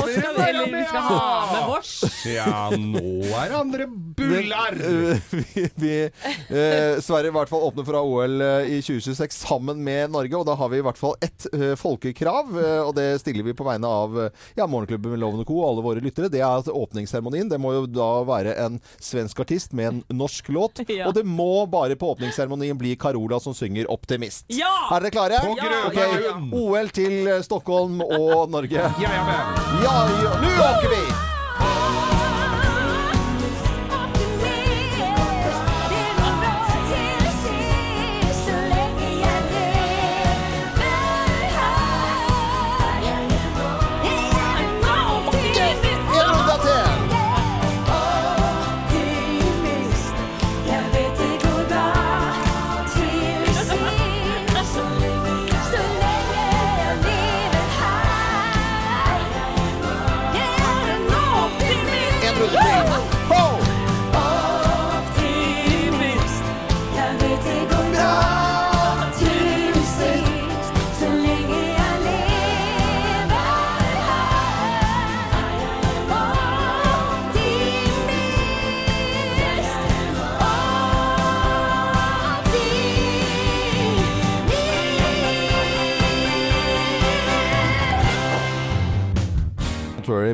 skal 0.06 0.36
vi, 0.36 0.46
eller, 0.48 0.70
vi 0.72 0.82
skal 0.88 1.06
ha 1.08 1.20
med 1.52 1.66
vårs. 1.70 1.92
Ja, 2.28 2.54
nå 2.76 3.02
er 3.42 3.54
andre 3.58 3.86
bullar. 3.88 4.76
Eh, 4.78 5.22
vi, 5.38 5.66
vi, 5.82 5.94
eh, 6.04 7.00
Sverige 7.02 7.32
i 7.32 7.36
hvert 7.36 7.50
fall 7.52 7.66
åpner 7.68 7.86
for 7.88 7.98
OL 8.00 8.40
eh, 8.44 8.72
i 8.76 8.80
2026 8.84 9.36
sammen 9.42 9.82
med 9.84 10.12
Norge. 10.14 10.36
Og 10.38 10.46
da 10.48 10.56
har 10.58 10.72
vi 10.72 10.80
i 10.82 10.86
hvert 10.86 11.00
fall 11.00 11.16
ett 11.24 11.46
eh, 11.52 11.74
folkekrav, 11.80 12.52
eh, 12.62 12.80
og 12.86 12.94
det 12.98 13.08
stiller 13.22 13.46
vi 13.46 13.56
på 13.58 13.66
vegne 13.66 13.88
av 13.88 14.18
ja, 14.56 14.66
Morgenklubben 14.66 15.14
med 15.14 15.22
Loven 15.22 15.42
og 15.42 15.48
Co. 15.48 15.58
og 15.62 15.68
alle 15.72 15.86
våre 15.86 16.04
lyttere. 16.04 16.30
Det 16.32 16.42
er 16.42 16.62
at 16.62 16.70
åpningsseremonien 16.72 17.50
det 17.50 17.60
må 17.62 17.74
jo 17.76 17.86
da 17.90 18.10
være 18.28 18.56
en 18.64 18.78
svensk 19.02 19.42
artist 19.44 19.74
med 19.76 19.90
en 19.92 20.02
norsk 20.22 20.52
låt. 20.52 20.82
Ja. 20.92 21.06
Og 21.08 21.14
det 21.16 21.22
må 21.24 21.64
bare 21.72 21.94
på 21.96 22.10
åpningsseremonien 22.12 22.76
bli 22.76 22.90
Carola 23.00 23.38
som 23.40 23.54
synger 23.56 23.86
'Optimist'. 23.88 24.44
Ja! 24.52 24.68
Er 24.92 25.00
dere 25.06 25.12
klare? 25.14 25.38
På 25.40 25.54
grøn, 25.56 25.86
Ok, 25.88 25.96
OL 26.52 26.88
til 26.94 27.28
Stockholm 27.44 28.00
og 28.04 28.50
Norge. 28.50 28.80
Ja, 28.80 28.92
ja, 29.00 29.12
ja. 29.18 29.42
Ja, 29.82 29.98
ja, 30.22 30.38
nå 30.42 30.56
åker 30.70 30.88
vi! 30.96 31.21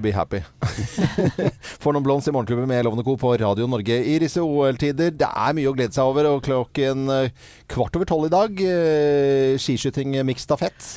Be 0.03 0.13
happy. 0.15 0.41
For 1.83 1.95
noen 1.95 2.05
blondes 2.07 2.29
i 2.29 2.35
Morgenklubben 2.35 2.69
med 2.71 2.85
Lovende 2.87 3.05
Co. 3.07 3.17
på 3.21 3.33
Radio 3.41 3.67
Norge 3.71 3.97
i 4.05 4.19
disse 4.23 4.43
OL-tider. 4.45 5.15
Det 5.19 5.29
er 5.29 5.57
mye 5.57 5.71
å 5.71 5.75
glede 5.77 5.97
seg 5.97 6.11
over, 6.11 6.29
og 6.31 6.45
klokken 6.47 7.09
eh, 7.15 7.33
kvart 7.71 7.99
over 7.99 8.09
tolv 8.09 8.29
i 8.29 8.33
dag, 8.35 8.63
eh, 8.63 9.57
skiskyting 9.61 10.19
mixed 10.29 10.47
stafett. 10.47 10.93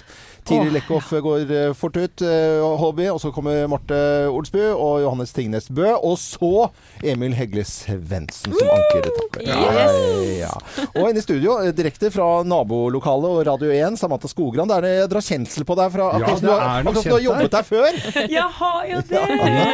Tiril 0.47 0.73
Lekhoff 0.73 1.11
går 1.23 1.51
eh, 1.53 1.73
fort 1.77 1.97
ut, 1.97 2.23
eh, 2.25 2.63
Hobby. 2.81 3.07
Og 3.11 3.19
så 3.21 3.31
kommer 3.33 3.67
Marte 3.71 3.97
Olsbu 4.31 4.59
og 4.73 5.01
Johannes 5.03 5.33
Tingnes 5.35 5.69
Bø. 5.69 5.85
Og 6.01 6.17
så 6.19 6.69
Emil 7.05 7.35
Hegle 7.37 7.63
Svendsen 7.67 8.55
som 8.57 8.71
anker 8.73 9.09
etappen. 9.11 9.45
Yes! 9.45 10.41
Ja. 10.41 10.51
Og 10.95 11.11
inne 11.11 11.21
i 11.21 11.25
studio, 11.25 11.59
eh, 11.61 11.73
direkte 11.77 12.11
fra 12.13 12.41
nabolokalet 12.47 13.29
og 13.37 13.45
Radio 13.47 13.71
1, 13.75 13.99
Samantha 14.01 14.31
Skogran. 14.31 14.69
Det 14.71 14.79
er 14.79 14.87
det 14.87 15.11
drar 15.13 15.25
kjensel 15.25 15.67
på 15.67 15.77
deg 15.77 15.93
fra 15.93 16.09
Ja, 16.09 16.19
akkurat 16.19 16.41
som 16.41 16.49
du 16.49 17.11
du 17.11 17.15
har 17.17 17.23
jobbet 17.25 17.51
der 17.51 17.67
før. 17.67 18.01
Jeg 18.37 18.47
har 18.57 18.81
jo 18.89 19.01
det! 19.11 19.23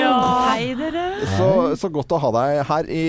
Ja. 0.01 0.13
Hei, 0.51 0.73
dere. 0.77 1.05
Så, 1.37 1.49
så 1.79 1.91
godt 1.93 2.13
å 2.15 2.19
ha 2.21 2.31
deg 2.39 2.61
her 2.67 2.89
i, 2.91 3.05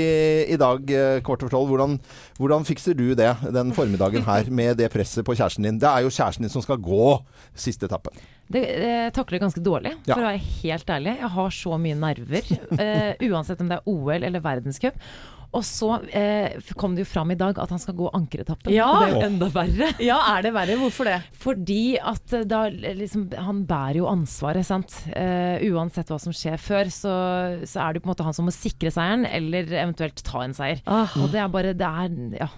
i 0.55 0.59
dag, 0.61 0.90
eh, 0.92 1.18
kvart 1.27 1.44
over 1.47 1.55
tolv. 1.55 1.73
Hvordan, 1.73 1.99
hvordan 2.38 2.66
fikser 2.68 2.97
du 2.99 3.12
det 3.18 3.31
den 3.55 3.75
formiddagen 3.77 4.27
her 4.29 4.51
med 4.53 4.79
det 4.81 4.90
presset 4.94 5.27
på 5.27 5.37
kjæresten 5.38 5.66
din? 5.66 5.81
Det 5.81 5.88
er 5.90 6.05
jo 6.07 6.12
kjæresten 6.12 6.47
din 6.47 6.53
som 6.53 6.64
skal 6.64 6.81
gå 6.83 7.18
siste 7.61 7.88
etappe. 7.88 8.12
Det 8.49 8.62
jeg 8.64 9.14
takler 9.16 9.42
ganske 9.42 9.62
dårlig, 9.64 9.94
Ja. 10.07 10.14
for 10.14 10.23
å 10.25 10.31
være 10.31 10.44
helt 10.62 10.92
ærlig. 10.94 11.16
Jeg 11.21 11.33
har 11.38 11.51
så 11.51 11.79
mye 11.81 11.99
nerver. 11.99 12.55
uh, 12.73 13.12
uansett 13.31 13.61
om 13.61 13.68
det 13.68 13.81
er 13.81 13.90
OL 13.92 14.23
eller 14.23 14.40
verdenscup. 14.44 14.97
Og 15.57 15.62
så 15.64 15.94
eh, 16.12 16.59
kom 16.77 16.93
det 16.93 17.07
jo 17.07 17.09
fram 17.09 17.30
i 17.32 17.37
dag 17.41 17.57
at 17.57 17.70
han 17.72 17.80
skal 17.80 17.95
gå 17.97 18.11
ankeretappen. 18.12 18.68
Ja. 18.74 18.89
Det 19.01 19.07
er 19.07 19.14
jo 19.14 19.28
enda 19.30 19.47
verre. 19.55 19.87
Ja, 20.11 20.18
er 20.35 20.43
det 20.45 20.51
verre? 20.53 20.76
Hvorfor 20.76 21.09
det? 21.09 21.14
Fordi 21.41 21.97
at 21.97 22.35
eh, 22.37 22.45
da 22.45 22.66
liksom 22.68 23.30
Han 23.47 23.62
bærer 23.68 24.03
jo 24.03 24.11
ansvaret, 24.11 24.66
sant. 24.68 24.93
Eh, 25.09 25.64
uansett 25.72 26.12
hva 26.12 26.18
som 26.20 26.37
skjer 26.37 26.61
før, 26.61 26.93
så, 26.93 27.14
så 27.64 27.80
er 27.80 27.97
det 27.97 28.03
jo 28.03 28.05
på 28.05 28.11
en 28.11 28.12
måte 28.12 28.28
han 28.28 28.37
som 28.37 28.45
må 28.49 28.53
sikre 28.53 28.93
seieren, 28.93 29.24
eller 29.24 29.72
eventuelt 29.72 30.20
ta 30.20 30.45
en 30.45 30.53
seier. 30.57 30.85
Ah. 30.85 31.16
Og 31.16 31.32
det 31.32 31.41
er 31.41 31.49
bare 31.57 31.72
Det 31.72 31.89
er 32.05 32.45
Ja. 32.45 32.51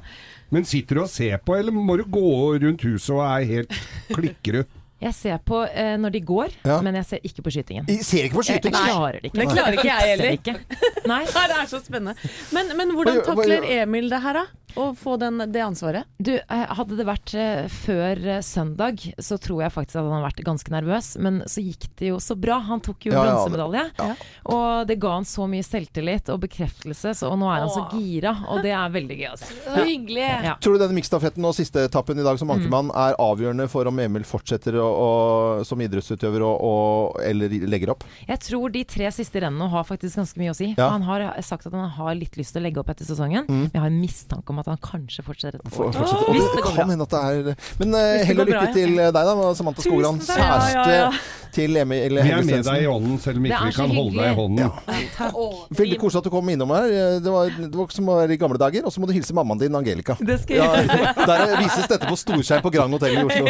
Men 0.50 0.66
sitter 0.66 0.98
du 0.98 1.04
og 1.04 1.12
ser 1.14 1.38
på, 1.46 1.54
eller 1.54 1.70
må 1.70 1.94
du 2.00 2.02
gå 2.10 2.26
rundt 2.58 2.82
huset 2.82 3.14
og 3.14 3.22
er 3.22 3.46
helt 3.46 3.74
klikker 4.10 4.58
du? 4.58 4.79
Jeg 5.00 5.14
ser 5.16 5.38
på 5.48 5.62
eh, 5.66 5.94
når 5.96 6.12
de 6.12 6.20
går, 6.28 6.52
Ja. 6.68 6.80
men 6.84 6.94
jeg 7.00 7.06
ser 7.08 7.20
ikke 7.24 7.42
på 7.46 7.50
skytingen. 7.54 7.88
I- 7.88 8.02
ser 8.04 8.28
ikke 8.28 8.36
på 8.40 8.46
skyting? 8.50 8.72
Jeg, 8.72 8.78
Nei. 8.78 8.86
jeg 8.86 8.96
klarer 8.96 9.20
det 9.20 9.30
ikke. 9.32 9.40
Det 9.40 9.48
klarer 9.54 9.78
ikke 9.78 9.90
jeg 9.90 10.08
heller. 10.12 10.30
Ikke. 10.38 10.54
Nei. 11.14 11.24
det 11.24 11.58
er 11.58 11.68
så 11.72 11.80
spennende. 11.84 12.16
Men, 12.52 12.76
men 12.76 12.96
hvordan 12.96 13.20
Hva 13.20 13.20
gjør- 13.20 13.28
hva 13.34 13.44
takler 13.44 13.70
Emil 13.82 14.10
det 14.12 14.20
her, 14.26 14.42
da? 14.42 14.46
Å 14.78 14.84
få 14.94 15.16
den, 15.18 15.40
det 15.50 15.58
ansvaret? 15.66 16.04
Du, 16.22 16.30
eh, 16.36 16.66
hadde 16.78 16.94
det 16.94 17.02
vært 17.08 17.32
eh, 17.34 17.64
før 17.66 18.20
eh, 18.36 18.42
søndag, 18.46 19.00
så 19.18 19.34
tror 19.42 19.64
jeg 19.64 19.72
faktisk 19.74 19.96
at 19.98 20.04
han 20.06 20.12
hadde 20.14 20.28
vært 20.28 20.42
ganske 20.46 20.70
nervøs. 20.70 21.08
Men 21.18 21.40
så 21.50 21.58
gikk 21.64 21.88
det 21.98 22.12
jo 22.12 22.20
så 22.22 22.36
bra. 22.38 22.60
Han 22.68 22.78
tok 22.86 23.08
jo 23.08 23.10
Ja, 23.16 23.24
ja, 23.24 23.32
bronsemedalje. 23.34 23.82
ja. 23.98 24.12
Og 24.46 24.86
det 24.86 25.00
ga 25.02 25.16
han 25.16 25.26
så 25.26 25.48
mye 25.50 25.66
selvtillit 25.66 26.30
og 26.30 26.38
bekreftelse, 26.44 27.16
så, 27.18 27.32
og 27.32 27.40
nå 27.42 27.48
er 27.50 27.64
han 27.64 27.72
så 27.74 27.82
gira. 27.96 28.36
Og 28.46 28.62
det 28.62 28.70
er 28.78 28.94
veldig 28.94 29.18
gøy 29.24 29.28
å 29.32 29.40
se. 29.42 29.50
Så 29.70 29.82
hyggelig. 29.88 30.28
Ja. 30.46 30.54
Tror 30.62 30.78
du 30.78 30.84
denne 30.84 30.94
miksstafetten 31.00 31.50
og 31.50 31.56
siste 31.58 31.82
etappen 31.90 32.22
i 32.22 32.28
dag 32.30 32.38
som 32.38 32.54
ankermann 32.54 32.92
er 32.94 33.18
avgjørende 33.18 33.66
for 33.74 33.90
om 33.90 33.98
Emil 34.06 34.22
fortsetter 34.28 34.78
å, 34.78 34.86
å, 34.90 35.64
som 35.66 35.80
idrettsutøver 35.84 36.42
og, 36.46 36.60
og, 36.66 37.20
eller 37.24 37.52
legger 37.70 37.92
opp? 37.94 38.04
Jeg 38.28 38.40
tror 38.46 38.72
de 38.74 38.82
tre 38.88 39.10
siste 39.14 39.42
rennene 39.44 39.68
har 39.72 39.86
faktisk 39.88 40.20
ganske 40.20 40.40
mye 40.42 40.52
å 40.52 40.56
si. 40.58 40.70
Ja. 40.78 40.90
Han 40.94 41.04
har 41.08 41.24
sagt 41.46 41.66
at 41.70 41.74
han 41.76 41.88
har 41.96 42.14
litt 42.18 42.36
lyst 42.40 42.54
til 42.56 42.62
å 42.62 42.66
legge 42.66 42.82
opp 42.82 42.90
etter 42.92 43.08
sesongen. 43.08 43.46
Mm. 43.48 43.62
Men 43.68 43.74
jeg 43.76 43.82
har 43.84 43.90
en 43.92 44.00
mistanke 44.00 44.54
om 44.54 44.62
at 44.62 44.70
han 44.72 44.80
kanskje 44.84 45.24
fortsetter 45.26 45.60
For, 45.68 45.90
fortsetter. 45.94 46.24
Oh, 46.26 46.32
Hvis 46.36 46.48
det 46.54 46.62
går 46.62 46.68
kan 46.70 46.80
bra. 46.80 46.88
hende 46.92 47.06
at 47.08 47.14
det 47.14 47.20
er 47.20 47.68
Men 47.82 47.94
uh, 47.94 48.24
hell 48.28 48.40
og 48.40 48.46
går 48.46 48.52
bra, 48.54 48.64
lykke 48.64 48.74
til 48.76 48.96
deg, 49.00 49.20
da, 49.20 49.52
Samantha 49.58 49.84
Skogran. 49.86 50.20
Kjæreste 50.20 50.40
Ja, 50.40 50.88
ja, 50.90 51.04
ja. 51.06 51.10
til 51.54 51.76
Emil 51.80 52.18
Vi 52.20 52.30
er 52.30 52.44
med 52.46 52.64
deg 52.66 52.84
i 52.84 52.88
ånden, 52.90 53.16
selv 53.22 53.40
om 53.40 53.46
ikke 53.48 53.60
vi 53.70 53.76
kan 53.76 53.94
holde 53.96 54.16
deg 54.16 54.30
i 54.30 54.34
hyggelig. 54.38 54.68
hånden. 54.70 55.74
Veldig 55.80 55.98
koselig 56.00 56.20
at 56.22 56.28
du 56.28 56.32
kom 56.32 56.50
innom 56.52 56.70
her. 56.74 56.88
Det 57.24 57.32
var, 57.34 57.50
det 57.60 57.70
var 57.74 57.92
som 57.94 58.10
å 58.12 58.16
være 58.20 58.36
i 58.36 58.40
gamle 58.40 58.60
dager. 58.60 58.86
Og 58.86 58.94
så 58.94 59.02
må 59.02 59.08
du 59.10 59.14
hilse 59.16 59.34
mammaen 59.36 59.60
din, 59.60 59.74
Angelica. 59.78 60.16
Det 60.20 60.38
skal 60.44 60.60
jeg 60.60 60.86
Ja, 60.90 61.12
Der 61.28 61.56
vises 61.60 61.88
dette 61.90 62.08
på 62.08 62.16
storskjerm 62.18 62.62
på 62.64 62.72
Grand 62.74 62.94
Hotel 62.96 63.18
i 63.18 63.24
Oslo. 63.26 63.46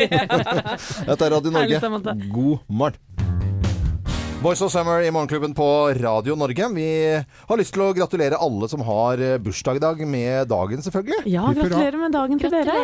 Dette 1.10 1.29
Radio 1.30 1.50
Norge. 1.54 1.80
God 2.32 2.58
morgen. 2.68 3.00
Boys 4.40 4.62
of 4.62 4.72
Summer 4.72 5.02
i 5.02 5.10
Morgenklubben 5.10 5.54
på 5.54 5.94
Radio 5.94 6.34
Norge. 6.36 6.68
Vi 6.72 7.22
har 7.48 7.58
lyst 7.60 7.74
til 7.76 7.82
å 7.84 7.90
gratulere 7.92 8.38
alle 8.40 8.68
som 8.72 8.80
har 8.86 9.20
eh, 9.20 9.34
bursdag 9.36 9.76
i 9.76 9.82
dag, 9.82 10.00
med 10.08 10.48
dagen, 10.48 10.80
selvfølgelig. 10.80 11.28
Ja, 11.28 11.42
gratulerer 11.52 11.98
med 12.00 12.14
dagen 12.16 12.40
til 12.40 12.54
dere. 12.54 12.76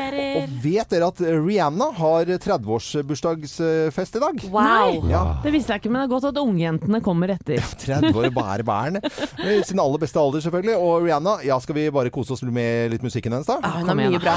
Og 0.42 0.58
vet 0.60 0.92
dere 0.92 1.08
at 1.08 1.22
Rihanna 1.24 1.88
har 1.96 2.28
30-årsbursdagsfest 2.28 4.20
i 4.20 4.22
dag? 4.26 4.44
Wow! 4.52 5.08
Ja. 5.08 5.22
Det 5.46 5.54
visste 5.56 5.72
jeg 5.72 5.86
ikke, 5.86 5.94
men 5.94 6.02
det 6.02 6.10
er 6.10 6.12
godt 6.12 6.28
at 6.28 6.42
ungjentene 6.44 7.00
kommer 7.08 7.32
etter. 7.38 7.64
30 7.86 8.12
år 8.12 8.28
bare 8.36 8.66
bæren. 8.66 9.00
I 9.00 9.62
sin 9.64 9.80
aller 9.80 10.04
beste 10.04 10.20
alder, 10.20 10.44
selvfølgelig. 10.44 10.76
Og 10.76 11.08
Rihanna, 11.08 11.38
ja, 11.48 11.56
skal 11.64 11.80
vi 11.80 11.88
bare 11.88 12.12
kose 12.12 12.36
oss 12.36 12.44
med 12.44 12.92
litt 12.92 13.06
musikken 13.06 13.32
hennes, 13.32 13.48
da? 13.48 13.62
Ja, 13.64 13.78
hun 13.80 13.94
har 13.94 13.96
mye 14.04 14.20
bra. 14.20 14.36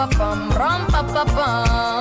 Pum 0.00 0.08
pum 0.16 0.48
pum 0.88 1.06
pum 1.12 1.28
pum. 1.36 1.99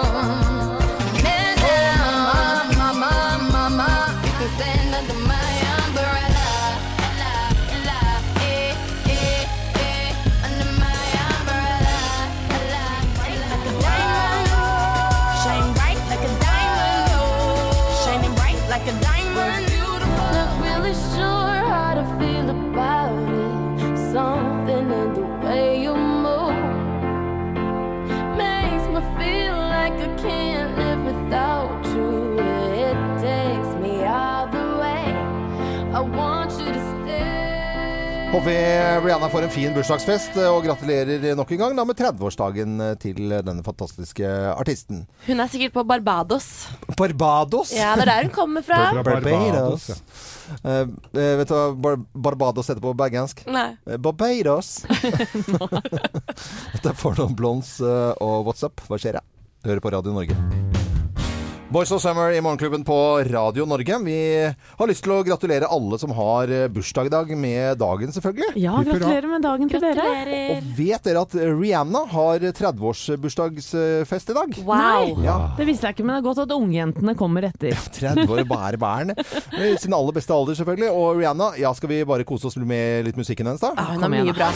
Håper 38.29 39.01
Rihanna 39.01 39.29
får 39.29 39.41
en 39.41 39.49
fin 39.49 39.71
bursdagsfest, 39.73 40.35
og 40.51 40.61
gratulerer 40.61 41.31
nok 41.33 41.49
en 41.55 41.61
gang 41.63 41.71
da 41.73 41.85
med 41.87 41.97
30-årsdagen 41.97 42.75
til 43.01 43.31
denne 43.31 43.63
fantastiske 43.65 44.29
artisten. 44.53 45.07
Hun 45.25 45.41
er 45.41 45.49
sikkert 45.49 45.73
på 45.73 45.83
Barbados. 45.89 46.67
Barbados? 46.93 47.73
Ja, 47.73 47.95
det 47.97 48.05
er 48.05 48.11
der 48.11 48.27
hun 48.27 48.35
kommer 48.35 48.61
fra. 48.61 48.83
Barbados. 49.01 49.89
Uh, 50.61 50.85
eh, 51.17 51.35
vet 51.41 51.49
du 51.49 51.55
hva 51.57 51.73
Bar 51.73 51.97
Barbados 52.13 52.69
heter 52.69 52.85
på 52.85 52.93
bergensk? 52.97 53.41
Nei. 53.49 53.71
Eh, 53.89 53.97
Barbados. 53.97 54.75
Dette 56.73 56.85
er 56.85 56.97
Fornum 57.01 57.33
Blondes 57.33 57.79
uh, 57.81 58.13
og 58.21 58.45
What's 58.45 58.61
Up. 58.61 58.85
Hva 58.85 59.01
skjer, 59.01 59.17
ja? 59.17 59.25
Hører 59.65 59.81
på 59.81 59.97
Radio 59.97 60.13
Norge. 60.13 60.78
Boys 61.69 61.91
of 61.91 62.01
Summer 62.01 62.31
i 62.31 62.41
Morgenklubben 62.41 62.83
på 62.83 63.23
Radio 63.23 63.65
Norge. 63.65 63.97
Vi 64.03 64.53
har 64.79 64.87
lyst 64.89 65.03
til 65.05 65.11
å 65.13 65.19
gratulere 65.21 65.67
alle 65.69 65.99
som 66.01 66.09
har 66.17 66.49
eh, 66.49 66.63
bursdag 66.73 67.05
i 67.05 67.11
dag, 67.13 67.29
med 67.37 67.77
dagen, 67.77 68.09
selvfølgelig. 68.15 68.55
Ja, 68.57 68.79
gratulerer 68.87 69.27
med 69.29 69.45
dagen 69.45 69.69
til 69.69 69.83
dere. 69.83 70.07
Og 70.55 70.71
vet 70.79 71.05
dere 71.05 71.21
at 71.27 71.35
Rihanna 71.37 72.01
har 72.09 72.41
30-årsbursdagsfest 72.47 74.33
i 74.33 74.37
dag? 74.39 74.57
Wow! 74.65 75.21
Ja. 75.21 75.37
Det 75.59 75.69
visste 75.69 75.91
jeg 75.91 75.99
ikke, 75.99 76.07
men 76.09 76.17
det 76.17 76.23
er 76.23 76.27
godt 76.31 76.41
at 76.47 76.55
ungjentene 76.57 77.13
kommer 77.19 77.45
etter. 77.51 77.77
30 77.99 78.25
år 78.25 78.47
bare 78.49 78.81
bæren. 78.81 79.13
I 79.53 79.75
sin 79.77 79.93
aller 79.93 80.17
beste 80.17 80.33
alder, 80.33 80.57
selvfølgelig. 80.57 80.89
Og 80.89 81.21
Rihanna, 81.21 81.51
ja, 81.61 81.75
skal 81.77 81.93
vi 81.93 82.01
bare 82.01 82.25
kose 82.25 82.49
oss 82.49 82.57
med 82.57 83.05
litt 83.11 83.21
musikken 83.21 83.45
hennes, 83.45 83.61
da? 83.61 83.75
Ja, 83.77 83.91
hun 83.93 84.07
har 84.07 84.15
mye 84.17 84.33
bra. 84.33 84.49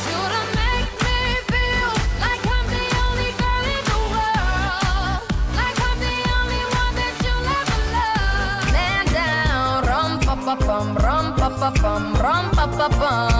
Pa 12.03 12.09
bum, 12.09 12.13
rum 12.19 12.45
pa 12.55 12.65
pa 12.67 12.87
bum. 12.99 13.32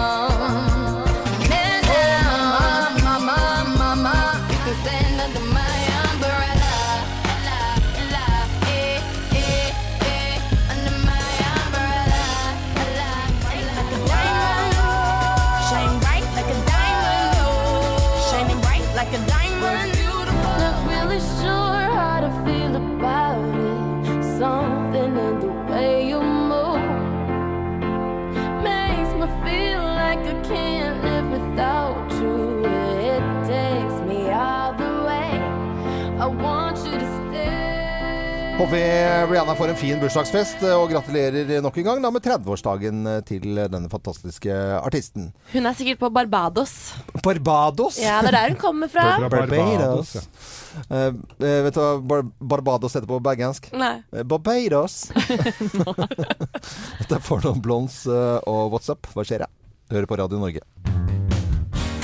Håper 38.54 39.26
Rihanna 39.26 39.54
får 39.58 39.68
en 39.68 39.76
fin 39.76 39.98
bursdagsfest, 39.98 40.62
og 40.76 40.86
gratulerer 40.92 41.56
nok 41.62 41.78
en 41.80 41.86
gang 41.88 42.02
da 42.04 42.10
med 42.14 42.22
30-årsdagen 42.22 43.00
til 43.26 43.58
denne 43.58 43.90
fantastiske 43.90 44.54
artisten. 44.78 45.32
Hun 45.50 45.66
er 45.66 45.74
sikkert 45.74 45.98
på 46.04 46.10
Barbados. 46.14 46.94
Barbados? 47.18 47.98
Ja, 47.98 48.20
det 48.22 48.30
er 48.30 48.38
der 48.38 48.54
hun 48.54 48.60
kommer 48.62 48.92
fra. 48.92 49.18
Barbados. 49.26 50.14
Eh, 50.86 51.10
eh, 51.10 51.60
vet 51.66 51.74
du 51.74 51.82
hva 51.82 51.98
Bar 51.98 52.24
Barbados 52.54 52.94
heter 52.94 53.10
på 53.10 53.18
bergensk? 53.26 53.72
Nei. 53.74 53.96
Eh, 54.14 54.22
Barbados. 54.22 55.10
Dette 57.00 57.18
er 57.18 57.22
For 57.26 57.42
noen 57.42 57.62
blondes 57.64 58.04
uh, 58.06 58.38
og 58.46 58.74
What's 58.74 58.90
Up. 58.92 59.10
Hva 59.14 59.26
skjer, 59.26 59.48
ja? 59.48 59.50
Hører 59.90 60.10
på 60.10 60.22
Radio 60.22 60.38
Norge. 60.38 60.62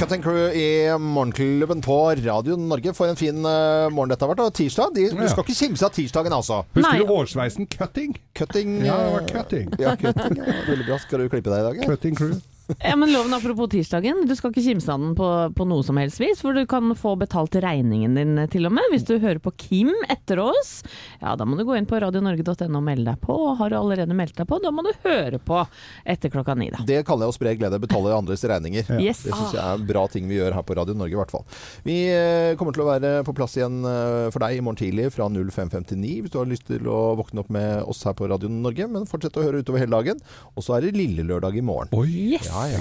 Cut 0.01 0.12
and 0.12 0.22
Crew 0.24 0.53
i 0.57 0.98
Morgenklubben 0.98 1.82
på 1.82 2.11
Radio 2.11 2.57
Norge. 2.57 2.94
For 2.96 3.11
en 3.12 3.16
fin 3.20 3.36
eh, 3.36 3.88
morgen 3.92 4.09
dette 4.09 4.24
har 4.24 4.30
vært. 4.30 4.40
Og 4.46 4.55
tirsdag. 4.57 4.94
De, 4.96 5.03
du 5.12 5.26
skal 5.28 5.44
ikke 5.44 5.57
kimse 5.59 5.84
av 5.84 5.92
tirsdagen, 5.92 6.32
altså. 6.32 6.62
Husker 6.72 7.03
du 7.03 7.11
hårsveisen 7.11 7.68
Cutting? 7.68 8.14
Cutting 8.32 8.78
Ja, 8.86 8.96
det 8.96 9.11
var 9.12 9.26
cutting. 9.28 9.68
Ja, 9.76 9.92
cutting 10.01 10.40
ja. 10.40 10.55
Veldig 10.70 10.86
bra. 10.88 10.96
Skal 11.05 11.20
du 11.20 11.28
klippe 11.28 11.53
deg 11.53 11.61
i 11.61 11.66
dag? 11.66 11.82
ja? 11.82 11.90
Cutting 11.92 12.16
Crew. 12.16 12.32
Ja, 12.79 12.95
men 12.97 13.12
loven 13.12 13.35
apropos 13.35 13.68
tirsdagen. 13.73 14.23
Du 14.29 14.35
skal 14.39 14.53
ikke 14.53 14.62
kimse 14.64 14.93
av 14.93 15.01
den 15.03 15.14
på, 15.18 15.27
på 15.57 15.66
noe 15.68 15.83
som 15.87 15.99
helst 16.01 16.21
vis, 16.23 16.41
for 16.45 16.57
du 16.57 16.62
kan 16.71 16.93
få 16.99 17.16
betalt 17.21 17.57
regningen 17.62 18.14
din 18.16 18.39
eh, 18.39 18.49
til 18.53 18.68
og 18.68 18.75
med. 18.77 18.87
Hvis 18.93 19.07
du 19.09 19.16
hører 19.23 19.41
på 19.43 19.53
Kim 19.59 19.91
etter 20.11 20.41
oss, 20.43 20.81
ja 21.23 21.35
da 21.39 21.47
må 21.49 21.59
du 21.59 21.64
gå 21.68 21.77
inn 21.79 21.89
på 21.91 21.99
radionorge.no 22.03 22.68
og 22.81 22.85
melde 22.87 23.11
deg 23.11 23.21
på. 23.25 23.35
Og 23.49 23.57
har 23.61 23.73
du 23.73 23.79
allerede 23.81 24.16
meldt 24.16 24.37
deg 24.39 24.49
på, 24.51 24.61
da 24.62 24.73
må 24.75 24.85
du 24.87 24.93
høre 25.05 25.41
på 25.43 25.61
etter 26.09 26.33
klokka 26.33 26.55
ni, 26.59 26.71
da. 26.73 26.85
Det 26.87 27.03
kaller 27.09 27.27
jeg 27.29 27.35
å 27.35 27.39
spre 27.39 27.55
glede. 27.59 27.81
Betale 27.83 28.14
andres 28.16 28.45
regninger. 28.47 28.93
Yes. 29.01 29.25
Det 29.27 29.35
syns 29.35 29.57
jeg 29.57 29.62
er 29.64 29.81
en 29.81 29.89
bra 29.89 30.07
ting 30.12 30.29
vi 30.31 30.39
gjør 30.39 30.57
her 30.59 30.66
på 30.68 30.77
Radio 30.79 30.97
Norge, 30.99 31.16
i 31.16 31.21
hvert 31.21 31.35
fall. 31.35 31.47
Vi 31.87 31.99
eh, 32.12 32.53
kommer 32.61 32.77
til 32.77 32.85
å 32.85 32.91
være 32.91 33.12
på 33.27 33.35
plass 33.37 33.57
igjen 33.59 33.81
eh, 33.89 34.29
for 34.33 34.43
deg 34.45 34.59
i 34.59 34.62
morgen 34.64 34.81
tidlig 34.81 35.09
fra 35.14 35.27
05.59 35.31 36.14
hvis 36.25 36.33
du 36.35 36.39
har 36.41 36.49
lyst 36.51 36.66
til 36.71 36.87
å 36.91 37.01
våkne 37.18 37.43
opp 37.45 37.51
med 37.55 37.83
oss 37.91 38.05
her 38.07 38.14
på 38.18 38.29
Radio 38.31 38.51
Norge. 38.53 38.87
Men 38.91 39.09
fortsett 39.11 39.37
å 39.41 39.45
høre 39.45 39.62
utover 39.64 39.83
hele 39.83 39.97
dagen. 39.97 40.23
Og 40.55 40.64
så 40.66 40.77
er 40.77 40.87
det 40.87 40.97
lille 40.99 41.25
lørdag 41.27 41.57
i 41.59 41.64
morgen. 41.64 41.91
Oh, 41.97 42.07
Yes. 42.11 42.47
Ja, 42.51 42.59
ja. 42.68 42.80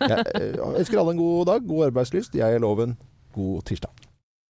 Jeg 0.00 0.24
eh, 0.34 0.78
ønsker 0.78 1.00
alle 1.00 1.16
en 1.16 1.22
god 1.22 1.46
dag, 1.46 1.64
god 1.68 1.86
arbeidslyst. 1.90 2.34
Jeg 2.34 2.54
er 2.54 2.58
Loven. 2.58 2.98
God 3.34 3.62
tirsdag. 3.62 4.07